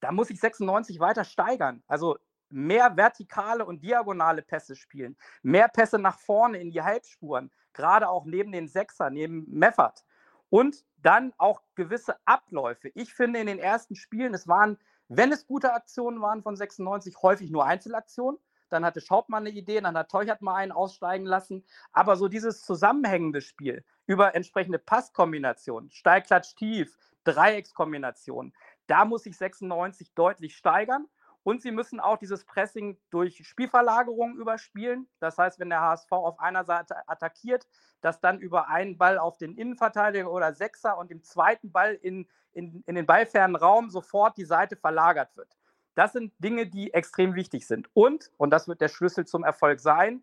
da 0.00 0.12
muss 0.12 0.30
ich 0.30 0.40
96 0.40 1.00
weiter 1.00 1.24
steigern. 1.24 1.82
Also 1.86 2.18
mehr 2.50 2.96
vertikale 2.96 3.64
und 3.64 3.82
diagonale 3.82 4.42
Pässe 4.42 4.76
spielen, 4.76 5.16
mehr 5.42 5.68
Pässe 5.68 5.98
nach 5.98 6.18
vorne 6.18 6.58
in 6.58 6.70
die 6.70 6.82
Halbspuren, 6.82 7.50
gerade 7.72 8.08
auch 8.08 8.24
neben 8.24 8.52
den 8.52 8.68
Sechser, 8.68 9.10
neben 9.10 9.46
Meffert. 9.48 10.04
Und 10.48 10.84
dann 10.96 11.32
auch 11.38 11.62
gewisse 11.76 12.16
Abläufe. 12.24 12.90
Ich 12.94 13.14
finde 13.14 13.38
in 13.38 13.46
den 13.46 13.60
ersten 13.60 13.94
Spielen, 13.94 14.34
es 14.34 14.48
waren, 14.48 14.78
wenn 15.08 15.32
es 15.32 15.46
gute 15.46 15.72
Aktionen 15.72 16.20
waren 16.20 16.42
von 16.42 16.56
96, 16.56 17.16
häufig 17.22 17.50
nur 17.50 17.64
Einzelaktionen. 17.64 18.40
Dann 18.68 18.84
hatte 18.84 19.00
Schaubmann 19.00 19.46
eine 19.46 19.56
Idee, 19.56 19.80
dann 19.80 19.96
hat 19.96 20.10
Teuchert 20.10 20.42
mal 20.42 20.56
einen 20.56 20.72
aussteigen 20.72 21.26
lassen. 21.26 21.64
Aber 21.92 22.16
so 22.16 22.28
dieses 22.28 22.62
zusammenhängende 22.62 23.40
Spiel 23.40 23.84
über 24.06 24.34
entsprechende 24.34 24.78
Passkombinationen, 24.78 25.90
Steilklatsch 25.90 26.54
tief, 26.56 26.96
Dreieckskombinationen, 27.24 28.54
da 28.86 29.04
muss 29.04 29.22
sich 29.24 29.36
96 29.36 30.14
deutlich 30.14 30.56
steigern. 30.56 31.06
Und 31.42 31.62
sie 31.62 31.70
müssen 31.70 32.00
auch 32.00 32.18
dieses 32.18 32.44
Pressing 32.44 32.98
durch 33.08 33.46
Spielverlagerung 33.46 34.36
überspielen. 34.36 35.08
Das 35.20 35.38
heißt, 35.38 35.58
wenn 35.58 35.70
der 35.70 35.80
HSV 35.80 36.12
auf 36.12 36.38
einer 36.38 36.64
Seite 36.64 36.96
attackiert, 37.08 37.66
dass 38.02 38.20
dann 38.20 38.40
über 38.40 38.68
einen 38.68 38.98
Ball 38.98 39.18
auf 39.18 39.38
den 39.38 39.56
Innenverteidiger 39.56 40.30
oder 40.30 40.52
Sechser 40.52 40.98
und 40.98 41.10
im 41.10 41.22
zweiten 41.22 41.72
Ball 41.72 41.94
in, 41.94 42.28
in, 42.52 42.82
in 42.86 42.94
den 42.94 43.06
ballfernen 43.06 43.56
Raum 43.56 43.88
sofort 43.88 44.36
die 44.36 44.44
Seite 44.44 44.76
verlagert 44.76 45.34
wird. 45.36 45.56
Das 45.94 46.12
sind 46.12 46.32
Dinge, 46.38 46.66
die 46.66 46.92
extrem 46.92 47.34
wichtig 47.34 47.66
sind. 47.66 47.88
Und, 47.94 48.30
und 48.36 48.50
das 48.50 48.68
wird 48.68 48.80
der 48.80 48.88
Schlüssel 48.88 49.26
zum 49.26 49.42
Erfolg 49.42 49.80
sein, 49.80 50.22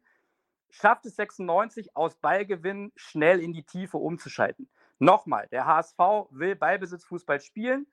schafft 0.70 1.06
es 1.06 1.16
96 1.16 1.96
aus 1.96 2.16
Ballgewinn 2.16 2.92
schnell 2.96 3.40
in 3.40 3.54
die 3.54 3.64
Tiefe 3.64 3.98
umzuschalten. 3.98 4.70
Nochmal, 5.00 5.48
der 5.52 5.66
HSV 5.66 5.98
will 6.32 6.56
Ballbesitzfußball 6.56 7.40
spielen 7.40 7.88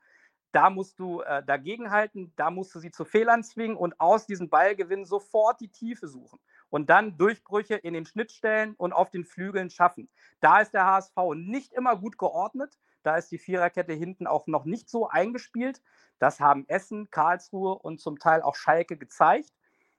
da 0.54 0.70
musst 0.70 1.00
du 1.00 1.20
äh, 1.22 1.42
dagegenhalten, 1.44 2.32
da 2.36 2.48
musst 2.48 2.72
du 2.76 2.78
sie 2.78 2.92
zu 2.92 3.04
Fehlern 3.04 3.42
zwingen 3.42 3.76
und 3.76 3.98
aus 3.98 4.24
diesem 4.24 4.48
Ballgewinn 4.48 5.04
sofort 5.04 5.60
die 5.60 5.68
Tiefe 5.68 6.06
suchen 6.06 6.38
und 6.70 6.90
dann 6.90 7.16
Durchbrüche 7.18 7.74
in 7.74 7.92
den 7.92 8.06
Schnittstellen 8.06 8.74
und 8.76 8.92
auf 8.92 9.10
den 9.10 9.24
Flügeln 9.24 9.68
schaffen. 9.68 10.08
Da 10.38 10.60
ist 10.60 10.72
der 10.72 10.86
HSV 10.86 11.16
nicht 11.34 11.72
immer 11.72 11.96
gut 11.96 12.18
geordnet. 12.18 12.78
Da 13.02 13.16
ist 13.16 13.32
die 13.32 13.38
Viererkette 13.38 13.94
hinten 13.94 14.28
auch 14.28 14.46
noch 14.46 14.64
nicht 14.64 14.88
so 14.88 15.08
eingespielt. 15.08 15.82
Das 16.20 16.38
haben 16.38 16.68
Essen, 16.68 17.10
Karlsruhe 17.10 17.74
und 17.74 18.00
zum 18.00 18.20
Teil 18.20 18.40
auch 18.40 18.54
Schalke 18.54 18.96
gezeigt. 18.96 19.50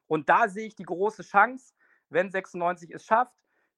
Und 0.07 0.29
da 0.29 0.47
sehe 0.47 0.67
ich 0.67 0.75
die 0.75 0.83
große 0.83 1.23
Chance, 1.23 1.73
wenn 2.07 2.31
96 2.31 2.91
es 2.91 3.03
schafft, 3.03 3.35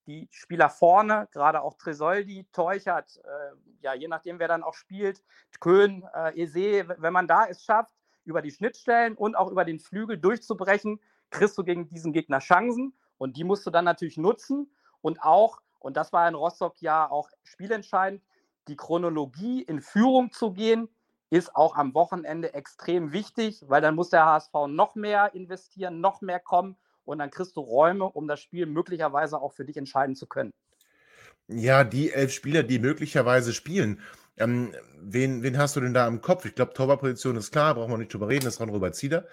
die 0.07 0.27
Spieler 0.31 0.69
vorne, 0.69 1.27
gerade 1.31 1.61
auch 1.61 1.75
Tresoldi, 1.75 2.47
Teuchert, 2.53 3.17
äh, 3.17 3.55
ja, 3.81 3.93
je 3.93 4.07
nachdem, 4.07 4.39
wer 4.39 4.47
dann 4.47 4.63
auch 4.63 4.73
spielt, 4.73 5.21
Köhn, 5.59 6.03
äh, 6.15 6.41
Ese, 6.41 6.87
wenn 6.97 7.13
man 7.13 7.27
da 7.27 7.45
es 7.45 7.63
schafft, 7.63 7.93
über 8.23 8.41
die 8.41 8.51
Schnittstellen 8.51 9.15
und 9.15 9.35
auch 9.35 9.51
über 9.51 9.65
den 9.65 9.79
Flügel 9.79 10.17
durchzubrechen, 10.17 10.99
kriegst 11.29 11.57
du 11.57 11.63
gegen 11.63 11.87
diesen 11.87 12.13
Gegner 12.13 12.39
Chancen 12.39 12.93
und 13.17 13.37
die 13.37 13.43
musst 13.43 13.65
du 13.65 13.69
dann 13.69 13.85
natürlich 13.85 14.17
nutzen 14.17 14.71
und 15.01 15.21
auch, 15.21 15.61
und 15.79 15.97
das 15.97 16.13
war 16.13 16.27
in 16.27 16.35
Rostock 16.35 16.81
ja 16.81 17.09
auch 17.09 17.29
spielentscheidend, 17.43 18.23
die 18.67 18.75
Chronologie 18.75 19.61
in 19.61 19.81
Führung 19.81 20.31
zu 20.31 20.51
gehen, 20.51 20.89
ist 21.29 21.55
auch 21.55 21.75
am 21.75 21.93
Wochenende 21.93 22.53
extrem 22.53 23.11
wichtig, 23.11 23.63
weil 23.67 23.81
dann 23.81 23.95
muss 23.95 24.09
der 24.09 24.25
HSV 24.25 24.53
noch 24.67 24.95
mehr 24.95 25.33
investieren, 25.33 25.99
noch 25.99 26.21
mehr 26.21 26.39
kommen 26.39 26.77
und 27.07 27.19
dann 27.19 27.31
kriegst 27.31 27.55
du 27.55 27.61
Räume, 27.61 28.05
um 28.05 28.27
das 28.27 28.39
Spiel 28.39 28.65
möglicherweise 28.65 29.39
auch 29.39 29.53
für 29.53 29.65
dich 29.65 29.77
entscheiden 29.77 30.15
zu 30.15 30.27
können. 30.27 30.53
Ja, 31.47 31.83
die 31.83 32.11
elf 32.11 32.33
Spieler, 32.33 32.63
die 32.63 32.79
möglicherweise 32.79 33.53
spielen. 33.53 34.01
Ähm, 34.39 34.73
wen, 34.99 35.41
wen 35.41 35.57
hast 35.57 35.75
du 35.75 35.81
denn 35.81 35.93
da 35.93 36.05
im 36.07 36.21
Kopf? 36.21 36.45
Ich 36.45 36.53
glaube, 36.53 36.73
Torwartposition 36.73 37.37
ist 37.37 37.51
klar, 37.51 37.73
brauchen 37.73 37.91
wir 37.91 37.97
nicht 37.97 38.13
drüber 38.13 38.27
reden, 38.27 38.45
das 38.45 38.55
ist 38.55 38.59
Ron-Robert 38.59 38.95
Zieder. 38.95 39.25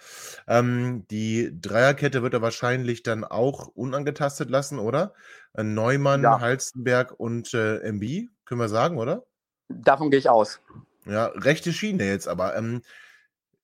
Ähm, 0.46 1.04
die 1.10 1.50
Dreierkette 1.60 2.22
wird 2.22 2.32
er 2.32 2.40
wahrscheinlich 2.40 3.02
dann 3.02 3.24
auch 3.24 3.66
unangetastet 3.66 4.48
lassen, 4.48 4.78
oder? 4.78 5.12
Äh, 5.52 5.64
Neumann, 5.64 6.22
ja. 6.22 6.40
Halstenberg 6.40 7.12
und 7.18 7.52
äh, 7.52 7.80
MB, 7.80 8.30
können 8.44 8.60
wir 8.60 8.68
sagen, 8.68 8.96
oder? 8.96 9.26
Davon 9.68 10.10
gehe 10.10 10.20
ich 10.20 10.30
aus. 10.30 10.60
Ja, 11.04 11.26
rechte 11.26 11.72
Schiene 11.72 12.06
jetzt 12.06 12.28
aber. 12.28 12.56
Ähm, 12.56 12.80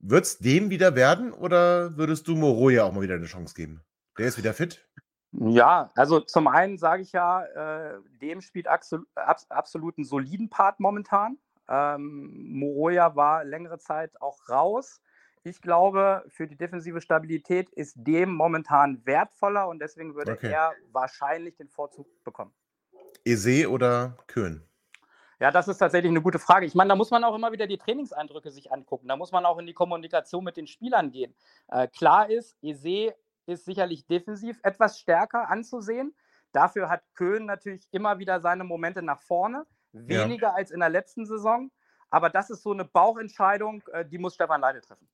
Wird 0.00 0.24
es 0.24 0.38
dem 0.38 0.70
wieder 0.70 0.94
werden 0.94 1.32
oder 1.32 1.96
würdest 1.96 2.26
du 2.26 2.34
Moroja 2.34 2.84
auch 2.84 2.92
mal 2.92 3.02
wieder 3.02 3.14
eine 3.14 3.26
Chance 3.26 3.54
geben? 3.54 3.82
Der 4.18 4.26
ist 4.26 4.38
wieder 4.38 4.54
fit? 4.54 4.86
Ja, 5.32 5.90
also 5.94 6.20
zum 6.20 6.48
einen 6.48 6.76
sage 6.76 7.02
ich 7.02 7.12
ja, 7.12 7.44
äh, 7.44 8.00
dem 8.20 8.40
spielt 8.40 8.66
absolut, 8.66 9.06
absolut 9.14 9.96
einen 9.96 10.04
soliden 10.04 10.50
Part 10.50 10.80
momentan. 10.80 11.38
Ähm, 11.68 12.58
Moroja 12.58 13.14
war 13.14 13.44
längere 13.44 13.78
Zeit 13.78 14.20
auch 14.20 14.48
raus. 14.48 15.00
Ich 15.44 15.62
glaube, 15.62 16.24
für 16.28 16.46
die 16.46 16.56
defensive 16.56 17.00
Stabilität 17.00 17.70
ist 17.70 17.94
dem 17.96 18.34
momentan 18.34 19.06
wertvoller 19.06 19.68
und 19.68 19.78
deswegen 19.78 20.14
würde 20.14 20.32
okay. 20.32 20.50
er 20.50 20.72
wahrscheinlich 20.90 21.56
den 21.56 21.68
Vorzug 21.68 22.06
bekommen. 22.24 22.52
Ese 23.24 23.70
oder 23.70 24.16
Köhn? 24.26 24.62
Ja, 25.38 25.50
das 25.50 25.68
ist 25.68 25.78
tatsächlich 25.78 26.10
eine 26.10 26.20
gute 26.20 26.38
Frage. 26.38 26.66
Ich 26.66 26.74
meine, 26.74 26.88
da 26.88 26.96
muss 26.96 27.10
man 27.10 27.24
auch 27.24 27.34
immer 27.34 27.52
wieder 27.52 27.66
die 27.66 27.78
Trainingseindrücke 27.78 28.50
sich 28.50 28.70
angucken. 28.70 29.08
Da 29.08 29.16
muss 29.16 29.32
man 29.32 29.46
auch 29.46 29.56
in 29.58 29.66
die 29.66 29.72
Kommunikation 29.72 30.44
mit 30.44 30.58
den 30.58 30.66
Spielern 30.66 31.10
gehen. 31.10 31.34
Äh, 31.68 31.88
klar 31.88 32.28
ist, 32.28 32.58
Ese 32.62 33.14
ist 33.50 33.64
sicherlich 33.64 34.06
defensiv 34.06 34.58
etwas 34.62 34.98
stärker 34.98 35.50
anzusehen. 35.50 36.14
Dafür 36.52 36.88
hat 36.88 37.02
Köhn 37.14 37.46
natürlich 37.46 37.86
immer 37.90 38.18
wieder 38.18 38.40
seine 38.40 38.64
Momente 38.64 39.02
nach 39.02 39.20
vorne, 39.20 39.66
weniger 39.92 40.48
ja. 40.48 40.54
als 40.54 40.70
in 40.70 40.80
der 40.80 40.88
letzten 40.88 41.26
Saison. 41.26 41.70
Aber 42.10 42.28
das 42.28 42.50
ist 42.50 42.62
so 42.62 42.72
eine 42.72 42.84
Bauchentscheidung, 42.84 43.82
äh, 43.92 44.04
die 44.04 44.18
muss 44.18 44.34
Stefan 44.34 44.60
Leide 44.60 44.80
treffen. 44.80 45.08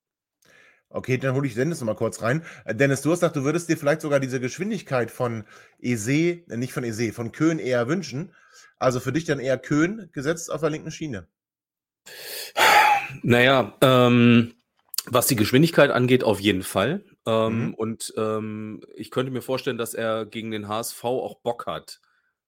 Okay, 0.89 1.19
dann 1.19 1.35
hole 1.35 1.47
ich 1.47 1.55
Dennis 1.55 1.81
noch 1.81 1.87
mal 1.87 1.97
kurz 1.97 2.23
rein. 2.23 2.45
Äh, 2.65 2.75
Dennis, 2.75 3.03
du 3.03 3.11
hast 3.11 3.21
gesagt, 3.21 3.37
du 3.37 3.45
würdest 3.45 3.69
dir 3.69 3.77
vielleicht 3.77 4.01
sogar 4.01 4.21
diese 4.21 4.41
Geschwindigkeit 4.41 5.11
von 5.11 5.45
Ese, 5.79 6.45
äh, 6.49 6.57
nicht 6.57 6.73
von 6.73 6.85
Ese, 6.85 7.13
von 7.13 7.33
Köhn 7.33 7.59
eher 7.59 7.89
wünschen. 7.89 8.35
Also 8.79 9.01
für 9.01 9.13
dich 9.13 9.25
dann 9.25 9.41
eher 9.41 9.59
Köhn 9.59 10.09
gesetzt 10.13 10.51
auf 10.51 10.61
der 10.61 10.71
linken 10.71 10.91
Schiene. 10.91 11.27
Naja, 13.23 13.75
ähm, 13.81 14.55
was 15.07 15.27
die 15.27 15.37
Geschwindigkeit 15.37 15.91
angeht, 15.91 16.25
auf 16.25 16.41
jeden 16.41 16.63
Fall. 16.63 17.05
Ähm, 17.27 17.67
mhm. 17.67 17.75
Und 17.75 18.15
ähm, 18.17 18.83
ich 18.95 19.11
könnte 19.11 19.33
mir 19.33 19.43
vorstellen, 19.43 19.79
dass 19.79 19.95
er 19.95 20.27
gegen 20.27 20.51
den 20.51 20.69
HSV 20.69 21.05
auch 21.05 21.41
Bock 21.41 21.67
hat, 21.67 22.01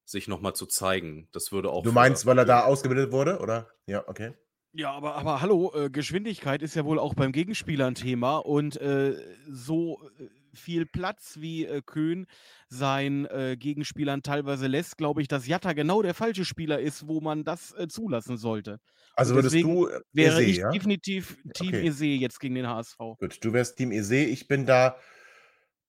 sich 0.04 0.28
nochmal 0.28 0.54
zu 0.54 0.66
zeigen. 0.66 1.28
Das 1.32 1.52
würde 1.52 1.70
auch. 1.70 1.82
Du 1.82 1.92
meinst, 1.92 2.26
weil 2.26 2.38
er 2.38 2.44
da 2.44 2.64
ausgebildet 2.64 3.12
wurde, 3.12 3.40
oder? 3.40 3.68
Ja, 3.86 4.04
okay. 4.06 4.32
Ja, 4.72 4.92
aber, 4.92 5.14
aber 5.16 5.40
hallo, 5.40 5.72
äh, 5.74 5.90
Geschwindigkeit 5.90 6.62
ist 6.62 6.76
ja 6.76 6.84
wohl 6.84 6.98
auch 6.98 7.14
beim 7.14 7.32
Gegenspieler 7.32 7.86
ein 7.86 7.94
Thema 7.94 8.36
und 8.36 8.80
äh, 8.80 9.16
so 9.48 10.00
äh, 10.18 10.28
viel 10.58 10.86
Platz 10.86 11.36
wie 11.38 11.64
äh, 11.64 11.82
Köhn 11.84 12.26
seinen 12.68 13.26
äh, 13.26 13.56
Gegenspielern 13.58 14.22
teilweise 14.22 14.66
lässt, 14.66 14.98
glaube 14.98 15.22
ich, 15.22 15.28
dass 15.28 15.46
Jatta 15.46 15.72
genau 15.72 16.02
der 16.02 16.14
falsche 16.14 16.44
Spieler 16.44 16.80
ist, 16.80 17.06
wo 17.08 17.20
man 17.20 17.44
das 17.44 17.72
äh, 17.78 17.88
zulassen 17.88 18.36
sollte. 18.36 18.80
Also 19.18 19.34
würdest 19.34 19.56
du 19.56 19.88
äh, 19.88 20.00
wäre 20.12 20.40
Eze, 20.40 20.50
ich 20.50 20.56
ja? 20.58 20.70
definitiv 20.70 21.38
Team 21.54 21.68
Okay. 21.68 21.88
Ese 21.88 22.06
jetzt 22.06 22.38
gegen 22.38 22.54
den 22.54 22.68
HSV. 22.68 22.98
Gut, 23.18 23.38
du 23.40 23.52
wärst 23.52 23.76
Team 23.76 23.90
Ese. 23.90 24.16
Ich 24.16 24.46
bin 24.46 24.64
da, 24.64 24.96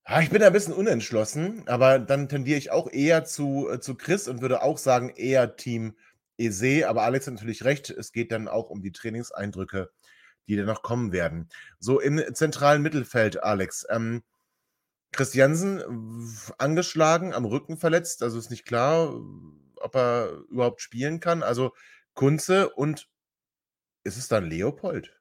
ah, 0.04 0.22
ich 0.22 0.32
bin 0.32 0.42
da 0.42 0.48
ein 0.48 0.54
bisschen 0.54 0.74
unentschlossen, 0.74 1.68
aber 1.68 2.00
dann 2.00 2.28
tendiere 2.28 2.58
ich 2.58 2.72
auch 2.72 2.92
eher 2.92 3.26
zu, 3.26 3.70
äh, 3.70 3.80
zu 3.80 3.94
Chris 3.94 4.28
und 4.28 4.42
würde 4.42 4.64
auch 4.64 4.80
sagen, 4.80 5.10
eher 5.10 5.56
Team 5.58 5.96
Ese. 6.38 6.90
Aber 6.90 7.04
Alex 7.04 7.28
hat 7.28 7.36
natürlich 7.36 7.64
recht, 7.66 7.92
es 7.92 8.12
geht 8.12 8.32
dann 8.32 8.48
auch 8.48 8.72
um 8.72 8.82
die 8.82 8.92
Trainingseindrücke, 8.92 9.92
die 10.48 10.56
dann 10.56 10.66
noch 10.66 10.82
kommen 10.82 11.12
werden. 11.12 11.50
So 11.80 12.00
im 12.00 12.20
zentralen 12.34 12.82
Mittelfeld, 12.82 13.44
Alex. 13.44 13.86
Ähm, 13.92 14.24
Christiansen 15.12 15.80
w- 15.80 16.54
angeschlagen, 16.58 17.34
am 17.34 17.46
Rücken 17.46 17.78
verletzt, 17.78 18.24
also 18.24 18.38
ist 18.38 18.52
nicht 18.52 18.66
klar, 18.66 19.14
ob 19.78 19.96
er 19.96 20.32
überhaupt 20.50 20.82
spielen 20.82 21.20
kann. 21.20 21.44
Also 21.44 21.74
Kunze 22.14 22.70
und 22.70 23.10
ist 24.04 24.18
es 24.18 24.28
dann 24.28 24.46
Leopold? 24.46 25.20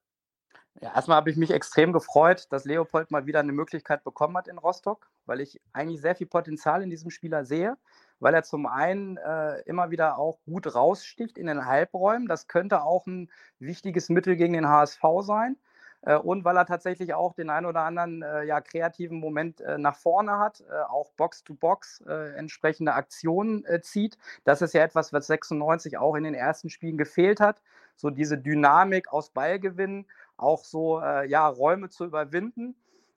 Ja, 0.80 0.95
erstmal 0.95 1.16
habe 1.16 1.30
ich 1.30 1.36
mich 1.36 1.51
extrem 1.51 1.93
gefreut, 1.93 2.47
dass 2.51 2.64
Leopold 2.64 3.11
mal 3.11 3.26
wieder 3.26 3.41
eine 3.41 3.53
Möglichkeit 3.53 4.05
bekommen 4.05 4.36
hat 4.36 4.47
in 4.47 4.59
Rostock, 4.59 5.11
weil 5.26 5.41
ich 5.41 5.61
eigentlich 5.72 6.01
sehr 6.01 6.14
viel 6.14 6.28
Potenzial 6.28 6.82
in 6.82 6.91
diesem 6.91 7.11
Spieler 7.11 7.45
sehe, 7.45 7.76
weil 8.20 8.32
er 8.34 8.45
zum 8.45 8.66
einen 8.66 9.16
äh, 9.16 9.61
immer 9.62 9.91
wieder 9.91 10.18
auch 10.18 10.39
gut 10.45 10.72
raussticht 10.72 11.36
in 11.36 11.47
den 11.47 11.66
Halbräumen. 11.66 12.28
Das 12.28 12.47
könnte 12.47 12.82
auch 12.82 13.07
ein 13.07 13.28
wichtiges 13.59 14.09
Mittel 14.09 14.36
gegen 14.36 14.53
den 14.53 14.68
HSV 14.68 15.03
sein. 15.22 15.57
Äh, 16.03 16.17
und 16.17 16.45
weil 16.45 16.57
er 16.57 16.67
tatsächlich 16.67 17.15
auch 17.15 17.35
den 17.35 17.51
einen 17.51 17.67
oder 17.67 17.83
anderen 17.83 18.23
äh, 18.23 18.45
ja, 18.45 18.61
kreativen 18.61 19.19
Moment 19.19 19.61
äh, 19.61 19.79
nach 19.79 19.97
vorne 19.97 20.39
hat, 20.39 20.65
auch 20.89 21.11
Box-to-Box 21.13 22.05
äh, 22.07 22.35
entsprechende 22.37 22.95
Aktionen 22.95 23.65
zieht. 23.83 24.19
Das 24.45 24.63
ist 24.63 24.75
ja 24.75 24.83
etwas, 24.83 25.13
was 25.13 25.27
96 25.27 25.99
auch 25.99 26.15
in 26.15 26.25
den 26.25 26.35
ersten 26.35 26.71
Spielen 26.71 26.99
gefehlt 26.99 27.41
hat. 27.41 27.63
So 27.97 28.11
diese 28.11 28.39
Dynamik 28.39 29.13
aus 29.13 29.31
Ballgewinnen, 29.31 30.07
auch 30.37 30.65
so 30.65 31.01
ja, 31.01 31.49
Räume 31.49 31.89
zu 31.89 32.05
überwinden. 32.05 32.77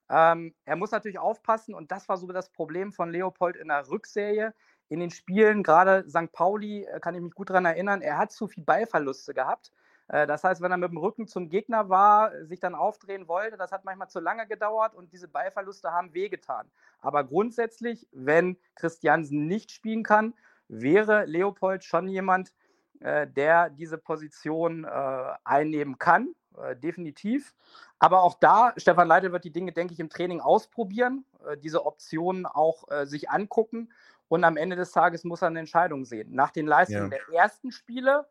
Ähm, 0.09 0.55
er 0.65 0.75
muss 0.75 0.91
natürlich 0.91 1.19
aufpassen, 1.19 1.75
und 1.75 1.91
das 1.91 2.09
war 2.09 2.17
so 2.17 2.27
das 2.27 2.49
Problem 2.49 2.91
von 2.91 3.11
Leopold 3.11 3.55
in 3.55 3.67
der 3.67 3.87
Rückserie. 3.87 4.53
In 4.89 4.99
den 4.99 5.11
Spielen, 5.11 5.63
gerade 5.63 6.03
St. 6.09 6.31
Pauli, 6.31 6.87
kann 7.01 7.15
ich 7.15 7.21
mich 7.21 7.33
gut 7.33 7.49
daran 7.49 7.65
erinnern, 7.65 8.01
er 8.01 8.17
hat 8.17 8.31
zu 8.31 8.47
viel 8.47 8.63
Ballverluste 8.63 9.33
gehabt. 9.33 9.71
Äh, 10.11 10.27
Das 10.27 10.43
heißt, 10.43 10.61
wenn 10.61 10.71
er 10.71 10.77
mit 10.77 10.91
dem 10.91 10.97
Rücken 10.97 11.27
zum 11.27 11.49
Gegner 11.49 11.89
war, 11.89 12.45
sich 12.45 12.59
dann 12.59 12.75
aufdrehen 12.75 13.27
wollte, 13.27 13.57
das 13.57 13.71
hat 13.71 13.85
manchmal 13.85 14.09
zu 14.09 14.19
lange 14.19 14.45
gedauert 14.45 14.93
und 14.93 15.11
diese 15.13 15.27
Ballverluste 15.27 15.91
haben 15.91 16.13
wehgetan. 16.13 16.69
Aber 16.99 17.23
grundsätzlich, 17.23 18.07
wenn 18.11 18.57
Christiansen 18.75 19.47
nicht 19.47 19.71
spielen 19.71 20.03
kann, 20.03 20.33
wäre 20.67 21.25
Leopold 21.25 21.83
schon 21.83 22.07
jemand, 22.07 22.53
äh, 22.99 23.25
der 23.27 23.69
diese 23.69 23.97
Position 23.97 24.83
äh, 24.83 25.33
einnehmen 25.43 25.97
kann, 25.97 26.35
definitiv. 26.83 27.55
Aber 27.97 28.23
auch 28.23 28.35
da, 28.37 28.73
Stefan 28.75 29.07
Leitl 29.07 29.31
wird 29.31 29.45
die 29.45 29.53
Dinge, 29.53 29.71
denke 29.71 29.93
ich, 29.93 30.01
im 30.01 30.09
Training 30.09 30.41
ausprobieren, 30.41 31.23
diese 31.63 31.85
Optionen 31.85 32.45
auch 32.45 32.83
sich 33.05 33.29
angucken 33.29 33.93
und 34.27 34.43
am 34.43 34.57
Ende 34.57 34.75
des 34.75 34.91
Tages 34.91 35.23
muss 35.23 35.41
er 35.41 35.47
eine 35.47 35.59
Entscheidung 35.59 36.03
sehen. 36.03 36.35
Nach 36.35 36.51
den 36.51 36.67
Leistungen 36.67 37.09
Ja. 37.09 37.17
der 37.17 37.21
ersten 37.33 37.71
Spiele 37.71 38.27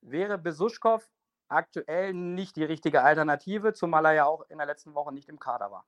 wäre 0.00 0.36
Besuschkow 0.36 1.08
aktuell 1.50 2.12
nicht 2.14 2.56
die 2.56 2.64
richtige 2.64 3.02
Alternative, 3.02 3.72
zumal 3.72 4.06
er 4.06 4.12
ja 4.12 4.24
auch 4.24 4.48
in 4.48 4.58
der 4.58 4.66
letzten 4.66 4.94
Woche 4.94 5.12
nicht 5.12 5.28
im 5.28 5.38
Kader 5.38 5.70
war. 5.70 5.86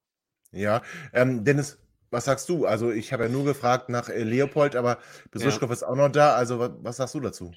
Ja, 0.50 0.82
ähm, 1.12 1.44
Dennis, 1.44 1.78
was 2.10 2.26
sagst 2.26 2.48
du? 2.48 2.66
Also 2.66 2.90
ich 2.90 3.12
habe 3.12 3.24
ja 3.24 3.28
nur 3.28 3.44
gefragt 3.44 3.88
nach 3.88 4.08
äh, 4.08 4.22
Leopold, 4.22 4.76
aber 4.76 4.98
Besuschkow 5.30 5.70
ist 5.70 5.82
auch 5.82 5.96
noch 5.96 6.10
da. 6.10 6.34
Also 6.34 6.58
wa 6.58 6.76
was 6.80 6.98
sagst 6.98 7.14
du 7.14 7.20
dazu? 7.20 7.52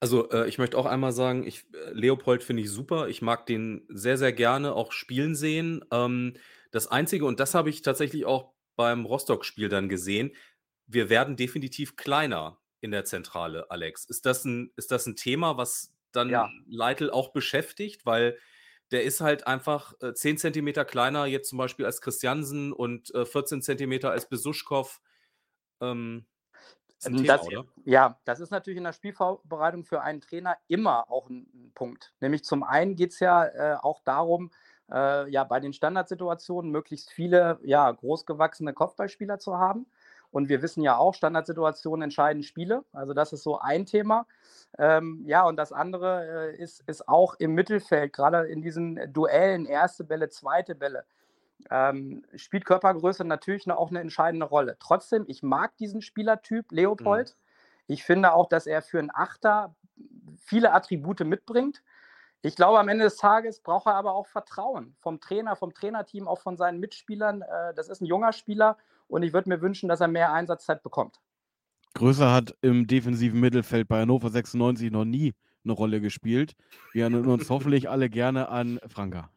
Also, 0.00 0.30
äh, 0.30 0.48
ich 0.48 0.56
möchte 0.56 0.78
auch 0.78 0.86
einmal 0.86 1.12
sagen, 1.12 1.46
ich 1.46 1.66
äh, 1.74 1.92
Leopold 1.92 2.42
finde 2.42 2.62
ich 2.62 2.70
super. 2.70 3.08
Ich 3.08 3.20
mag 3.20 3.44
den 3.44 3.86
sehr, 3.88 4.16
sehr 4.16 4.32
gerne 4.32 4.74
auch 4.74 4.92
spielen 4.92 5.34
sehen. 5.34 5.84
Ähm, 5.92 6.34
das 6.70 6.86
Einzige, 6.86 7.26
und 7.26 7.38
das 7.38 7.54
habe 7.54 7.68
ich 7.68 7.82
tatsächlich 7.82 8.24
auch 8.24 8.52
beim 8.76 9.04
Rostock-Spiel 9.04 9.68
dann 9.68 9.90
gesehen, 9.90 10.32
wir 10.86 11.10
werden 11.10 11.36
definitiv 11.36 11.96
kleiner 11.96 12.58
in 12.80 12.92
der 12.92 13.04
Zentrale, 13.04 13.70
Alex. 13.70 14.06
Ist 14.06 14.24
das 14.24 14.44
ein, 14.46 14.72
ist 14.76 14.90
das 14.90 15.06
ein 15.06 15.16
Thema, 15.16 15.58
was 15.58 15.92
dann 16.12 16.30
Ja. 16.30 16.50
Leitl 16.66 17.10
auch 17.10 17.32
beschäftigt? 17.32 18.06
Weil 18.06 18.38
der 18.90 19.04
ist 19.04 19.20
halt 19.20 19.46
einfach 19.46 19.94
äh, 20.00 20.14
10 20.14 20.38
Zentimeter 20.38 20.84
kleiner 20.84 21.26
jetzt 21.26 21.48
zum 21.48 21.58
Beispiel 21.58 21.86
als 21.86 22.00
Christiansen 22.00 22.72
und 22.72 23.14
äh, 23.14 23.24
14 23.24 23.62
Zentimeter 23.62 24.10
als 24.10 24.28
Besuschkow. 24.28 25.00
Ähm, 25.80 26.26
Thema, 27.02 27.22
das, 27.22 27.46
ja, 27.84 28.20
das 28.24 28.40
ist 28.40 28.50
natürlich 28.50 28.76
in 28.76 28.84
der 28.84 28.92
Spielvorbereitung 28.92 29.84
für 29.84 30.02
einen 30.02 30.20
Trainer 30.20 30.58
immer 30.68 31.10
auch 31.10 31.30
ein, 31.30 31.48
ein 31.54 31.72
Punkt. 31.74 32.12
Nämlich 32.20 32.44
zum 32.44 32.62
einen 32.62 32.94
geht 32.94 33.12
es 33.12 33.20
ja 33.20 33.46
äh, 33.46 33.76
auch 33.80 34.02
darum, 34.04 34.50
äh, 34.92 35.30
ja, 35.30 35.44
bei 35.44 35.60
den 35.60 35.72
Standardsituationen 35.72 36.70
möglichst 36.70 37.10
viele 37.10 37.58
ja, 37.62 37.90
großgewachsene 37.90 38.74
Kopfballspieler 38.74 39.38
zu 39.38 39.56
haben. 39.56 39.86
Und 40.30 40.48
wir 40.48 40.62
wissen 40.62 40.82
ja 40.82 40.96
auch, 40.96 41.14
Standardsituationen 41.14 42.02
entscheiden 42.02 42.42
Spiele. 42.42 42.84
Also 42.92 43.14
das 43.14 43.32
ist 43.32 43.42
so 43.42 43.58
ein 43.58 43.86
Thema. 43.86 44.26
Ähm, 44.78 45.22
ja, 45.26 45.44
und 45.44 45.56
das 45.56 45.72
andere 45.72 46.52
äh, 46.52 46.62
ist, 46.62 46.82
ist 46.86 47.08
auch 47.08 47.34
im 47.38 47.54
Mittelfeld, 47.54 48.12
gerade 48.12 48.46
in 48.46 48.62
diesen 48.62 49.12
Duellen, 49.12 49.66
erste 49.66 50.04
Bälle, 50.04 50.28
zweite 50.28 50.74
Bälle 50.74 51.04
ähm, 51.70 52.24
spielt 52.36 52.64
Körpergröße 52.64 53.24
natürlich 53.24 53.66
noch 53.66 53.76
auch 53.76 53.90
eine 53.90 54.00
entscheidende 54.00 54.46
Rolle. 54.46 54.76
Trotzdem, 54.78 55.24
ich 55.28 55.42
mag 55.42 55.76
diesen 55.76 56.00
Spielertyp 56.02 56.70
Leopold. 56.72 57.36
Ich 57.86 58.04
finde 58.04 58.32
auch, 58.32 58.48
dass 58.48 58.66
er 58.66 58.82
für 58.82 58.98
einen 58.98 59.10
Achter 59.12 59.74
viele 60.38 60.72
Attribute 60.72 61.20
mitbringt. 61.20 61.82
Ich 62.42 62.56
glaube, 62.56 62.78
am 62.78 62.88
Ende 62.88 63.04
des 63.04 63.16
Tages 63.16 63.60
braucht 63.60 63.86
er 63.86 63.96
aber 63.96 64.14
auch 64.14 64.26
Vertrauen 64.26 64.96
vom 65.00 65.20
Trainer, 65.20 65.56
vom 65.56 65.74
Trainerteam, 65.74 66.26
auch 66.26 66.40
von 66.40 66.56
seinen 66.56 66.80
Mitspielern. 66.80 67.42
Äh, 67.42 67.74
das 67.74 67.88
ist 67.88 68.00
ein 68.00 68.06
junger 68.06 68.32
Spieler 68.32 68.78
und 69.10 69.22
ich 69.22 69.32
würde 69.32 69.48
mir 69.48 69.60
wünschen, 69.60 69.88
dass 69.88 70.00
er 70.00 70.08
mehr 70.08 70.32
Einsatzzeit 70.32 70.82
bekommt. 70.82 71.20
Größer 71.94 72.32
hat 72.32 72.56
im 72.62 72.86
defensiven 72.86 73.40
Mittelfeld 73.40 73.88
bei 73.88 74.00
Hannover 74.00 74.30
96 74.30 74.90
noch 74.90 75.04
nie 75.04 75.34
eine 75.64 75.72
Rolle 75.72 76.00
gespielt. 76.00 76.54
Wir 76.92 77.02
erinnern 77.02 77.26
uns 77.26 77.50
hoffentlich 77.50 77.90
alle 77.90 78.08
gerne 78.08 78.48
an 78.48 78.80
Franka. 78.88 79.30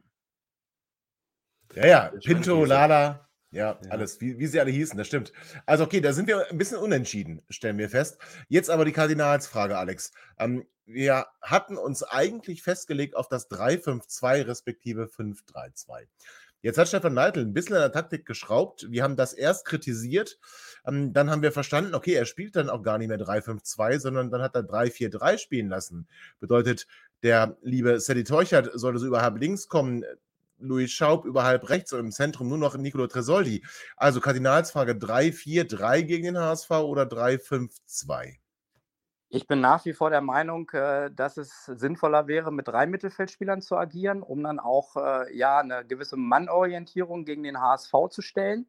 Ja, 1.76 1.86
ja, 1.88 2.12
Pinto. 2.24 2.66
Lala, 2.66 3.28
ja, 3.52 3.80
Ja. 3.84 3.90
alles, 3.90 4.22
wie, 4.22 4.38
wie 4.38 4.48
sie 4.48 4.60
alle 4.60 4.72
hießen, 4.72 4.98
das 4.98 5.08
stimmt. 5.08 5.34
Also 5.66 5.84
okay, 5.84 6.02
da 6.02 6.14
sind 6.14 6.28
wir 6.28 6.50
ein 6.50 6.58
bisschen 6.58 6.78
unentschieden, 6.78 7.42
stellen 7.50 7.78
wir 7.78 7.90
fest. 7.90 8.20
Jetzt 8.48 8.70
aber 8.70 8.86
die 8.86 8.92
Kardinalsfrage, 8.92 9.78
Alex. 9.78 10.12
Ähm, 10.38 10.66
wir 10.86 11.28
hatten 11.42 11.78
uns 11.78 12.04
eigentlich 12.04 12.62
festgelegt 12.62 13.16
auf 13.16 13.30
das 13.30 13.50
3-5-2 13.50 14.48
respektive 14.48 15.06
5-3-2. 15.06 16.08
Jetzt 16.64 16.78
hat 16.78 16.88
Stefan 16.88 17.14
Leitl 17.14 17.42
ein 17.42 17.54
bisschen 17.54 17.76
an 17.76 17.82
der 17.82 17.92
Taktik 17.92 18.26
geschraubt. 18.26 18.88
Wir 18.90 19.04
haben 19.04 19.18
das 19.18 19.34
erst 19.34 19.66
kritisiert. 19.66 20.40
Ähm, 20.88 21.12
dann 21.12 21.30
haben 21.30 21.42
wir 21.42 21.52
verstanden, 21.52 21.94
okay, 21.94 22.14
er 22.14 22.26
spielt 22.26 22.56
dann 22.56 22.70
auch 22.70 22.84
gar 22.84 22.98
nicht 22.98 23.10
mehr 23.10 23.20
3-5-2, 23.20 24.00
sondern 24.00 24.32
dann 24.32 24.42
hat 24.42 24.56
er 24.56 24.62
3-4-3 24.62 25.38
spielen 25.38 25.68
lassen. 25.68 26.08
Bedeutet, 26.40 26.88
der 27.22 27.58
liebe 27.62 28.00
Sedi 28.00 28.24
Teuchert 28.24 28.72
sollte 28.74 29.00
so 29.00 29.06
über 29.06 29.22
halb 29.22 29.40
links 29.40 29.68
kommen, 29.68 30.06
Louis 30.58 30.90
Schaub 30.90 31.26
über 31.26 31.44
halb 31.44 31.70
rechts 31.70 31.92
und 31.92 32.00
im 32.00 32.12
Zentrum 32.14 32.48
nur 32.48 32.58
noch 32.58 32.78
Nicolo 32.78 33.08
Tresoldi. 33.08 33.66
Also 33.98 34.22
Kardinalsfrage 34.22 34.94
3-4-3 34.94 36.04
gegen 36.04 36.24
den 36.24 36.38
HSV 36.38 36.72
oder 36.72 37.04
3-5-2? 37.04 38.38
Ich 39.36 39.48
bin 39.48 39.62
nach 39.62 39.84
wie 39.86 39.94
vor 39.94 40.12
der 40.12 40.22
Meinung, 40.22 40.70
äh, 40.74 41.10
dass 41.10 41.38
es 41.38 41.66
sinnvoller 41.66 42.28
wäre, 42.28 42.52
mit 42.52 42.68
drei 42.68 42.86
Mittelfeldspielern 42.86 43.64
zu 43.64 43.76
agieren, 43.76 44.22
um 44.22 44.44
dann 44.44 44.60
auch 44.60 44.96
äh, 44.96 45.36
ja, 45.36 45.58
eine 45.58 45.84
gewisse 45.84 46.18
Mannorientierung 46.18 47.26
gegen 47.26 47.42
den 47.42 47.60
HSV 47.60 47.92
zu 48.12 48.22
stellen. 48.22 48.68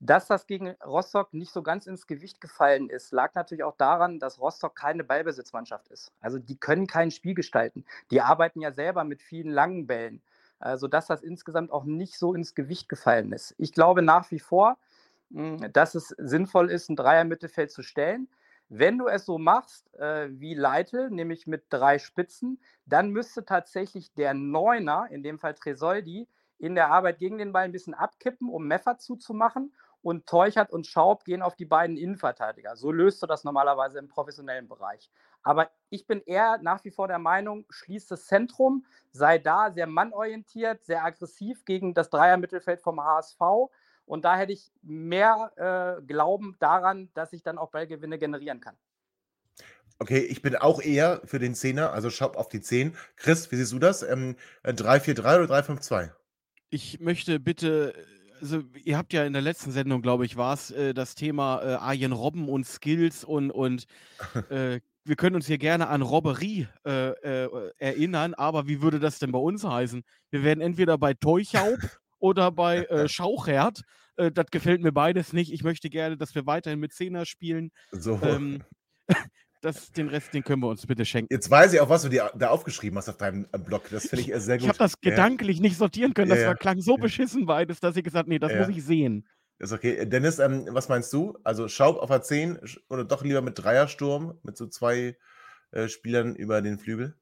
Dass 0.00 0.26
das 0.26 0.46
gegen 0.46 0.70
Rostock 0.82 1.34
nicht 1.34 1.52
so 1.52 1.62
ganz 1.62 1.86
ins 1.86 2.06
Gewicht 2.06 2.40
gefallen 2.40 2.88
ist, 2.88 3.12
lag 3.12 3.34
natürlich 3.34 3.64
auch 3.64 3.76
daran, 3.76 4.18
dass 4.18 4.40
Rostock 4.40 4.74
keine 4.76 5.04
Ballbesitzmannschaft 5.04 5.88
ist. 5.88 6.10
Also 6.22 6.38
die 6.38 6.56
können 6.56 6.86
kein 6.86 7.10
Spiel 7.10 7.34
gestalten. 7.34 7.84
Die 8.10 8.22
arbeiten 8.22 8.62
ja 8.62 8.72
selber 8.72 9.04
mit 9.04 9.20
vielen 9.20 9.50
langen 9.50 9.86
Bällen, 9.86 10.22
sodass 10.76 11.08
das 11.08 11.20
insgesamt 11.22 11.72
auch 11.72 11.84
nicht 11.84 12.16
so 12.16 12.32
ins 12.32 12.54
Gewicht 12.54 12.88
gefallen 12.88 13.32
ist. 13.32 13.56
Ich 13.58 13.72
glaube 13.72 14.02
nach 14.02 14.30
wie 14.30 14.38
vor, 14.38 14.78
mh, 15.30 15.68
dass 15.70 15.96
es 15.96 16.14
sinnvoll 16.16 16.70
ist, 16.70 16.88
ein 16.88 16.96
Dreier-Mittelfeld 16.96 17.72
zu 17.72 17.82
stellen. 17.82 18.28
Wenn 18.68 18.98
du 18.98 19.06
es 19.08 19.24
so 19.24 19.38
machst 19.38 19.92
äh, 19.94 20.28
wie 20.30 20.54
Leitl, 20.54 21.10
nämlich 21.10 21.46
mit 21.46 21.64
drei 21.70 21.98
Spitzen, 21.98 22.60
dann 22.84 23.10
müsste 23.10 23.44
tatsächlich 23.44 24.12
der 24.14 24.34
Neuner, 24.34 25.08
in 25.10 25.22
dem 25.22 25.38
Fall 25.38 25.54
Tresoldi, 25.54 26.28
in 26.58 26.74
der 26.74 26.90
Arbeit 26.90 27.18
gegen 27.18 27.38
den 27.38 27.52
Ball 27.52 27.64
ein 27.64 27.72
bisschen 27.72 27.94
abkippen, 27.94 28.48
um 28.48 28.66
Meffer 28.66 28.98
zuzumachen. 28.98 29.74
Und 30.00 30.26
Teuchert 30.26 30.70
und 30.70 30.86
Schaub 30.86 31.24
gehen 31.24 31.42
auf 31.42 31.56
die 31.56 31.64
beiden 31.64 31.96
Innenverteidiger. 31.96 32.76
So 32.76 32.92
löst 32.92 33.20
du 33.20 33.26
das 33.26 33.42
normalerweise 33.42 33.98
im 33.98 34.08
professionellen 34.08 34.68
Bereich. 34.68 35.10
Aber 35.42 35.70
ich 35.90 36.06
bin 36.06 36.22
eher 36.24 36.58
nach 36.62 36.84
wie 36.84 36.92
vor 36.92 37.08
der 37.08 37.18
Meinung, 37.18 37.66
schließ 37.68 38.06
das 38.06 38.26
Zentrum, 38.26 38.86
sei 39.10 39.38
da 39.38 39.72
sehr 39.72 39.88
mannorientiert, 39.88 40.84
sehr 40.84 41.04
aggressiv 41.04 41.64
gegen 41.64 41.94
das 41.94 42.10
Dreier-Mittelfeld 42.10 42.80
vom 42.80 43.02
HSV 43.02 43.40
Und 44.08 44.24
da 44.24 44.36
hätte 44.36 44.52
ich 44.52 44.72
mehr 44.82 45.52
äh, 45.56 46.02
Glauben 46.02 46.56
daran, 46.58 47.10
dass 47.14 47.32
ich 47.32 47.42
dann 47.42 47.58
auch 47.58 47.70
Ballgewinne 47.70 48.18
generieren 48.18 48.60
kann. 48.60 48.74
Okay, 49.98 50.20
ich 50.20 50.42
bin 50.42 50.56
auch 50.56 50.80
eher 50.80 51.20
für 51.24 51.38
den 51.38 51.54
Zehner, 51.54 51.92
also 51.92 52.08
schau 52.08 52.32
auf 52.32 52.48
die 52.48 52.60
10. 52.60 52.96
Chris, 53.16 53.50
wie 53.50 53.56
siehst 53.56 53.72
du 53.72 53.78
das? 53.78 54.02
Ähm, 54.02 54.36
3-4-3 54.64 55.40
äh, 55.40 55.44
oder 55.44 55.58
3-5-2? 55.58 56.10
Ich 56.70 57.00
möchte 57.00 57.40
bitte, 57.40 57.94
also 58.40 58.62
ihr 58.84 58.96
habt 58.96 59.12
ja 59.12 59.24
in 59.24 59.32
der 59.32 59.42
letzten 59.42 59.72
Sendung, 59.72 60.00
glaube 60.00 60.24
ich, 60.24 60.36
war 60.36 60.54
es 60.54 60.70
äh, 60.70 60.94
das 60.94 61.14
Thema 61.14 61.62
äh, 61.62 61.74
Arjen 61.74 62.12
Robben 62.12 62.48
und 62.48 62.66
Skills 62.66 63.24
und, 63.24 63.50
und 63.50 63.86
äh, 64.50 64.80
wir 65.04 65.16
können 65.16 65.36
uns 65.36 65.46
hier 65.46 65.58
gerne 65.58 65.88
an 65.88 66.02
Robberie 66.02 66.68
äh, 66.86 67.10
äh, 67.10 67.72
erinnern, 67.78 68.34
aber 68.34 68.68
wie 68.68 68.80
würde 68.80 69.00
das 69.00 69.18
denn 69.18 69.32
bei 69.32 69.38
uns 69.38 69.64
heißen? 69.64 70.02
Wir 70.30 70.44
werden 70.44 70.60
entweder 70.60 70.96
bei 70.96 71.14
Teuchaub 71.14 71.78
oder 72.18 72.50
bei 72.50 72.84
äh, 72.84 73.08
Schauchert. 73.08 73.82
Äh, 74.16 74.32
das 74.32 74.46
gefällt 74.50 74.82
mir 74.82 74.92
beides 74.92 75.32
nicht. 75.32 75.52
Ich 75.52 75.62
möchte 75.62 75.90
gerne, 75.90 76.16
dass 76.16 76.34
wir 76.34 76.46
weiterhin 76.46 76.80
mit 76.80 76.92
Zehner 76.92 77.26
spielen. 77.26 77.70
So. 77.92 78.20
Ähm, 78.22 78.62
das, 79.60 79.92
den 79.92 80.08
Rest, 80.08 80.34
den 80.34 80.42
können 80.42 80.62
wir 80.62 80.68
uns 80.68 80.86
bitte 80.86 81.04
schenken. 81.04 81.32
Jetzt 81.32 81.50
weiß 81.50 81.72
ich 81.72 81.80
auch, 81.80 81.88
was 81.88 82.02
du 82.02 82.08
dir 82.08 82.30
da 82.36 82.48
aufgeschrieben 82.48 82.98
hast 82.98 83.08
auf 83.08 83.16
deinem 83.16 83.46
äh, 83.52 83.58
Blog. 83.58 83.88
Das 83.90 84.08
finde 84.08 84.24
ich 84.24 84.42
sehr 84.42 84.56
gut. 84.56 84.64
Ich 84.64 84.68
habe 84.68 84.78
das 84.78 84.94
ja. 85.02 85.10
gedanklich 85.10 85.60
nicht 85.60 85.76
sortieren 85.76 86.14
können. 86.14 86.30
Das 86.30 86.40
ja, 86.40 86.46
ja. 86.46 86.54
klang 86.54 86.80
so 86.80 86.96
beschissen 86.96 87.46
beides, 87.46 87.80
dass 87.80 87.96
ich 87.96 88.04
gesagt 88.04 88.24
habe, 88.24 88.30
nee, 88.30 88.38
das 88.38 88.54
muss 88.54 88.68
ich 88.68 88.84
sehen. 88.84 89.26
Ist 89.58 89.72
okay. 89.72 89.96
Äh, 89.96 90.06
Dennis, 90.06 90.38
ähm, 90.38 90.66
was 90.70 90.88
meinst 90.88 91.12
du? 91.12 91.36
Also 91.44 91.68
Schaub 91.68 91.98
auf 91.98 92.10
A10 92.10 92.78
oder 92.88 93.04
doch 93.04 93.24
lieber 93.24 93.40
mit 93.40 93.58
Dreiersturm, 93.58 94.38
mit 94.42 94.56
so 94.56 94.66
zwei 94.66 95.16
äh, 95.72 95.88
Spielern 95.88 96.36
über 96.36 96.62
den 96.62 96.78
Flügel? 96.78 97.16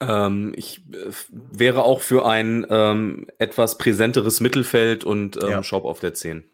Ähm, 0.00 0.52
ich 0.56 0.82
äh, 0.92 1.10
wäre 1.30 1.82
auch 1.82 2.00
für 2.00 2.26
ein 2.26 2.66
ähm, 2.70 3.26
etwas 3.38 3.78
präsenteres 3.78 4.40
Mittelfeld 4.40 5.04
und 5.04 5.42
ähm, 5.42 5.62
Schaub 5.62 5.84
auf 5.84 6.00
der 6.00 6.14
10. 6.14 6.44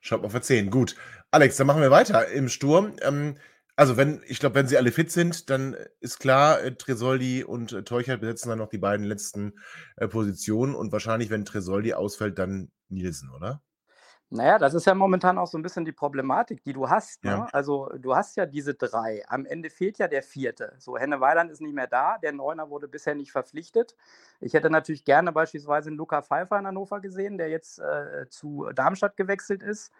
Schaub 0.00 0.24
auf 0.24 0.32
der 0.32 0.42
10, 0.42 0.70
gut. 0.70 0.96
Alex, 1.30 1.56
dann 1.56 1.66
machen 1.66 1.82
wir 1.82 1.90
weiter 1.90 2.28
im 2.28 2.48
Sturm. 2.48 2.96
Ähm, 3.02 3.36
also, 3.76 3.96
wenn, 3.96 4.22
ich 4.26 4.40
glaube, 4.40 4.56
wenn 4.56 4.66
sie 4.66 4.76
alle 4.76 4.90
fit 4.90 5.12
sind, 5.12 5.50
dann 5.50 5.76
ist 6.00 6.18
klar, 6.18 6.60
äh, 6.62 6.74
Tresoldi 6.74 7.44
und 7.44 7.72
äh, 7.72 7.84
Teuchert 7.84 8.20
besetzen 8.20 8.48
dann 8.48 8.58
noch 8.58 8.70
die 8.70 8.78
beiden 8.78 9.06
letzten 9.06 9.52
äh, 9.96 10.08
Positionen 10.08 10.74
und 10.74 10.90
wahrscheinlich, 10.90 11.30
wenn 11.30 11.44
Tresoldi 11.44 11.94
ausfällt, 11.94 12.38
dann 12.38 12.72
Nielsen, 12.88 13.30
oder? 13.30 13.62
Naja, 14.30 14.58
das 14.58 14.74
ist 14.74 14.86
ja 14.86 14.94
momentan 14.94 15.38
auch 15.38 15.46
so 15.46 15.56
ein 15.56 15.62
bisschen 15.62 15.86
die 15.86 15.92
Problematik, 15.92 16.62
die 16.62 16.74
du 16.74 16.90
hast. 16.90 17.24
Ne? 17.24 17.30
Ja. 17.30 17.48
Also, 17.52 17.88
du 17.96 18.14
hast 18.14 18.36
ja 18.36 18.44
diese 18.44 18.74
drei. 18.74 19.24
Am 19.26 19.46
Ende 19.46 19.70
fehlt 19.70 19.96
ja 19.96 20.06
der 20.06 20.22
vierte. 20.22 20.74
So, 20.78 20.98
Henne 20.98 21.18
Weiland 21.20 21.50
ist 21.50 21.62
nicht 21.62 21.74
mehr 21.74 21.86
da. 21.86 22.18
Der 22.18 22.32
Neuner 22.32 22.68
wurde 22.68 22.88
bisher 22.88 23.14
nicht 23.14 23.32
verpflichtet. 23.32 23.96
Ich 24.40 24.52
hätte 24.52 24.68
natürlich 24.68 25.04
gerne 25.04 25.32
beispielsweise 25.32 25.88
einen 25.88 25.96
Luca 25.96 26.20
Pfeiffer 26.20 26.58
in 26.58 26.66
Hannover 26.66 27.00
gesehen, 27.00 27.38
der 27.38 27.48
jetzt 27.48 27.78
äh, 27.78 28.28
zu 28.28 28.68
Darmstadt 28.74 29.16
gewechselt 29.16 29.62
ist. 29.62 29.92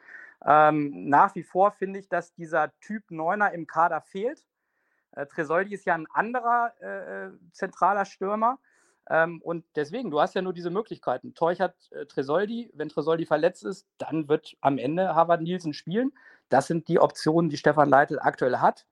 Ähm, 0.45 1.09
nach 1.09 1.35
wie 1.35 1.43
vor 1.43 1.71
finde 1.73 1.99
ich, 1.99 2.09
dass 2.09 2.35
dieser 2.35 2.79
Typ 2.81 3.11
Neuner 3.11 3.53
im 3.53 3.67
Kader 3.67 4.03
fehlt. 4.03 4.47
Äh, 5.13 5.25
Tresoldi 5.27 5.75
ist 5.75 5.87
ja 5.87 5.95
ein 5.95 6.07
anderer 6.13 6.75
äh, 6.81 7.27
äh, 7.27 7.31
zentraler 7.53 8.05
Stürmer. 8.05 8.59
Ähm, 9.11 9.41
und 9.43 9.65
deswegen, 9.75 10.11
du 10.11 10.21
hast 10.21 10.35
ja 10.35 10.43
nur 10.43 10.53
diese 10.53 10.71
Möglichkeiten. 10.71 11.35
Teuch 11.35 11.61
hat 11.61 11.75
äh, 11.93 12.07
Tresoldi, 12.07 12.71
wenn 12.75 12.89
Tresoldi 12.89 13.25
verletzt 13.25 13.65
ist, 13.65 13.87
dann 13.97 14.29
wird 14.29 14.57
am 14.61 14.79
Ende 14.79 15.15
Harvard 15.15 15.41
Nielsen 15.41 15.73
spielen. 15.73 16.13
Das 16.51 16.67
sind 16.67 16.89
die 16.89 16.99
Optionen, 16.99 17.51
die 17.51 17.57
Stefan 17.57 17.89
Leitl 17.89 18.19
aktuell 18.19 18.59
hat. 18.59 18.87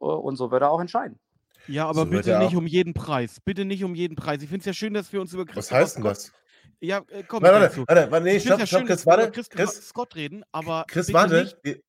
Äh, 0.00 0.04
und 0.04 0.36
so 0.36 0.50
wird 0.50 0.62
er 0.62 0.70
auch 0.70 0.80
entscheiden. 0.80 1.18
Ja, 1.66 1.86
aber 1.86 2.00
so 2.00 2.06
bitte 2.06 2.38
nicht 2.38 2.56
um 2.56 2.66
jeden 2.66 2.94
Preis. 2.94 3.38
Bitte 3.44 3.64
nicht 3.64 3.84
um 3.84 3.94
jeden 3.94 4.16
Preis. 4.16 4.42
Ich 4.42 4.48
finde 4.48 4.60
es 4.60 4.66
ja 4.66 4.72
schön, 4.72 4.94
dass 4.94 5.12
wir 5.12 5.20
uns 5.20 5.32
über 5.32 5.44
Christoph 5.44 5.70
Was 5.70 5.72
heißt 5.72 5.96
denn 5.98 6.04
das? 6.04 6.32
Ja, 6.80 7.02
äh, 7.10 7.22
komm, 7.22 7.42
warte, 7.42 7.60
warte, 7.60 7.84
warte, 7.86 8.10
warte, 8.10 8.24
nee, 8.24 8.40
stopp, 8.40 8.58
ja 8.58 8.66
stopp, 8.66 8.80
schön, 8.80 8.88
Chris, 8.88 9.06
warte. 9.06 9.30
Chris, 9.30 9.50
Chris, 9.50 9.88
Scott 9.88 10.16
reden, 10.16 10.42
aber. 10.50 10.84
Chris, 10.88 11.12
warte, 11.12 11.52
wir, 11.62 11.80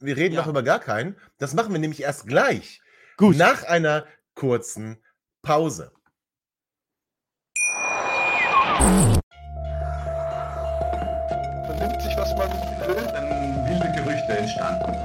wir, 0.00 0.16
reden 0.16 0.34
ja. 0.34 0.40
noch 0.40 0.48
über 0.48 0.62
gar 0.62 0.80
keinen. 0.80 1.16
Das 1.36 1.52
machen 1.54 1.72
wir 1.72 1.78
nämlich 1.78 2.02
erst 2.02 2.26
gleich. 2.26 2.80
Gut. 3.18 3.36
Nach 3.36 3.64
einer 3.64 4.06
kurzen 4.34 5.04
Pause. 5.42 5.92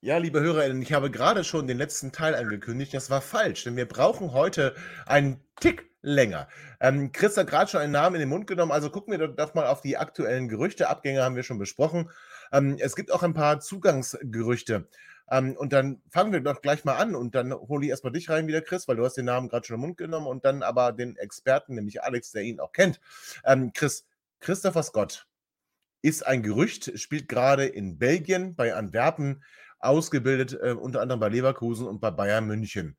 Ja, 0.00 0.16
liebe 0.18 0.40
HörerInnen, 0.40 0.80
ich 0.80 0.92
habe 0.92 1.10
gerade 1.10 1.42
schon 1.42 1.66
den 1.66 1.76
letzten 1.76 2.12
Teil 2.12 2.36
angekündigt. 2.36 2.94
Das 2.94 3.10
war 3.10 3.20
falsch, 3.20 3.64
denn 3.64 3.74
wir 3.74 3.88
brauchen 3.88 4.32
heute 4.32 4.76
einen 5.06 5.40
Tick 5.58 5.90
länger. 6.02 6.46
Ähm, 6.78 7.10
Chris 7.10 7.36
hat 7.36 7.48
gerade 7.48 7.68
schon 7.68 7.80
einen 7.80 7.94
Namen 7.94 8.14
in 8.14 8.20
den 8.20 8.28
Mund 8.28 8.46
genommen, 8.46 8.70
also 8.70 8.90
gucken 8.90 9.18
wir 9.18 9.26
doch 9.26 9.54
mal 9.54 9.66
auf 9.66 9.80
die 9.80 9.96
aktuellen 9.96 10.48
Gerüchte. 10.48 10.88
Abgänge 10.88 11.24
haben 11.24 11.34
wir 11.34 11.42
schon 11.42 11.58
besprochen. 11.58 12.10
Ähm, 12.52 12.76
es 12.78 12.94
gibt 12.94 13.10
auch 13.10 13.24
ein 13.24 13.34
paar 13.34 13.58
Zugangsgerüchte. 13.58 14.86
Ähm, 15.32 15.56
und 15.56 15.72
dann 15.72 16.00
fangen 16.08 16.32
wir 16.32 16.40
doch 16.42 16.62
gleich 16.62 16.84
mal 16.84 16.94
an 16.94 17.16
und 17.16 17.34
dann 17.34 17.52
hole 17.52 17.84
ich 17.84 17.90
erstmal 17.90 18.12
dich 18.12 18.30
rein 18.30 18.46
wieder, 18.46 18.60
Chris, 18.60 18.86
weil 18.86 18.94
du 18.94 19.04
hast 19.04 19.16
den 19.16 19.24
Namen 19.24 19.48
gerade 19.48 19.66
schon 19.66 19.74
im 19.74 19.80
Mund 19.80 19.96
genommen 19.96 20.28
und 20.28 20.44
dann 20.44 20.62
aber 20.62 20.92
den 20.92 21.16
Experten, 21.16 21.74
nämlich 21.74 22.04
Alex, 22.04 22.30
der 22.30 22.42
ihn 22.42 22.60
auch 22.60 22.72
kennt. 22.72 23.00
Ähm, 23.44 23.72
Chris, 23.74 24.06
Christopher 24.38 24.84
Scott 24.84 25.26
ist 26.02 26.24
ein 26.24 26.44
Gerücht, 26.44 26.96
spielt 27.00 27.28
gerade 27.28 27.66
in 27.66 27.98
Belgien 27.98 28.54
bei 28.54 28.74
Antwerpen, 28.74 29.42
ausgebildet 29.80 30.58
äh, 30.60 30.72
unter 30.72 31.00
anderem 31.00 31.20
bei 31.20 31.28
Leverkusen 31.28 31.86
und 31.86 32.00
bei 32.00 32.10
Bayern 32.10 32.46
München. 32.46 32.96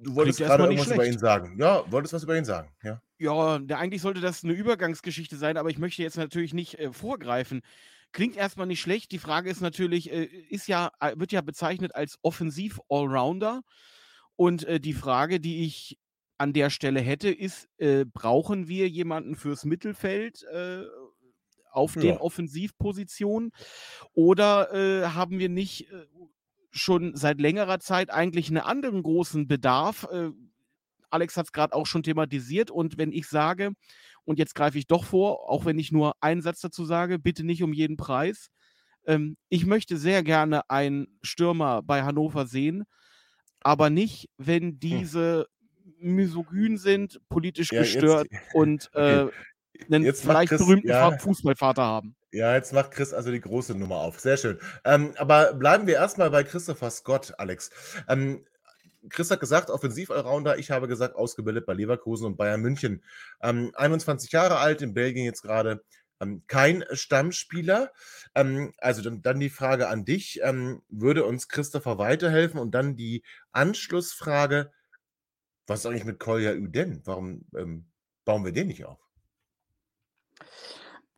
Du 0.00 0.14
wolltest 0.14 0.38
gerade 0.38 0.64
irgendwas 0.64 0.90
über 0.90 1.06
ihn 1.06 1.18
sagen. 1.18 1.56
Ja, 1.58 1.84
wolltest 1.90 2.14
was 2.14 2.22
über 2.22 2.36
ihn 2.36 2.44
sagen, 2.44 2.70
ja. 2.82 3.00
Ja, 3.18 3.56
eigentlich 3.70 4.02
sollte 4.02 4.20
das 4.20 4.44
eine 4.44 4.52
Übergangsgeschichte 4.52 5.36
sein, 5.36 5.56
aber 5.56 5.70
ich 5.70 5.78
möchte 5.78 6.02
jetzt 6.02 6.16
natürlich 6.16 6.54
nicht 6.54 6.78
äh, 6.78 6.92
vorgreifen. 6.92 7.62
Klingt 8.12 8.36
erstmal 8.36 8.66
nicht 8.66 8.80
schlecht. 8.80 9.10
Die 9.10 9.18
Frage 9.18 9.50
ist 9.50 9.60
natürlich, 9.60 10.12
äh, 10.12 10.24
ist 10.24 10.68
ja, 10.68 10.90
äh, 11.00 11.14
wird 11.16 11.32
ja 11.32 11.40
bezeichnet 11.40 11.94
als 11.94 12.18
Offensiv-Allrounder. 12.22 13.62
Und 14.36 14.64
äh, 14.64 14.78
die 14.78 14.92
Frage, 14.92 15.40
die 15.40 15.64
ich 15.64 15.98
an 16.38 16.52
der 16.52 16.70
Stelle 16.70 17.00
hätte, 17.00 17.28
ist, 17.28 17.68
äh, 17.78 18.04
brauchen 18.04 18.68
wir 18.68 18.88
jemanden 18.88 19.34
fürs 19.34 19.64
Mittelfeld 19.64 20.44
äh, 20.44 20.84
auf 21.78 21.94
ja. 21.96 22.02
den 22.02 22.16
Offensivpositionen? 22.18 23.52
Oder 24.12 24.68
haben 25.14 25.38
wir 25.38 25.48
nicht 25.48 25.88
schon 26.70 27.16
seit 27.16 27.40
längerer 27.40 27.80
Zeit 27.80 28.10
eigentlich 28.10 28.48
einen 28.48 28.58
anderen 28.58 29.02
großen 29.02 29.46
Bedarf. 29.48 30.06
Äh, 30.10 30.30
Alex 31.10 31.36
hat 31.36 31.46
es 31.46 31.52
gerade 31.52 31.74
auch 31.74 31.86
schon 31.86 32.02
thematisiert. 32.02 32.70
Und 32.70 32.98
wenn 32.98 33.12
ich 33.12 33.26
sage, 33.26 33.72
und 34.24 34.38
jetzt 34.38 34.54
greife 34.54 34.78
ich 34.78 34.86
doch 34.86 35.04
vor, 35.04 35.50
auch 35.50 35.64
wenn 35.64 35.78
ich 35.78 35.92
nur 35.92 36.14
einen 36.20 36.42
Satz 36.42 36.60
dazu 36.60 36.84
sage, 36.84 37.18
bitte 37.18 37.44
nicht 37.44 37.62
um 37.62 37.72
jeden 37.72 37.96
Preis. 37.96 38.48
Ähm, 39.06 39.36
ich 39.48 39.64
möchte 39.64 39.96
sehr 39.96 40.22
gerne 40.22 40.68
einen 40.68 41.18
Stürmer 41.22 41.82
bei 41.82 42.02
Hannover 42.02 42.46
sehen, 42.46 42.84
aber 43.60 43.90
nicht, 43.90 44.28
wenn 44.36 44.72
hm. 44.72 44.80
diese 44.80 45.46
hm. 45.98 46.14
misogyn 46.14 46.76
sind, 46.76 47.20
politisch 47.28 47.72
ja, 47.72 47.80
gestört 47.80 48.28
jetzt, 48.30 48.42
und 48.54 48.90
äh, 48.92 49.22
okay. 49.22 49.34
Einen 49.86 50.04
jetzt 50.04 50.22
vielleicht 50.22 50.50
Chris, 50.50 50.60
berühmten 50.60 50.88
ja. 50.88 51.16
Fußballvater 51.18 51.82
haben. 51.82 52.16
Ja, 52.32 52.54
jetzt 52.54 52.72
macht 52.72 52.90
Chris 52.90 53.14
also 53.14 53.30
die 53.30 53.40
große 53.40 53.74
Nummer 53.74 53.96
auf. 53.96 54.20
Sehr 54.20 54.36
schön. 54.36 54.58
Ähm, 54.84 55.14
aber 55.16 55.54
bleiben 55.54 55.86
wir 55.86 55.94
erstmal 55.94 56.30
bei 56.30 56.44
Christopher 56.44 56.90
Scott, 56.90 57.34
Alex. 57.38 57.70
Ähm, 58.08 58.44
Chris 59.08 59.30
hat 59.30 59.40
gesagt, 59.40 59.70
Offensiv-Allrounder. 59.70 60.58
Ich 60.58 60.70
habe 60.70 60.88
gesagt, 60.88 61.14
ausgebildet 61.14 61.66
bei 61.66 61.72
Leverkusen 61.72 62.26
und 62.26 62.36
Bayern 62.36 62.60
München. 62.60 63.02
Ähm, 63.40 63.72
21 63.74 64.32
Jahre 64.32 64.58
alt, 64.58 64.82
in 64.82 64.92
Belgien 64.92 65.24
jetzt 65.24 65.42
gerade. 65.42 65.82
Ähm, 66.20 66.42
kein 66.46 66.84
Stammspieler. 66.92 67.92
Ähm, 68.34 68.72
also 68.78 69.02
dann, 69.02 69.22
dann, 69.22 69.40
die 69.40 69.50
Frage 69.50 69.88
an 69.88 70.04
dich. 70.04 70.40
Ähm, 70.42 70.82
würde 70.88 71.24
uns 71.24 71.48
Christopher 71.48 71.98
weiterhelfen? 71.98 72.60
Und 72.60 72.72
dann 72.72 72.96
die 72.96 73.22
Anschlussfrage. 73.52 74.70
Was 75.66 75.80
ist 75.80 75.86
eigentlich 75.86 76.04
mit 76.04 76.18
Kolja 76.18 76.52
Uden? 76.52 77.02
Warum 77.04 77.44
bauen 78.24 78.44
wir 78.44 78.52
den 78.52 78.68
nicht 78.68 78.84
auf? 78.86 79.07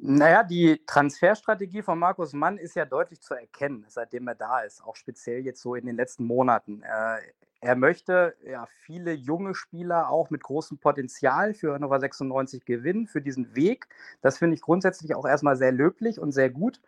Naja, 0.03 0.45
die 0.45 0.83
Transferstrategie 0.87 1.83
von 1.83 1.99
Markus 1.99 2.33
Mann 2.33 2.57
ist 2.57 2.75
ja 2.75 2.87
deutlich 2.87 3.21
zu 3.21 3.35
erkennen, 3.35 3.85
seitdem 3.87 4.29
er 4.29 4.35
da 4.35 4.61
ist, 4.61 4.83
auch 4.83 4.97
speziell 4.97 5.45
jetzt 5.45 5.61
so 5.61 5.75
in 5.75 5.85
den 5.85 5.97
letzten 5.97 6.25
Monaten. 6.25 6.83
Äh, 6.83 7.19
er 7.61 7.77
möchte 7.77 8.35
ja 8.43 8.65
viele 8.65 9.13
junge 9.13 9.55
Spieler 9.55 10.09
auch 10.09 10.31
mit 10.31 10.43
großem 10.43 10.79
Potenzial 10.79 11.53
für 11.53 11.75
Hannover 11.75 12.01
96 12.01 12.65
gewinnen, 12.65 13.09
für 13.09 13.21
diesen 13.21 13.55
Weg. 13.55 13.89
Das 14.23 14.39
finde 14.39 14.55
ich 14.55 14.63
grundsätzlich 14.63 15.15
auch 15.15 15.27
erstmal 15.27 15.57
sehr 15.57 15.71
löblich 15.71 16.19
und 16.19 16.33
sehr 16.33 16.49
gut. 16.49 16.81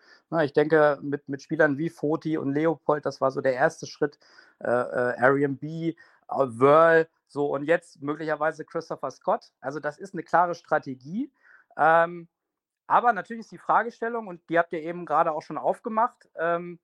Ich 0.43 0.55
denke, 0.55 0.99
mit, 1.03 1.29
mit 1.29 1.43
Spielern 1.43 1.77
wie 1.77 1.91
Foti 1.91 2.39
und 2.39 2.55
Leopold, 2.55 3.05
das 3.05 3.21
war 3.21 3.31
so 3.31 3.43
der 3.43 3.53
erste 3.53 3.87
Schritt. 3.87 4.19
Äh, 4.61 4.71
äh, 4.71 5.19
Arian 5.19 5.59
B, 5.59 5.95
Whirl, 6.29 7.07
so 7.29 7.53
und 7.53 7.65
jetzt 7.65 8.01
möglicherweise 8.01 8.65
Christopher 8.65 9.11
Scott. 9.11 9.53
Also, 9.61 9.81
das 9.81 9.99
ist 9.99 10.15
eine 10.15 10.23
klare 10.23 10.55
Strategie. 10.55 11.31
Ähm, 11.77 12.29
aber 12.87 13.13
natürlich 13.13 13.43
ist 13.43 13.53
die 13.53 13.59
Fragestellung, 13.59 14.27
und 14.27 14.49
die 14.49 14.59
habt 14.59 14.73
ihr 14.73 14.83
eben 14.83 15.07
gerade 15.07 15.33
auch 15.33 15.43
schon 15.43 15.59
aufgemacht, 15.59 16.29
ähm, 16.37 16.79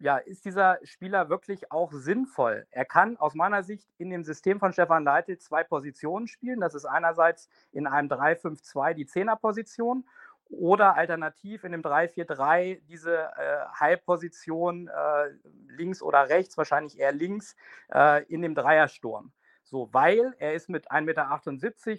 ja, 0.00 0.16
ist 0.16 0.44
dieser 0.44 0.78
Spieler 0.84 1.28
wirklich 1.28 1.72
auch 1.72 1.92
sinnvoll? 1.92 2.66
Er 2.70 2.84
kann 2.84 3.16
aus 3.16 3.34
meiner 3.34 3.64
Sicht 3.64 3.88
in 3.98 4.10
dem 4.10 4.22
System 4.22 4.60
von 4.60 4.72
Stefan 4.72 5.04
Leitl 5.04 5.38
zwei 5.38 5.64
Positionen 5.64 6.28
spielen. 6.28 6.60
Das 6.60 6.74
ist 6.74 6.84
einerseits 6.84 7.48
in 7.72 7.86
einem 7.88 8.08
3-5-2 8.08 8.94
die 8.94 9.06
Zehnerposition 9.06 10.06
oder 10.50 10.96
alternativ 10.96 11.64
in 11.64 11.72
dem 11.72 11.82
3-4-3 11.82 12.80
diese 12.88 13.16
äh, 13.16 13.64
Halbposition 13.74 14.88
äh, 14.88 15.30
links 15.68 16.00
oder 16.00 16.28
rechts, 16.28 16.56
wahrscheinlich 16.56 16.98
eher 16.98 17.12
links, 17.12 17.56
äh, 17.92 18.24
in 18.24 18.42
dem 18.42 18.54
Dreiersturm. 18.54 19.32
So, 19.64 19.88
weil 19.92 20.34
er 20.38 20.54
ist 20.54 20.70
mit 20.70 20.90
1,78 20.90 21.02
Meter 21.02 21.30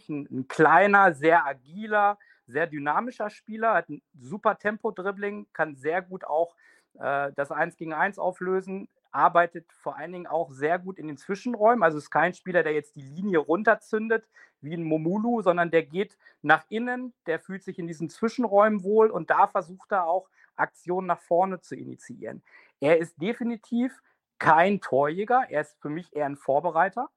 ein, 0.09 0.27
ein 0.31 0.47
kleiner, 0.47 1.13
sehr 1.13 1.45
agiler, 1.45 2.17
sehr 2.49 2.67
dynamischer 2.67 3.29
Spieler, 3.29 3.73
hat 3.73 3.89
ein 3.89 4.01
super 4.19 4.57
Tempo-Dribbling, 4.57 5.47
kann 5.53 5.75
sehr 5.75 6.01
gut 6.01 6.25
auch 6.25 6.55
äh, 6.99 7.31
das 7.35 7.51
1 7.51 7.77
gegen 7.77 7.93
1 7.93 8.19
auflösen, 8.19 8.89
arbeitet 9.11 9.71
vor 9.71 9.97
allen 9.97 10.11
Dingen 10.11 10.27
auch 10.27 10.51
sehr 10.51 10.79
gut 10.79 10.99
in 10.99 11.07
den 11.07 11.17
Zwischenräumen. 11.17 11.83
Also 11.83 11.97
ist 11.97 12.11
kein 12.11 12.33
Spieler, 12.33 12.63
der 12.63 12.73
jetzt 12.73 12.95
die 12.95 13.01
Linie 13.01 13.39
runterzündet 13.39 14.27
wie 14.61 14.73
ein 14.73 14.83
Momulu, 14.83 15.41
sondern 15.41 15.71
der 15.71 15.83
geht 15.83 16.17
nach 16.41 16.65
innen, 16.69 17.13
der 17.25 17.39
fühlt 17.39 17.63
sich 17.63 17.79
in 17.79 17.87
diesen 17.87 18.09
Zwischenräumen 18.09 18.83
wohl 18.83 19.09
und 19.09 19.29
da 19.29 19.47
versucht 19.47 19.91
er 19.91 20.05
auch 20.05 20.29
Aktionen 20.55 21.07
nach 21.07 21.21
vorne 21.21 21.61
zu 21.61 21.75
initiieren. 21.75 22.43
Er 22.79 22.97
ist 22.97 23.19
definitiv 23.21 24.01
kein 24.37 24.81
Torjäger, 24.81 25.45
er 25.49 25.61
ist 25.61 25.79
für 25.81 25.89
mich 25.89 26.13
eher 26.15 26.25
ein 26.25 26.37
Vorbereiter. 26.37 27.09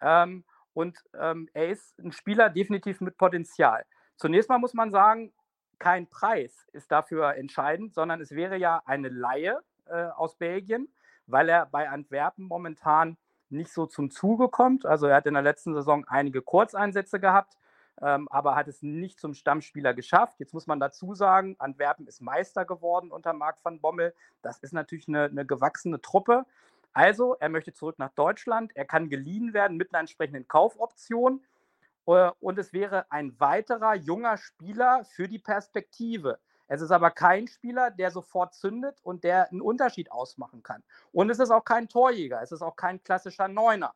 Ähm, 0.00 0.44
und 0.74 0.96
ähm, 1.18 1.48
er 1.54 1.68
ist 1.70 1.98
ein 1.98 2.12
Spieler 2.12 2.50
definitiv 2.50 3.00
mit 3.00 3.18
Potenzial. 3.18 3.84
Zunächst 4.18 4.48
mal 4.48 4.58
muss 4.58 4.74
man 4.74 4.90
sagen, 4.90 5.32
kein 5.78 6.08
Preis 6.08 6.66
ist 6.72 6.90
dafür 6.90 7.36
entscheidend, 7.36 7.94
sondern 7.94 8.20
es 8.20 8.32
wäre 8.32 8.56
ja 8.56 8.82
eine 8.84 9.08
Laie 9.08 9.60
äh, 9.86 10.06
aus 10.06 10.34
Belgien, 10.34 10.88
weil 11.26 11.48
er 11.48 11.66
bei 11.66 11.88
Antwerpen 11.88 12.44
momentan 12.44 13.16
nicht 13.48 13.72
so 13.72 13.86
zum 13.86 14.10
Zuge 14.10 14.48
kommt. 14.48 14.84
Also 14.84 15.06
er 15.06 15.16
hat 15.16 15.26
in 15.26 15.34
der 15.34 15.42
letzten 15.44 15.72
Saison 15.72 16.04
einige 16.08 16.42
Kurzeinsätze 16.42 17.20
gehabt, 17.20 17.56
ähm, 18.02 18.28
aber 18.28 18.56
hat 18.56 18.66
es 18.66 18.82
nicht 18.82 19.20
zum 19.20 19.34
Stammspieler 19.34 19.94
geschafft. 19.94 20.40
Jetzt 20.40 20.52
muss 20.52 20.66
man 20.66 20.80
dazu 20.80 21.14
sagen, 21.14 21.54
Antwerpen 21.60 22.08
ist 22.08 22.20
Meister 22.20 22.64
geworden 22.64 23.12
unter 23.12 23.32
Marc 23.32 23.64
van 23.64 23.80
Bommel. 23.80 24.14
Das 24.42 24.58
ist 24.58 24.72
natürlich 24.72 25.06
eine, 25.06 25.26
eine 25.26 25.46
gewachsene 25.46 26.00
Truppe. 26.00 26.44
Also, 26.92 27.36
er 27.38 27.50
möchte 27.50 27.72
zurück 27.72 28.00
nach 28.00 28.10
Deutschland. 28.10 28.72
Er 28.74 28.84
kann 28.84 29.08
geliehen 29.08 29.52
werden 29.54 29.76
mit 29.76 29.94
einer 29.94 30.00
entsprechenden 30.00 30.48
Kaufoption. 30.48 31.40
Äh, 32.08 32.30
und 32.40 32.58
es 32.58 32.72
wäre 32.72 33.10
ein 33.10 33.38
weiterer 33.38 33.94
junger 33.94 34.36
Spieler 34.38 35.04
für 35.04 35.28
die 35.28 35.38
Perspektive. 35.38 36.38
Es 36.66 36.80
ist 36.80 36.90
aber 36.90 37.10
kein 37.10 37.46
Spieler, 37.46 37.90
der 37.90 38.10
sofort 38.10 38.54
zündet 38.54 38.98
und 39.02 39.24
der 39.24 39.50
einen 39.50 39.60
Unterschied 39.60 40.10
ausmachen 40.10 40.62
kann. 40.62 40.82
Und 41.12 41.30
es 41.30 41.38
ist 41.38 41.50
auch 41.50 41.64
kein 41.64 41.88
Torjäger, 41.88 42.42
es 42.42 42.52
ist 42.52 42.62
auch 42.62 42.76
kein 42.76 43.02
klassischer 43.02 43.48
Neuner. 43.48 43.94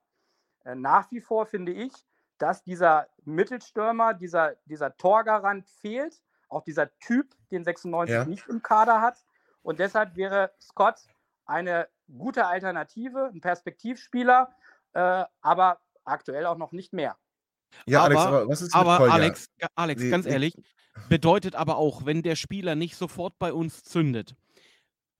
Äh, 0.65 0.75
nach 0.75 1.11
wie 1.11 1.21
vor 1.21 1.47
finde 1.47 1.73
ich, 1.73 1.93
dass 2.39 2.63
dieser 2.63 3.09
Mittelstürmer, 3.25 4.15
dieser, 4.15 4.57
dieser 4.67 4.97
Torgarant 4.97 5.67
fehlt, 5.69 6.23
auch 6.49 6.63
dieser 6.63 6.97
Typ, 6.99 7.35
den 7.51 7.65
96 7.65 8.15
ja. 8.15 8.25
nicht 8.25 8.47
im 8.49 8.63
Kader 8.63 9.01
hat. 9.01 9.25
Und 9.63 9.79
deshalb 9.79 10.17
wäre 10.17 10.53
Scott 10.61 11.01
eine 11.47 11.89
gute 12.19 12.47
Alternative, 12.47 13.31
ein 13.33 13.41
Perspektivspieler, 13.41 14.55
äh, 14.93 15.25
aber 15.41 15.81
aktuell 16.05 16.47
auch 16.47 16.59
noch 16.59 16.73
nicht 16.73 16.93
mehr. 16.93 17.17
Ja, 17.87 18.03
aber, 18.03 18.07
Alex, 18.07 18.20
aber 18.20 18.49
was 18.49 18.62
ist 18.62 18.75
aber 18.75 19.05
mit 19.05 19.12
Alex, 19.12 19.47
Alex, 19.75 20.11
ganz 20.11 20.27
ehrlich, 20.27 20.55
bedeutet 21.09 21.55
aber 21.55 21.77
auch, 21.77 22.05
wenn 22.07 22.23
der 22.23 22.37
Spieler 22.37 22.75
nicht 22.75 22.97
sofort 22.97 23.39
bei 23.39 23.53
uns 23.53 23.83
zündet, 23.83 24.35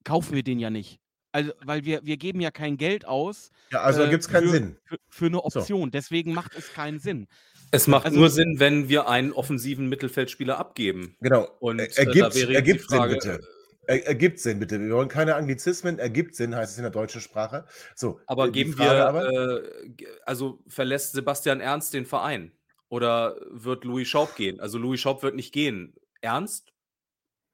kaufen 0.05 0.35
wir 0.35 0.43
den 0.43 0.59
ja 0.59 0.71
nicht. 0.71 0.99
Also, 1.35 1.53
weil 1.65 1.85
wir, 1.87 2.05
wir 2.05 2.19
geben 2.19 2.41
ja 2.41 2.51
kein 2.51 2.77
Geld 2.77 3.07
aus. 3.07 3.51
Ja, 3.71 3.81
also 3.81 4.03
äh, 4.03 4.11
gibt 4.11 4.23
es 4.23 4.29
keinen 4.29 4.45
für, 4.45 4.51
Sinn. 4.51 4.77
Für, 4.85 4.99
für 5.09 5.27
eine 5.27 5.43
Option. 5.43 5.85
So. 5.85 5.91
Deswegen 5.91 6.35
macht 6.35 6.55
es 6.55 6.73
keinen 6.75 6.99
Sinn. 6.99 7.27
Es 7.71 7.87
macht 7.87 8.05
also, 8.05 8.19
nur 8.19 8.29
Sinn, 8.29 8.57
wenn 8.59 8.91
wir 8.91 9.09
einen 9.09 9.33
offensiven 9.33 9.89
Mittelfeldspieler 9.89 10.59
abgeben. 10.59 11.17
Genau. 11.21 11.49
Und 11.59 11.79
ergibt, 11.79 12.37
äh, 12.37 12.53
ergibt 12.53 12.83
Frage, 12.83 13.19
Sinn, 13.19 13.33
bitte. 13.39 13.49
Er, 13.87 14.07
ergibt 14.07 14.39
Sinn, 14.39 14.61
bitte. 14.61 14.81
Wir 14.81 14.95
wollen 14.95 15.09
keine 15.09 15.35
Anglizismen. 15.35 15.99
Ergibt 15.99 16.37
Sinn, 16.37 16.55
heißt 16.55 16.73
es 16.73 16.79
in 16.79 16.85
der 16.85 16.93
deutschen 16.93 17.21
Sprache. 17.21 17.65
So, 17.95 18.21
aber 18.27 18.51
geben 18.51 18.75
Frage 18.75 18.97
wir, 18.97 19.07
aber, 19.07 19.33
äh, 19.33 20.07
also 20.25 20.63
verlässt 20.69 21.13
Sebastian 21.13 21.61
Ernst 21.61 21.95
den 21.95 22.07
Verein? 22.07 22.53
Oder 22.89 23.37
wird 23.51 23.85
Louis 23.85 24.07
Schaub 24.07 24.37
gehen? 24.37 24.61
Also 24.61 24.79
Louis 24.79 25.01
Schaub 25.01 25.23
wird 25.23 25.35
nicht 25.35 25.53
gehen. 25.53 25.95
Ernst? 26.21 26.73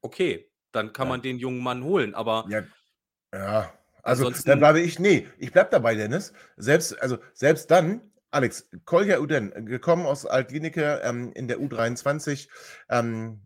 Okay, 0.02 0.50
dann 0.72 0.92
kann 0.92 1.06
ja. 1.06 1.10
man 1.10 1.22
den 1.22 1.38
jungen 1.38 1.62
Mann 1.62 1.82
holen, 1.84 2.14
aber. 2.14 2.44
Ja, 2.48 2.62
ja. 3.32 3.72
also 4.02 4.30
dann 4.30 4.58
bleibe 4.58 4.80
ich, 4.80 4.98
nee, 4.98 5.26
ich 5.38 5.52
bleibe 5.52 5.70
dabei, 5.70 5.94
Dennis. 5.94 6.32
Selbst, 6.56 7.00
also 7.00 7.18
selbst 7.32 7.70
dann, 7.70 8.00
Alex, 8.30 8.68
Kolja 8.84 9.20
Uden, 9.20 9.64
gekommen 9.64 10.06
aus 10.06 10.26
Altlinike 10.26 11.00
ähm, 11.02 11.32
in 11.32 11.48
der 11.48 11.58
U23, 11.58 12.48
ähm, 12.90 13.40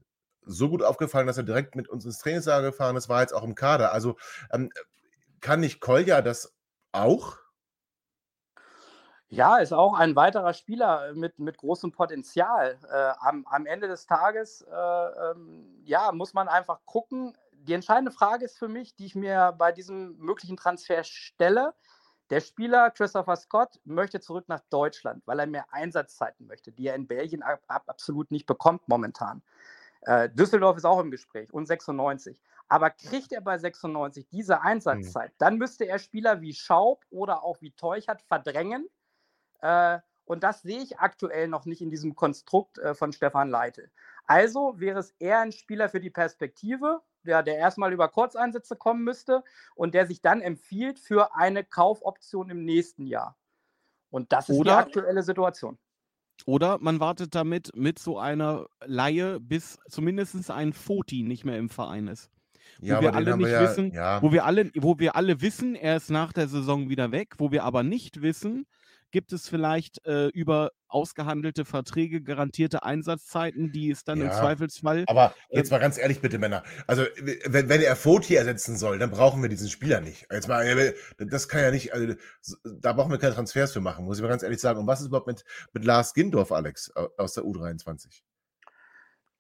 so 0.45 0.69
gut 0.69 0.83
aufgefallen, 0.83 1.27
dass 1.27 1.37
er 1.37 1.43
direkt 1.43 1.77
mit 1.77 1.89
uns 1.89 2.05
ins 2.05 2.19
Trainingslager 2.19 2.71
gefahren 2.71 2.97
ist, 2.97 3.09
war 3.09 3.21
jetzt 3.21 3.35
auch 3.35 3.45
im 3.45 3.55
Kader. 3.55 3.93
Also 3.93 4.17
ähm, 4.53 4.71
kann 5.41 5.61
nicht 5.61 5.81
Kolja 5.81 6.23
das 6.23 6.55
auch? 6.93 7.39
Ja, 9.29 9.57
ist 9.57 9.73
auch 9.73 9.95
ein 9.95 10.15
weiterer 10.15 10.53
Spieler 10.53 11.15
mit, 11.15 11.39
mit 11.39 11.57
großem 11.57 11.91
Potenzial. 11.91 12.79
Äh, 12.91 13.13
am, 13.27 13.47
am 13.47 13.65
Ende 13.65 13.89
des 13.89 14.05
Tages 14.05 14.61
äh, 14.61 14.75
ähm, 14.75 15.81
ja, 15.85 16.13
muss 16.13 16.35
man 16.35 16.49
einfach 16.49 16.81
gucken. 16.85 17.35
Die 17.53 17.73
entscheidende 17.73 18.11
Frage 18.11 18.45
ist 18.45 18.59
für 18.59 18.69
mich, 18.69 18.95
die 18.95 19.07
ich 19.07 19.15
mir 19.15 19.55
bei 19.57 19.73
diesem 19.73 20.19
möglichen 20.19 20.59
Transfer 20.59 21.03
stelle. 21.03 21.73
Der 22.29 22.41
Spieler 22.41 22.91
Christopher 22.91 23.37
Scott 23.37 23.81
möchte 23.85 24.21
zurück 24.21 24.45
nach 24.49 24.61
Deutschland, 24.69 25.27
weil 25.27 25.39
er 25.39 25.47
mehr 25.47 25.73
Einsatzzeiten 25.73 26.47
möchte, 26.47 26.71
die 26.71 26.89
er 26.89 26.95
in 26.95 27.07
Belgien 27.07 27.43
ab, 27.43 27.63
ab, 27.69 27.85
absolut 27.87 28.31
nicht 28.31 28.47
bekommt 28.47 28.87
momentan. 28.87 29.43
Äh, 30.03 30.29
Düsseldorf 30.31 30.77
ist 30.77 30.85
auch 30.85 31.01
im 31.01 31.11
Gespräch 31.11 31.53
und 31.53 31.67
96. 31.67 32.39
Aber 32.69 32.91
kriegt 32.91 33.33
er 33.33 33.41
bei 33.41 33.59
96 33.59 34.29
diese 34.29 34.57
mhm. 34.57 34.63
Einsatzzeit, 34.63 35.31
mhm. 35.31 35.37
dann 35.39 35.59
müsste 35.59 35.85
er 35.85 35.99
Spieler 35.99 36.41
wie 36.41 36.55
Schaub 36.55 37.05
oder 37.11 37.45
auch 37.45 37.61
wie 37.61 37.73
Teuchert 37.73 38.23
verdrängen. 38.23 38.89
Äh, 39.61 39.99
und 40.25 40.45
das 40.45 40.63
sehe 40.63 40.81
ich 40.81 40.99
aktuell 40.99 41.49
noch 41.49 41.67
nicht 41.67 41.83
in 41.83 41.91
diesem 41.91 42.15
Konstrukt 42.15 42.79
äh, 42.79 42.95
von 42.95 43.13
Stefan 43.13 43.51
Leitl. 43.51 43.91
Also 44.25 44.79
wäre 44.79 45.01
es 45.01 45.11
eher 45.19 45.41
ein 45.41 45.53
Spieler 45.53 45.89
für 45.89 46.01
die 46.01 46.11
Perspektive, 46.11 47.03
der, 47.25 47.43
der 47.43 47.59
erstmal 47.59 47.93
über 47.93 48.09
Kurzeinsätze 48.09 48.77
kommen 48.77 49.05
müsste 49.05 49.43
und 49.75 49.95
der 49.95 50.07
sich 50.07 50.23
dann 50.23 50.41
empfiehlt 50.41 50.99
für 50.99 51.35
eine 51.35 51.65
Kaufoption 51.65 52.51
im 52.51 52.65
nächsten 52.65 53.07
Jahr. 53.07 53.37
Und 54.11 54.33
das 54.33 54.49
ist 54.49 54.59
oder, 54.59 54.73
die 54.73 54.77
aktuelle 54.77 55.23
Situation. 55.23 55.79
Oder 56.47 56.79
man 56.81 57.01
wartet 57.01 57.35
damit 57.35 57.71
mit 57.77 57.99
so 57.99 58.19
einer 58.19 58.67
Laie, 58.85 59.39
bis 59.41 59.79
zumindest 59.89 60.51
ein 60.51 60.73
Foti 60.73 61.23
nicht 61.23 61.45
mehr 61.45 61.59
im 61.59 61.69
Verein 61.69 62.09
ist. 62.09 62.31
Wo 62.81 62.87
ja, 62.87 63.01
wir 63.01 63.15
alle 63.15 63.37
nicht 63.37 63.49
wir 63.49 63.61
wissen, 63.61 63.93
ja. 63.93 64.21
wo 64.23 64.33
wir 64.33 64.45
alle, 64.45 64.71
wo 64.75 64.99
wir 64.99 65.15
alle 65.15 65.41
wissen, 65.41 65.75
er 65.75 65.97
ist 65.97 66.11
nach 66.11 66.33
der 66.33 66.49
Saison 66.49 66.89
wieder 66.89 67.13
weg, 67.13 67.35
wo 67.39 67.53
wir 67.53 67.65
aber 67.65 67.83
nicht 67.83 68.23
wissen, 68.23 68.67
gibt 69.13 69.33
es 69.33 69.49
vielleicht 69.49 70.05
äh, 70.07 70.27
über 70.29 70.73
ausgehandelte 70.89 71.65
Verträge 71.65 72.23
garantierte 72.23 72.83
Einsatzzeiten, 72.83 73.71
die 73.71 73.91
es 73.91 74.05
dann 74.05 74.19
ja, 74.19 74.27
im 74.27 74.33
Zweifelsfall. 74.33 75.05
Aber 75.07 75.35
jetzt 75.51 75.71
äh, 75.71 75.75
mal 75.75 75.79
ganz 75.79 75.99
ehrlich 75.99 76.21
bitte, 76.21 76.39
Männer. 76.39 76.65
Also, 76.87 77.05
wenn, 77.47 77.69
wenn 77.69 77.81
er 77.81 77.95
Foti 77.95 78.35
ersetzen 78.35 78.77
soll, 78.77 78.99
dann 78.99 79.11
brauchen 79.11 79.41
wir 79.43 79.49
diesen 79.49 79.69
Spieler 79.69 80.01
nicht. 80.01 80.27
Jetzt 80.33 80.49
mal, 80.49 80.95
das 81.19 81.49
kann 81.49 81.63
ja 81.63 81.71
nicht, 81.71 81.95
also, 81.95 82.15
da 82.65 82.93
brauchen 82.93 83.13
wir 83.13 83.19
keine 83.19 83.35
Transfers 83.35 83.73
für 83.73 83.81
machen, 83.81 84.05
muss 84.05 84.19
ich 84.19 84.23
mal 84.23 84.29
ganz 84.29 84.43
ehrlich 84.43 84.61
sagen. 84.61 84.81
Und 84.81 84.87
was 84.87 85.01
ist 85.01 85.07
überhaupt 85.07 85.29
mit, 85.29 85.45
mit 85.73 85.85
Lars 85.85 86.15
Gindorf, 86.15 86.51
Alex, 86.51 86.91
aus 87.17 87.35
der 87.35 87.45
U23? 87.45 88.23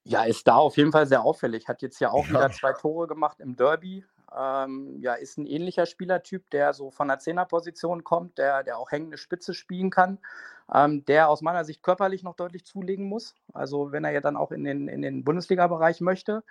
Ja, 0.05 0.25
ist 0.25 0.47
da 0.49 0.57
auf 0.57 0.77
jeden 0.77 0.91
Fall 0.91 1.07
sehr 1.07 1.23
auffällig. 1.23 1.68
Hat 1.68 1.81
jetzt 1.81 2.01
ja 2.01 2.11
auch 2.11 2.27
ja. 2.27 2.31
wieder 2.31 2.51
zwei 2.51 2.73
Tore 2.73 3.07
gemacht 3.07 3.39
im 3.41 3.55
Derby. 3.55 4.05
Ähm, 4.37 5.01
ja, 5.01 5.14
ist 5.14 5.39
ein 5.39 5.47
ähnlicher 5.47 5.87
Spielertyp, 5.87 6.49
der 6.51 6.72
so 6.72 6.91
von 6.91 7.09
der 7.09 7.18
Zehnerposition 7.18 8.05
kommt, 8.05 8.39
der, 8.39 8.62
der 8.62 8.78
auch 8.78 8.91
hängende 8.91 9.18
Spitze 9.18 9.55
spielen 9.55 9.91
kann, 9.91 10.18
ähm, 10.72 11.05
der 11.05 11.28
aus 11.28 11.43
meiner 11.43 11.64
Sicht 11.64 11.83
körperlich 11.83 12.22
noch 12.22 12.37
deutlich 12.37 12.64
zulegen 12.64 13.09
muss. 13.09 13.35
Also 13.53 13.93
wenn 13.93 14.05
er 14.05 14.12
ja 14.12 14.20
dann 14.20 14.37
auch 14.37 14.53
in 14.53 14.64
den, 14.64 14.89
in 14.89 15.03
den 15.03 15.24
Bundesliga-Bereich 15.24 16.01
möchte. 16.01 16.43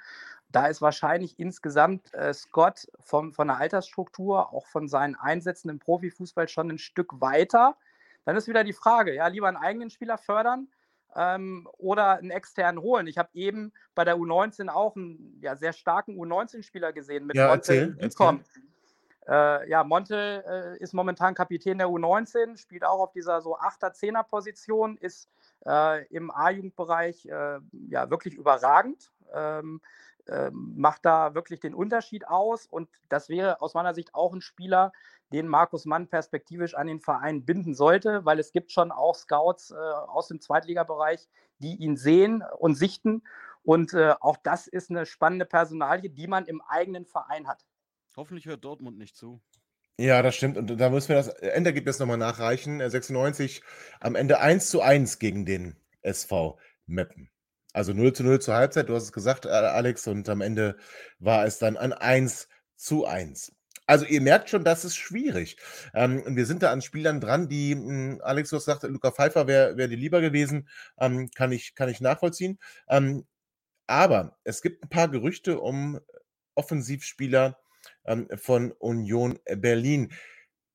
Da 0.50 0.68
ist 0.68 0.82
wahrscheinlich 0.82 1.40
insgesamt 1.40 2.14
äh, 2.14 2.34
Scott 2.34 2.88
vom, 3.00 3.34
von 3.34 3.48
der 3.48 3.58
Altersstruktur, 3.58 4.54
auch 4.54 4.68
von 4.68 4.88
seinen 4.90 5.16
Einsätzen 5.16 5.70
im 5.70 5.80
Profifußball 5.80 6.50
schon 6.50 6.70
ein 6.70 6.78
Stück 6.78 7.22
weiter. 7.22 7.78
Dann 8.26 8.36
ist 8.36 8.48
wieder 8.48 8.64
die 8.64 8.74
Frage, 8.74 9.16
ja, 9.16 9.28
lieber 9.28 9.48
einen 9.48 9.58
eigenen 9.58 9.90
Spieler 9.90 10.18
fördern 10.18 10.68
ähm, 11.16 11.68
oder 11.78 12.18
einen 12.18 12.32
externen 12.32 12.82
holen. 12.82 13.08
Ich 13.08 13.18
habe 13.18 13.30
eben 13.34 13.74
bei 13.96 14.06
der 14.06 14.16
U19 14.16 14.70
auch 14.70 14.96
einen 14.96 15.40
ja, 15.42 15.56
sehr 15.56 15.74
starken 15.74 16.18
U19-Spieler 16.18 16.94
gesehen 16.94 17.26
mit 17.26 17.36
Ja, 17.36 17.50
Monte 17.50 17.96
Icom. 18.02 18.44
Äh, 19.28 19.70
ja, 19.70 19.84
Monte 19.84 20.44
äh, 20.48 20.84
ist 20.84 20.94
momentan 20.94 21.36
Kapitän 21.36 21.78
der 21.78 21.88
U19, 21.88 22.58
spielt 22.58 22.84
auch 22.84 23.00
auf 23.00 23.12
dieser 23.12 23.42
so 23.42 23.58
8er, 23.58 23.94
10er 23.94 24.24
Position, 24.24 24.98
ist 24.98 25.30
äh, 25.66 26.06
im 26.08 26.32
A-Jugendbereich 26.32 27.26
äh, 27.28 27.60
ja 27.90 28.10
wirklich 28.10 28.34
überragend. 28.34 29.12
Ähm, 29.34 29.80
macht 30.52 31.06
da 31.06 31.34
wirklich 31.34 31.60
den 31.60 31.74
Unterschied 31.74 32.28
aus 32.28 32.66
und 32.66 32.90
das 33.10 33.30
wäre 33.30 33.62
aus 33.62 33.74
meiner 33.74 33.94
Sicht 33.94 34.14
auch 34.14 34.34
ein 34.34 34.42
Spieler, 34.42 34.92
den 35.32 35.48
Markus 35.48 35.86
Mann 35.86 36.08
perspektivisch 36.08 36.76
an 36.76 36.88
den 36.88 37.00
Verein 37.00 37.46
binden 37.46 37.74
sollte, 37.74 38.26
weil 38.26 38.40
es 38.40 38.52
gibt 38.52 38.72
schon 38.72 38.92
auch 38.92 39.16
Scouts 39.16 39.72
äh, 39.72 39.76
aus 39.76 40.28
dem 40.28 40.42
Zweitligabereich, 40.42 41.28
die 41.60 41.76
ihn 41.76 41.96
sehen 41.98 42.44
und 42.60 42.76
sichten 42.76 43.24
und 43.64 43.94
äh, 43.94 44.14
auch 44.20 44.38
das 44.38 44.68
ist 44.68 44.90
eine 44.90 45.06
spannende 45.06 45.46
Personalie, 45.46 46.10
die 46.10 46.28
man 46.28 46.46
im 46.46 46.62
eigenen 46.62 47.06
Verein 47.06 47.48
hat. 47.48 47.66
Hoffentlich 48.16 48.46
hört 48.46 48.64
Dortmund 48.64 48.98
nicht 48.98 49.16
zu. 49.16 49.42
Ja, 49.98 50.22
das 50.22 50.36
stimmt. 50.36 50.58
Und 50.58 50.78
da 50.78 50.90
müssen 50.90 51.10
wir 51.10 51.18
das 51.18 51.28
Endergebnis 51.28 52.00
nochmal 52.00 52.18
nachreichen. 52.18 52.82
Äh, 52.82 52.90
96 52.90 53.62
am 54.00 54.16
Ende 54.16 54.40
1 54.40 54.70
zu 54.70 54.82
1 54.82 55.20
gegen 55.20 55.46
den 55.46 55.76
SV 56.02 56.58
Meppen. 56.88 57.31
Also 57.74 57.94
0 57.94 58.14
zu 58.14 58.24
0 58.24 58.40
zur 58.42 58.56
Halbzeit, 58.56 58.90
du 58.90 58.96
hast 58.96 59.04
es 59.04 59.12
gesagt, 59.14 59.48
Alex, 59.48 60.08
und 60.08 60.28
am 60.30 60.42
Ende 60.42 60.78
war 61.20 61.46
es 61.46 61.58
dann 61.60 61.78
ein 61.78 61.94
1 61.94 62.48
zu 62.76 63.06
1. 63.06 63.54
Also 63.88 64.06
ihr 64.06 64.22
merkt 64.22 64.50
schon, 64.50 64.64
das 64.64 64.86
ist 64.86 64.96
schwierig. 64.96 65.58
Ähm, 65.94 66.24
wir 66.28 66.46
sind 66.46 66.64
da 66.64 66.72
an 66.72 66.82
Spielern 66.82 67.20
dran, 67.20 67.50
die, 67.50 67.76
mh, 67.76 68.22
Alex, 68.24 68.50
du 68.50 68.56
hast 68.58 68.66
gesagt, 68.66 68.84
Luca 68.84 69.12
Pfeiffer 69.12 69.48
wäre 69.48 69.78
wär 69.78 69.88
dir 69.88 69.98
lieber 69.98 70.22
gewesen, 70.22 70.70
ähm, 71.00 71.30
kann, 71.36 71.52
ich, 71.52 71.76
kann 71.76 71.90
ich 71.90 72.02
nachvollziehen. 72.02 72.60
Ähm, 72.90 73.26
aber 73.88 74.38
es 74.44 74.62
gibt 74.62 74.84
ein 74.84 74.90
paar 74.90 75.10
Gerüchte 75.10 75.60
um 75.60 76.00
Offensivspieler 76.56 77.60
ähm, 78.06 78.28
von 78.38 78.72
Union 78.74 79.40
Berlin. 79.58 80.12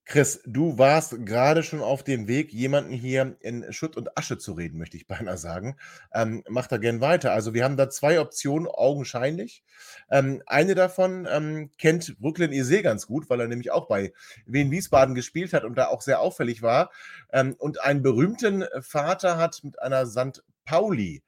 Chris, 0.09 0.41
du 0.47 0.79
warst 0.79 1.27
gerade 1.27 1.65
schon 1.65 1.83
auf 1.83 2.05
dem 2.05 2.29
Weg, 2.29 2.53
jemanden 2.53 2.93
hier 2.93 3.37
in 3.41 3.73
Schutt 3.73 3.97
und 3.97 4.17
Asche 4.17 4.39
zu 4.39 4.53
reden, 4.53 4.79
möchte 4.79 4.97
ich 4.97 5.07
beinahe 5.09 5.37
sagen. 5.37 5.77
Ähm, 6.15 6.45
mach 6.49 6.69
da 6.69 6.77
gern 6.77 7.01
weiter. 7.01 7.33
Also 7.33 7.55
wir 7.55 7.65
haben 7.65 7.77
da 7.77 7.91
zwei 7.91 8.21
Optionen, 8.21 8.69
augenscheinlich. 8.69 9.65
Ähm, 10.09 10.45
eine 10.47 10.77
davon 10.77 11.27
ähm, 11.29 11.73
kennt 11.77 12.21
Brooklyn 12.21 12.53
Isee 12.53 12.83
ganz 12.83 13.09
gut, 13.09 13.29
weil 13.29 13.41
er 13.41 13.49
nämlich 13.49 13.73
auch 13.73 13.89
bei 13.89 14.13
Wien 14.47 14.71
Wiesbaden 14.71 15.17
gespielt 15.17 15.53
hat 15.53 15.65
und 15.65 15.77
da 15.77 15.89
auch 15.89 16.03
sehr 16.03 16.21
auffällig 16.21 16.63
war. 16.63 16.93
Ähm, 17.33 17.57
und 17.59 17.81
einen 17.83 18.03
berühmten 18.03 18.65
Vater 18.81 19.39
hat 19.39 19.59
mit 19.65 19.83
einer 19.83 20.07
St. 20.07 20.45
Pauli 20.65 21.25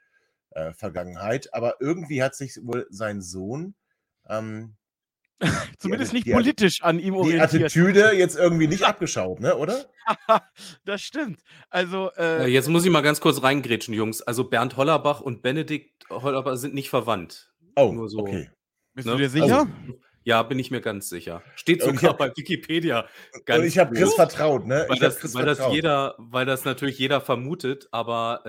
äh, 0.53 0.73
aber 1.53 1.81
irgendwie 1.81 2.23
hat 2.23 2.37
sich 2.37 2.61
wohl 2.63 2.87
sein 2.91 3.23
Sohn 3.23 3.75
ähm, 4.29 4.77
Zumindest 5.79 6.13
die- 6.13 6.17
nicht 6.17 6.27
die- 6.27 6.33
politisch 6.33 6.83
an 6.83 6.99
ihm 6.99 7.15
die 7.15 7.21
orientiert. 7.21 7.65
Attitüde 7.65 8.13
jetzt 8.17 8.37
irgendwie 8.37 8.67
nicht 8.67 8.83
abgeschaut, 8.85 9.41
ne, 9.41 9.57
oder? 9.57 9.85
das 10.85 11.01
stimmt. 11.03 11.41
Also, 11.71 12.11
Äh, 12.19 12.47
jetzt 12.49 12.69
muss 12.69 12.85
ich 12.85 12.91
mal 12.91 13.03
ganz 13.03 13.21
kurz 13.21 13.43
reingrätschen, 13.43 13.95
Jungs. 13.95 14.23
Also 14.23 14.45
Bernd 14.45 14.77
Hollerbach 14.77 15.21
und 15.21 15.43
Benedikt 15.43 16.09
Hollerbach 16.11 16.57
sind 16.57 16.75
nicht 16.75 16.91
verwandt. 16.91 17.53
Oh, 17.77 17.93
Nur 17.93 18.09
so. 18.09 18.21
okay. 18.21 18.51
bist 18.95 19.07
ne? 19.07 19.13
du 19.13 19.19
dir 19.19 19.29
sicher? 19.31 19.59
Also, 19.61 19.69
Ja, 20.25 20.43
bin 20.43 20.59
ich 20.59 20.71
mir 20.71 20.81
ganz 20.81 21.09
sicher. 21.09 21.43
Steht 21.55 21.83
sogar 21.83 22.11
hab- 22.11 22.19
bei 22.19 22.31
Wikipedia. 22.37 23.07
Und 23.49 23.65
ich 23.65 23.79
habe 23.79 23.95
Chris 23.95 24.13
vertraut, 24.15 24.67
ne? 24.67 24.85
Weil 24.89 24.99
das, 24.99 25.19
Chris 25.21 25.35
weil, 25.35 25.47
das 25.47 25.59
vertraut. 25.59 25.75
jeder, 25.77 26.15
weil 26.19 26.45
das 26.47 26.65
natürlich 26.65 26.99
jeder 26.99 27.21
vermutet, 27.21 27.89
aber 27.93 28.43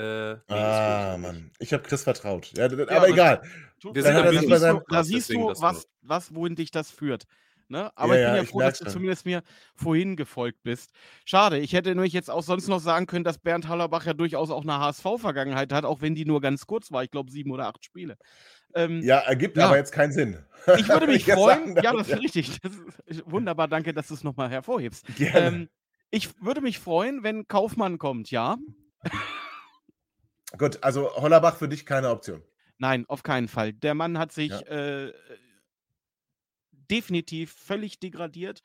äh, 0.50 0.52
nee, 0.54 0.60
ah. 0.60 1.18
Mann. 1.18 1.52
Ich 1.60 1.72
habe 1.72 1.84
Chris 1.84 2.04
vertraut. 2.04 2.52
Ja, 2.58 2.68
Ja, 2.68 2.74
aber 2.74 2.92
aber- 2.92 3.10
egal. 3.10 3.42
Wir 3.84 4.04
sind 4.04 4.14
da, 4.16 4.32
siehst 4.32 4.64
du, 4.64 4.82
da 4.90 5.04
siehst 5.04 5.34
du, 5.34 5.54
was, 5.60 5.88
was, 6.02 6.34
wohin 6.36 6.56
dich 6.56 6.72
das 6.72 6.92
führt. 6.92 7.26
Ne? 7.72 7.92
Aber 7.96 8.16
Ja, 8.16 8.20
ich 8.20 8.26
bin 8.26 8.30
ja, 8.30 8.36
ja 8.38 8.42
ich 8.44 8.50
froh, 8.50 8.60
dass 8.62 8.80
du 8.80 8.86
schon. 8.86 8.94
zumindest 8.94 9.26
mir 9.28 9.44
vorhin 9.76 10.16
gefolgt 10.16 10.64
bist. 10.64 10.92
Schade, 11.24 11.60
ich 11.60 11.74
hätte 11.74 11.90
nämlich 11.94 12.14
jetzt 12.14 12.32
auch 12.32 12.42
sonst 12.42 12.68
noch 12.68 12.80
sagen 12.80 13.06
können, 13.06 13.24
dass 13.24 13.38
Bernd 13.38 13.68
Hallerbach 13.68 14.06
ja 14.08 14.14
durchaus 14.14 14.50
auch 14.50 14.64
eine 14.64 14.80
HSV-Vergangenheit 14.80 15.72
hat, 15.72 15.86
auch 15.86 16.02
wenn 16.02 16.16
die 16.16 16.26
nur 16.26 16.42
ganz 16.42 16.66
kurz 16.66 16.92
war. 16.92 17.04
Ich 17.04 17.12
glaube, 17.12 17.30
sieben 17.32 17.52
oder 17.52 17.68
acht 17.68 17.86
Spiele. 17.86 18.18
Ähm, 18.74 19.02
Ja, 19.04 19.20
ergibt 19.20 19.56
Ja. 19.56 19.68
aber 19.68 19.78
jetzt 19.78 19.92
keinen 19.92 20.12
Sinn. 20.12 20.44
Ich 20.78 20.90
würde 20.90 21.06
mich 21.08 21.28
jetzt 21.28 21.38
freuen, 21.38 21.76
sagen 21.76 21.82
ja, 21.84 21.94
das 21.94 22.10
ist 22.10 22.20
richtig. 22.20 22.60
Das 22.62 22.72
ist 23.06 23.30
wunderbar, 23.30 23.68
danke, 23.68 23.94
dass 23.94 24.08
du 24.08 24.16
es 24.16 24.24
nochmal 24.24 24.50
hervorhebst. 24.50 25.06
Ähm, 25.20 25.70
ich 26.10 26.42
würde 26.42 26.62
mich 26.62 26.80
freuen, 26.80 27.22
wenn 27.22 27.48
Kaufmann 27.48 28.00
kommt, 28.00 28.32
ja. 28.32 28.58
Gut, 30.58 30.80
also 30.82 31.14
Hollerbach 31.16 31.58
für 31.58 31.70
dich 31.70 31.86
keine 31.86 32.10
Option. 32.10 32.42
Nein, 32.80 33.06
auf 33.08 33.24
keinen 33.24 33.48
Fall. 33.48 33.74
Der 33.74 33.94
Mann 33.94 34.18
hat 34.18 34.32
sich 34.32 34.50
Ja. 34.52 34.60
äh, 34.62 35.14
definitiv 36.90 37.52
völlig 37.54 38.00
degradiert. 38.00 38.62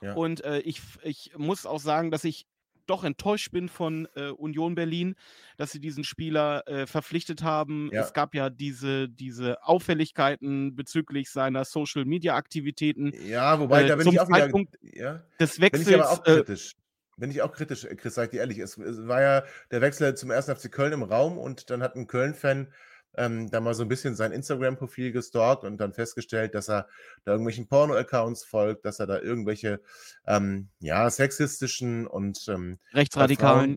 Ja. 0.00 0.14
Und 0.14 0.44
äh, 0.44 0.60
ich, 0.60 0.80
ich 1.02 1.32
muss 1.36 1.66
auch 1.66 1.80
sagen, 1.80 2.10
dass 2.10 2.24
ich 2.24 2.46
doch 2.86 3.02
enttäuscht 3.02 3.50
bin 3.50 3.68
von 3.68 4.06
äh, 4.14 4.28
Union 4.28 4.76
Berlin, 4.76 5.16
dass 5.56 5.72
sie 5.72 5.80
diesen 5.80 6.04
Spieler 6.04 6.62
äh, 6.68 6.86
verpflichtet 6.86 7.42
haben. 7.42 7.90
Ja. 7.92 8.02
Es 8.02 8.12
gab 8.12 8.32
ja 8.34 8.48
diese, 8.48 9.08
diese 9.08 9.60
Auffälligkeiten 9.64 10.76
bezüglich 10.76 11.30
seiner 11.30 11.64
Social-Media-Aktivitäten 11.64 13.12
Ja, 13.26 13.58
wobei, 13.58 13.82
Äh, 13.82 13.88
da 13.88 13.96
bin 13.96 14.04
zum 14.04 14.14
ich 14.14 14.20
auch 14.20 14.28
wieder. 14.28 14.38
Zeitpunkt 14.38 14.78
Ja, 14.82 15.24
des 15.40 15.56
bin 15.56 15.62
Wechsels. 15.62 15.88
ich 15.88 15.94
aber 15.96 16.10
auch 16.10 16.24
äh, 16.26 16.34
kritisch. 16.36 16.72
Bin 17.16 17.30
ich 17.30 17.42
auch 17.42 17.50
kritisch, 17.52 17.84
äh, 17.84 17.96
Chris, 17.96 18.14
sag 18.14 18.24
ich 18.26 18.30
dir 18.30 18.40
ehrlich. 18.40 18.58
Es, 18.58 18.76
es 18.78 19.08
war 19.08 19.20
ja 19.20 19.42
der 19.72 19.80
Wechsel 19.80 20.14
zum 20.14 20.30
1. 20.30 20.46
FC 20.50 20.70
Köln 20.70 20.92
im 20.92 21.02
Raum 21.02 21.38
und 21.38 21.70
dann 21.70 21.82
hat 21.82 21.96
ein 21.96 22.06
Köln-Fan 22.06 22.72
ähm, 23.16 23.50
da 23.50 23.60
mal 23.60 23.74
so 23.74 23.82
ein 23.82 23.88
bisschen 23.88 24.14
sein 24.14 24.32
Instagram-Profil 24.32 25.12
gestalkt 25.12 25.64
und 25.64 25.78
dann 25.78 25.92
festgestellt, 25.92 26.54
dass 26.54 26.68
er 26.68 26.86
da 27.24 27.32
irgendwelchen 27.32 27.66
Porno-Accounts 27.66 28.44
folgt, 28.44 28.84
dass 28.84 29.00
er 29.00 29.06
da 29.06 29.20
irgendwelche 29.20 29.80
ähm, 30.26 30.68
ja, 30.80 31.08
sexistischen 31.10 32.06
und 32.06 32.46
ähm, 32.48 32.78
Rechtsradikalen. 32.92 33.76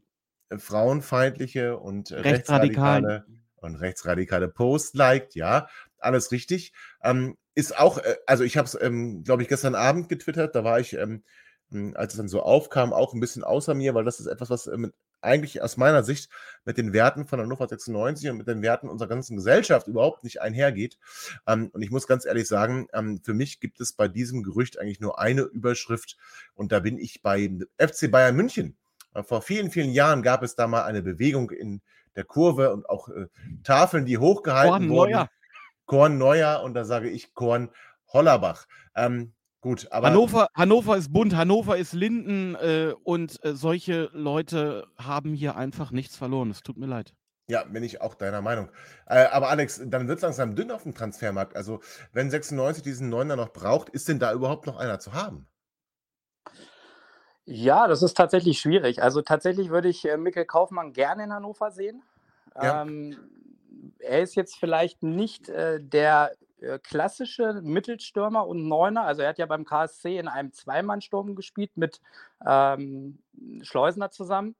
äh, 0.49 0.57
frauenfeindliche 0.57 1.77
und 1.77 2.11
äh, 2.11 2.19
rechtsradikale 2.19 3.25
und 3.57 3.75
rechtsradikale 3.75 4.47
Post 4.47 4.95
liked, 4.95 5.35
ja, 5.35 5.67
alles 5.97 6.31
richtig. 6.31 6.73
Ähm, 7.03 7.37
ist 7.55 7.77
auch, 7.77 7.97
äh, 7.97 8.15
also 8.25 8.43
ich 8.43 8.57
habe 8.57 8.65
es, 8.67 8.77
ähm, 8.79 9.23
glaube 9.23 9.43
ich, 9.43 9.49
gestern 9.49 9.75
Abend 9.75 10.09
getwittert, 10.09 10.55
da 10.55 10.63
war 10.63 10.79
ich, 10.79 10.93
ähm, 10.93 11.23
mh, 11.69 11.97
als 11.97 12.13
es 12.13 12.17
dann 12.17 12.29
so 12.29 12.41
aufkam, 12.41 12.93
auch 12.93 13.13
ein 13.13 13.19
bisschen 13.19 13.43
außer 13.43 13.73
mir, 13.73 13.93
weil 13.93 14.05
das 14.05 14.19
ist 14.19 14.27
etwas, 14.27 14.49
was 14.49 14.67
äh, 14.67 14.77
mit, 14.77 14.93
eigentlich 15.21 15.61
aus 15.61 15.77
meiner 15.77 16.03
Sicht 16.03 16.29
mit 16.65 16.77
den 16.77 16.93
Werten 16.93 17.25
von 17.25 17.39
Hannover 17.39 17.67
96 17.67 18.29
und 18.29 18.37
mit 18.37 18.47
den 18.47 18.61
Werten 18.61 18.89
unserer 18.89 19.09
ganzen 19.09 19.37
Gesellschaft 19.37 19.87
überhaupt 19.87 20.23
nicht 20.23 20.41
einhergeht. 20.41 20.97
Ähm, 21.47 21.69
und 21.73 21.81
ich 21.81 21.91
muss 21.91 22.07
ganz 22.07 22.25
ehrlich 22.25 22.47
sagen, 22.47 22.87
ähm, 22.93 23.21
für 23.23 23.33
mich 23.33 23.59
gibt 23.59 23.79
es 23.81 23.93
bei 23.93 24.07
diesem 24.07 24.43
Gerücht 24.43 24.79
eigentlich 24.79 24.99
nur 24.99 25.19
eine 25.19 25.41
Überschrift 25.41 26.17
und 26.55 26.71
da 26.71 26.79
bin 26.79 26.97
ich 26.97 27.21
bei 27.21 27.49
FC 27.77 28.11
Bayern 28.11 28.35
München. 28.35 28.77
Äh, 29.13 29.23
Vor 29.23 29.41
vielen, 29.41 29.71
vielen 29.71 29.91
Jahren 29.91 30.21
gab 30.21 30.43
es 30.43 30.55
da 30.55 30.67
mal 30.67 30.83
eine 30.83 31.01
Bewegung 31.01 31.51
in 31.51 31.81
der 32.15 32.23
Kurve 32.23 32.73
und 32.73 32.89
auch 32.89 33.09
äh, 33.09 33.27
Tafeln, 33.63 34.05
die 34.05 34.17
hochgehalten 34.17 34.71
Korn 34.71 34.89
wurden. 34.89 35.11
Neuer. 35.11 35.29
Korn 35.85 36.17
Neuer 36.19 36.61
und 36.63 36.75
da 36.75 36.85
sage 36.85 37.09
ich 37.09 37.33
Korn 37.33 37.69
Hollerbach. 38.07 38.67
Ähm, 38.95 39.33
gut, 39.61 39.87
aber 39.91 40.07
Hannover, 40.07 40.47
Hannover 40.55 40.97
ist 40.97 41.11
bunt, 41.11 41.35
Hannover 41.35 41.77
ist 41.77 41.93
Linden 41.93 42.55
äh, 42.55 42.93
und 43.03 43.43
äh, 43.43 43.53
solche 43.53 44.09
Leute 44.13 44.87
haben 44.97 45.33
hier 45.33 45.55
einfach 45.55 45.91
nichts 45.91 46.15
verloren. 46.15 46.49
Es 46.51 46.61
tut 46.61 46.77
mir 46.77 46.87
leid. 46.87 47.13
ja, 47.47 47.63
bin 47.63 47.83
ich 47.83 48.01
auch 48.01 48.15
deiner 48.15 48.41
Meinung. 48.41 48.69
Äh, 49.07 49.25
aber 49.25 49.49
Alex, 49.49 49.81
dann 49.85 50.07
wird 50.07 50.17
es 50.17 50.23
langsam 50.23 50.55
dünn 50.55 50.71
auf 50.71 50.83
dem 50.83 50.93
Transfermarkt. 50.93 51.55
Also, 51.55 51.81
wenn 52.13 52.29
96 52.29 52.83
diesen 52.83 53.09
Neuner 53.09 53.35
noch 53.35 53.51
braucht, 53.53 53.89
ist 53.89 54.07
denn 54.07 54.19
da 54.19 54.33
überhaupt 54.33 54.67
noch 54.67 54.77
einer 54.77 54.99
zu 54.99 55.13
haben? 55.13 55.47
Ja, 57.51 57.87
das 57.87 58.03
ist 58.03 58.15
tatsächlich 58.15 58.59
schwierig. 58.59 59.01
Also 59.01 59.23
tatsächlich 59.23 59.71
würde 59.71 59.89
ich 59.89 60.07
äh, 60.07 60.17
Mikkel 60.17 60.45
Kaufmann 60.45 60.93
gerne 60.93 61.23
in 61.23 61.33
Hannover 61.33 61.71
sehen. 61.71 62.03
Ja. 62.55 62.83
Ähm, 62.83 63.17
er 63.97 64.21
ist 64.21 64.35
jetzt 64.35 64.55
vielleicht 64.57 65.01
nicht 65.01 65.49
äh, 65.49 65.79
der 65.81 66.31
klassische 66.83 67.61
Mittelstürmer 67.61 68.47
und 68.47 68.67
Neuner. 68.67 69.03
Also 69.03 69.21
er 69.21 69.29
hat 69.29 69.37
ja 69.37 69.45
beim 69.45 69.65
KSC 69.65 70.17
in 70.17 70.27
einem 70.27 70.51
Zweimannsturm 70.51 71.35
gespielt 71.35 71.71
mit 71.75 72.01
ähm, 72.45 73.19
Schleusener 73.61 74.11
zusammen. 74.11 74.55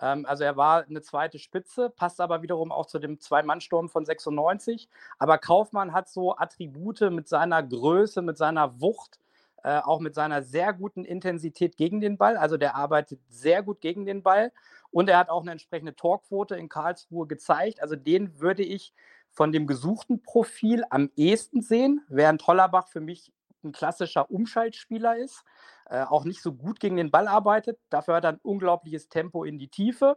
Ähm, 0.00 0.26
also 0.26 0.44
er 0.44 0.56
war 0.56 0.84
eine 0.84 1.02
zweite 1.02 1.38
Spitze, 1.38 1.90
passt 1.90 2.20
aber 2.20 2.42
wiederum 2.42 2.72
auch 2.72 2.86
zu 2.86 2.98
dem 2.98 3.20
Zwei-Mann-Sturm 3.20 3.88
von 3.88 4.04
96. 4.04 4.88
Aber 5.18 5.38
Kaufmann 5.38 5.92
hat 5.92 6.08
so 6.08 6.36
Attribute 6.36 7.00
mit 7.10 7.28
seiner 7.28 7.62
Größe, 7.62 8.22
mit 8.22 8.36
seiner 8.36 8.80
Wucht, 8.80 9.18
äh, 9.62 9.78
auch 9.78 10.00
mit 10.00 10.14
seiner 10.14 10.42
sehr 10.42 10.72
guten 10.72 11.04
Intensität 11.04 11.76
gegen 11.76 12.00
den 12.00 12.18
Ball. 12.18 12.36
Also 12.36 12.56
der 12.56 12.74
arbeitet 12.74 13.20
sehr 13.28 13.62
gut 13.62 13.80
gegen 13.80 14.04
den 14.06 14.22
Ball 14.22 14.52
und 14.90 15.08
er 15.08 15.18
hat 15.18 15.30
auch 15.30 15.42
eine 15.42 15.52
entsprechende 15.52 15.94
Torquote 15.94 16.56
in 16.56 16.68
Karlsruhe 16.68 17.26
gezeigt. 17.26 17.80
Also 17.80 17.96
den 17.96 18.40
würde 18.40 18.62
ich 18.62 18.92
von 19.34 19.52
dem 19.52 19.66
gesuchten 19.66 20.22
Profil 20.22 20.84
am 20.90 21.10
ehesten 21.16 21.60
sehen, 21.60 22.04
während 22.08 22.46
Hollerbach 22.46 22.88
für 22.88 23.00
mich 23.00 23.32
ein 23.64 23.72
klassischer 23.72 24.30
Umschaltspieler 24.30 25.16
ist, 25.16 25.42
äh, 25.86 26.02
auch 26.02 26.24
nicht 26.24 26.40
so 26.42 26.52
gut 26.52 26.80
gegen 26.80 26.96
den 26.96 27.10
Ball 27.10 27.28
arbeitet. 27.28 27.78
Dafür 27.90 28.14
hat 28.14 28.24
er 28.24 28.32
ein 28.32 28.40
unglaubliches 28.42 29.08
Tempo 29.08 29.44
in 29.44 29.58
die 29.58 29.68
Tiefe. 29.68 30.16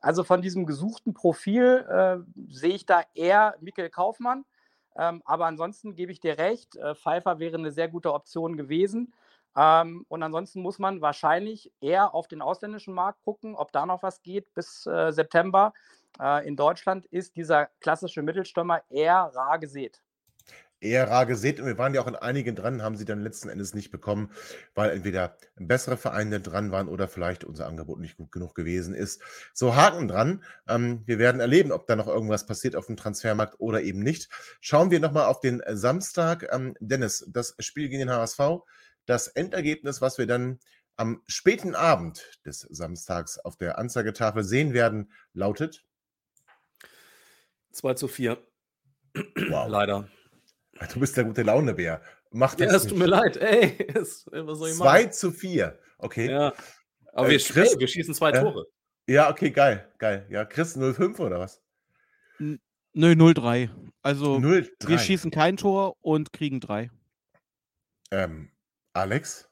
Also 0.00 0.22
von 0.22 0.42
diesem 0.42 0.66
gesuchten 0.66 1.14
Profil 1.14 1.86
äh, 1.88 2.18
sehe 2.48 2.74
ich 2.74 2.86
da 2.86 3.02
eher 3.14 3.56
Mikkel 3.60 3.88
Kaufmann. 3.90 4.44
Ähm, 4.96 5.22
aber 5.24 5.46
ansonsten 5.46 5.94
gebe 5.94 6.12
ich 6.12 6.20
dir 6.20 6.38
recht, 6.38 6.76
äh, 6.76 6.94
Pfeiffer 6.94 7.38
wäre 7.38 7.56
eine 7.56 7.70
sehr 7.70 7.88
gute 7.88 8.12
Option 8.12 8.56
gewesen. 8.56 9.12
Ähm, 9.56 10.04
und 10.08 10.22
ansonsten 10.22 10.60
muss 10.60 10.78
man 10.78 11.00
wahrscheinlich 11.00 11.72
eher 11.80 12.14
auf 12.14 12.28
den 12.28 12.42
ausländischen 12.42 12.94
Markt 12.94 13.22
gucken, 13.24 13.54
ob 13.54 13.72
da 13.72 13.86
noch 13.86 14.02
was 14.02 14.22
geht 14.22 14.52
bis 14.54 14.86
äh, 14.86 15.12
September. 15.12 15.72
Äh, 16.20 16.46
in 16.46 16.56
Deutschland 16.56 17.06
ist 17.06 17.36
dieser 17.36 17.68
klassische 17.80 18.22
Mittelstürmer 18.22 18.82
eher 18.90 19.30
rar 19.34 19.58
gesät 19.58 20.02
eher 20.80 21.08
rar 21.08 21.26
gesät 21.26 21.60
und 21.60 21.66
wir 21.66 21.78
waren 21.78 21.94
ja 21.94 22.00
auch 22.00 22.06
in 22.06 22.16
einigen 22.16 22.54
dran, 22.54 22.82
haben 22.82 22.96
sie 22.96 23.04
dann 23.04 23.20
letzten 23.20 23.48
Endes 23.48 23.74
nicht 23.74 23.90
bekommen, 23.90 24.30
weil 24.74 24.90
entweder 24.90 25.36
bessere 25.56 25.96
Vereine 25.96 26.40
dran 26.40 26.70
waren 26.70 26.88
oder 26.88 27.08
vielleicht 27.08 27.44
unser 27.44 27.66
Angebot 27.66 27.98
nicht 27.98 28.16
gut 28.16 28.30
genug 28.32 28.54
gewesen 28.54 28.94
ist. 28.94 29.20
So, 29.54 29.74
Haken 29.74 30.08
dran. 30.08 30.44
Ähm, 30.68 31.02
wir 31.06 31.18
werden 31.18 31.40
erleben, 31.40 31.72
ob 31.72 31.86
da 31.86 31.96
noch 31.96 32.06
irgendwas 32.06 32.46
passiert 32.46 32.76
auf 32.76 32.86
dem 32.86 32.96
Transfermarkt 32.96 33.56
oder 33.58 33.82
eben 33.82 34.00
nicht. 34.00 34.28
Schauen 34.60 34.90
wir 34.90 35.00
nochmal 35.00 35.26
auf 35.26 35.40
den 35.40 35.62
Samstag. 35.68 36.48
Ähm, 36.52 36.74
Dennis, 36.80 37.24
das 37.28 37.54
Spiel 37.58 37.88
gegen 37.88 38.00
den 38.00 38.10
HSV, 38.10 38.40
das 39.06 39.28
Endergebnis, 39.28 40.00
was 40.00 40.18
wir 40.18 40.26
dann 40.26 40.58
am 40.96 41.22
späten 41.26 41.74
Abend 41.74 42.40
des 42.44 42.60
Samstags 42.60 43.38
auf 43.38 43.56
der 43.56 43.78
Anzeigetafel 43.78 44.42
sehen 44.42 44.74
werden, 44.74 45.12
lautet 45.32 45.84
2 47.72 47.94
zu 47.94 48.08
4. 48.08 48.38
Wow. 49.48 49.68
Leider. 49.68 50.08
Du 50.92 51.00
bist 51.00 51.16
der 51.16 51.24
gute 51.24 51.42
Launebär. 51.42 52.02
Mach 52.30 52.54
das. 52.54 52.70
Ja, 52.70 52.76
es 52.76 52.86
tut 52.86 52.98
mir 52.98 53.06
leid. 53.06 53.36
Ey, 53.40 53.88
was 53.94 54.24
soll 54.58 54.68
ich 54.68 54.76
2 54.76 55.06
zu 55.06 55.32
4. 55.32 55.78
Okay. 55.98 56.30
Ja. 56.30 56.52
Aber 57.12 57.28
äh, 57.28 57.32
wir, 57.32 57.38
Chris, 57.38 57.72
ey, 57.72 57.80
wir 57.80 57.88
schießen 57.88 58.14
zwei 58.14 58.30
äh, 58.30 58.40
Tore. 58.40 58.66
Ja, 59.08 59.30
okay, 59.30 59.50
geil. 59.50 59.90
Geil. 59.98 60.26
Ja, 60.30 60.44
Chris 60.44 60.74
05 60.74 61.18
oder 61.18 61.40
was? 61.40 61.60
Nö, 62.38 62.56
0-3. 62.94 63.70
Also 64.02 64.38
0 64.38 64.70
wir 64.86 64.98
schießen 64.98 65.30
kein 65.30 65.56
Tor 65.56 65.96
und 66.00 66.32
kriegen 66.32 66.60
drei. 66.60 66.90
Ähm, 68.10 68.50
Alex? 68.92 69.47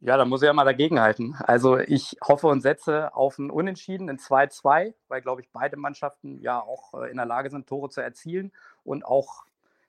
Ja, 0.00 0.16
da 0.16 0.24
muss 0.24 0.42
ich 0.42 0.46
ja 0.46 0.52
mal 0.52 0.64
dagegenhalten. 0.64 1.34
Also 1.40 1.76
ich 1.76 2.16
hoffe 2.22 2.46
und 2.46 2.60
setze 2.60 3.14
auf 3.14 3.38
ein 3.38 3.50
Unentschieden 3.50 4.08
in 4.08 4.18
2-2, 4.18 4.94
weil, 5.08 5.22
glaube 5.22 5.40
ich, 5.40 5.50
beide 5.50 5.76
Mannschaften 5.76 6.40
ja 6.40 6.60
auch 6.60 6.94
äh, 6.94 7.10
in 7.10 7.16
der 7.16 7.26
Lage 7.26 7.50
sind, 7.50 7.66
Tore 7.68 7.88
zu 7.90 8.00
erzielen 8.00 8.52
und 8.84 9.04
auch 9.04 9.44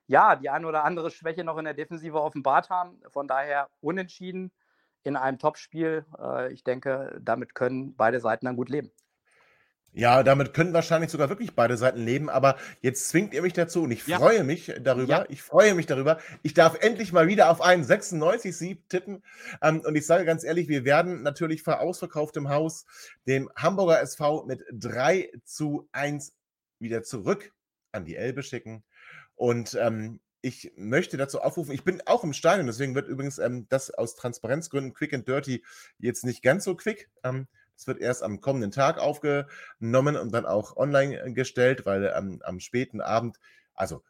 ja, 0.07 0.35
die 0.35 0.49
eine 0.49 0.65
oder 0.67 0.83
andere 0.83 1.11
Schwäche 1.11 1.43
noch 1.43 1.57
in 1.57 1.65
der 1.65 1.75
Defensive 1.75 2.19
offenbart 2.19 2.71
haben. 2.71 2.99
Von 3.09 3.27
daher 3.27 3.69
unentschieden 3.81 4.51
in 5.03 5.15
einem 5.15 5.37
Topspiel. 5.37 6.05
Äh, 6.19 6.53
ich 6.53 6.63
denke, 6.63 7.19
damit 7.21 7.53
können 7.53 7.95
beide 7.95 8.19
Seiten 8.19 8.47
dann 8.47 8.55
gut 8.55 8.69
leben. 8.69 8.91
Ja, 9.91 10.21
damit 10.23 10.53
können 10.53 10.73
wahrscheinlich 10.73 11.09
sogar 11.09 11.29
wirklich 11.29 11.55
beide 11.55 11.75
Seiten 11.75 12.03
leben, 12.03 12.29
aber 12.29 12.57
jetzt 12.81 13.09
zwingt 13.09 13.33
ihr 13.33 13.41
mich 13.41 13.53
dazu 13.53 13.83
und 13.83 13.91
ich 13.91 14.05
ja. 14.05 14.19
freue 14.19 14.43
mich 14.43 14.71
darüber. 14.81 15.21
Ja. 15.21 15.25
Ich 15.29 15.41
freue 15.41 15.73
mich 15.73 15.87
darüber. 15.87 16.19
Ich 16.43 16.53
darf 16.53 16.77
endlich 16.79 17.11
mal 17.11 17.27
wieder 17.27 17.49
auf 17.49 17.61
einen 17.61 17.83
96-Sieg 17.83 18.87
tippen. 18.87 19.23
Ähm, 19.61 19.81
und 19.81 19.95
ich 19.95 20.05
sage 20.05 20.25
ganz 20.25 20.43
ehrlich, 20.43 20.67
wir 20.67 20.85
werden 20.85 21.23
natürlich 21.23 21.63
vor 21.63 21.79
ausverkauftem 21.79 22.49
Haus 22.49 22.85
dem 23.27 23.49
Hamburger 23.55 23.99
SV 24.01 24.45
mit 24.45 24.63
3 24.71 25.31
zu 25.43 25.89
1 25.91 26.33
wieder 26.77 27.01
zurück 27.03 27.51
an 27.91 28.05
die 28.05 28.15
Elbe 28.15 28.43
schicken. 28.43 28.83
Und 29.35 29.75
ähm, 29.79 30.19
ich 30.41 30.71
möchte 30.75 31.17
dazu 31.17 31.41
aufrufen, 31.41 31.73
ich 31.73 31.83
bin 31.83 32.01
auch 32.05 32.23
im 32.23 32.33
Stadion, 32.33 32.67
deswegen 32.67 32.95
wird 32.95 33.07
übrigens 33.07 33.39
ähm, 33.39 33.67
das 33.69 33.91
aus 33.91 34.15
Transparenzgründen 34.15 34.93
Quick 34.93 35.13
and 35.13 35.27
Dirty 35.27 35.63
jetzt 35.97 36.23
nicht 36.25 36.41
ganz 36.41 36.63
so 36.63 36.75
quick. 36.75 37.09
Ähm, 37.23 37.47
es 37.79 37.87
wird 37.87 38.01
erst 38.01 38.23
am 38.23 38.41
kommenden 38.41 38.71
Tag 38.71 38.97
aufgenommen 38.97 40.17
und 40.17 40.33
dann 40.33 40.45
auch 40.45 40.75
online 40.75 41.17
äh, 41.21 41.31
gestellt, 41.31 41.85
weil 41.85 42.11
ähm, 42.13 42.41
am 42.43 42.59
späten 42.59 42.99
Abend, 42.99 43.39
also 43.73 44.03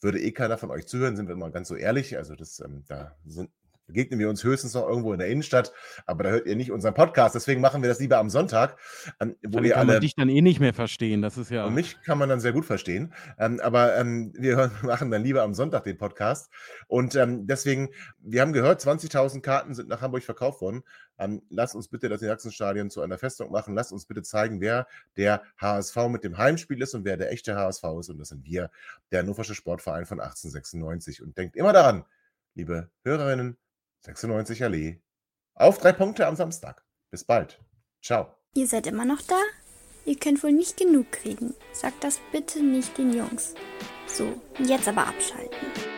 würde 0.00 0.18
eh 0.18 0.32
keiner 0.32 0.56
von 0.56 0.70
euch 0.70 0.86
zuhören, 0.86 1.14
sind 1.14 1.28
wir 1.28 1.36
mal 1.36 1.50
ganz 1.50 1.68
so 1.68 1.74
ehrlich. 1.74 2.16
Also 2.16 2.34
das, 2.34 2.60
ähm, 2.60 2.84
da 2.88 3.14
sind, 3.26 3.50
begegnen 3.88 4.20
wir 4.20 4.28
uns 4.28 4.44
höchstens 4.44 4.74
noch 4.74 4.86
irgendwo 4.86 5.12
in 5.12 5.18
der 5.18 5.28
Innenstadt, 5.28 5.72
aber 6.06 6.22
da 6.22 6.30
hört 6.30 6.46
ihr 6.46 6.54
nicht 6.54 6.70
unseren 6.70 6.94
Podcast. 6.94 7.34
Deswegen 7.34 7.60
machen 7.60 7.82
wir 7.82 7.88
das 7.88 7.98
lieber 7.98 8.18
am 8.18 8.30
Sonntag, 8.30 8.78
ähm, 9.18 9.34
wo 9.44 9.58
ihr 9.58 9.72
kann 9.72 9.80
alle. 9.80 9.94
Man 9.94 10.00
dich 10.02 10.14
dann 10.14 10.28
eh 10.28 10.42
nicht 10.42 10.60
mehr 10.60 10.74
verstehen. 10.74 11.22
Das 11.22 11.36
ist 11.36 11.50
ja. 11.50 11.64
Und 11.64 11.74
mich 11.74 12.00
kann 12.02 12.18
man 12.18 12.28
dann 12.28 12.38
sehr 12.38 12.52
gut 12.52 12.66
verstehen. 12.66 13.12
Ähm, 13.38 13.58
aber 13.60 13.96
ähm, 13.96 14.32
wir 14.36 14.70
machen 14.82 15.10
dann 15.10 15.24
lieber 15.24 15.42
am 15.42 15.54
Sonntag 15.54 15.84
den 15.84 15.98
Podcast. 15.98 16.50
Und 16.86 17.18
deswegen, 17.18 17.88
wir 18.18 18.42
haben 18.42 18.52
gehört, 18.52 18.80
20.000 18.80 19.40
Karten 19.40 19.74
sind 19.74 19.88
nach 19.88 20.00
Hamburg 20.00 20.22
verkauft 20.22 20.60
worden. 20.60 20.82
Lasst 21.50 21.74
uns 21.74 21.88
bitte 21.88 22.08
das 22.08 22.20
Sachsenstadion 22.20 22.90
zu 22.90 23.00
einer 23.00 23.18
Festung 23.18 23.50
machen. 23.50 23.74
Lasst 23.74 23.92
uns 23.92 24.06
bitte 24.06 24.22
zeigen, 24.22 24.60
wer 24.60 24.86
der 25.16 25.42
HSV 25.60 25.96
mit 26.08 26.24
dem 26.24 26.38
Heimspiel 26.38 26.80
ist 26.80 26.94
und 26.94 27.04
wer 27.04 27.16
der 27.16 27.32
echte 27.32 27.56
HSV 27.56 27.82
ist. 28.00 28.10
Und 28.10 28.18
das 28.18 28.28
sind 28.28 28.44
wir, 28.44 28.70
der 29.10 29.20
Hannoversche 29.20 29.54
Sportverein 29.54 30.06
von 30.06 30.20
1896. 30.20 31.22
Und 31.22 31.36
denkt 31.36 31.56
immer 31.56 31.72
daran, 31.72 32.04
liebe 32.54 32.90
Hörerinnen 33.04 33.56
96 34.00 34.62
Allee. 34.64 35.02
Auf 35.54 35.78
drei 35.78 35.92
Punkte 35.92 36.26
am 36.26 36.36
Samstag. 36.36 36.84
Bis 37.10 37.24
bald. 37.24 37.60
Ciao. 38.02 38.34
Ihr 38.54 38.66
seid 38.66 38.86
immer 38.86 39.04
noch 39.04 39.22
da? 39.22 39.40
Ihr 40.04 40.16
könnt 40.16 40.42
wohl 40.42 40.52
nicht 40.52 40.76
genug 40.76 41.10
kriegen. 41.12 41.54
Sagt 41.72 42.04
das 42.04 42.20
bitte 42.32 42.62
nicht 42.62 42.96
den 42.96 43.12
Jungs. 43.12 43.54
So, 44.06 44.40
jetzt 44.58 44.88
aber 44.88 45.06
abschalten. 45.06 45.97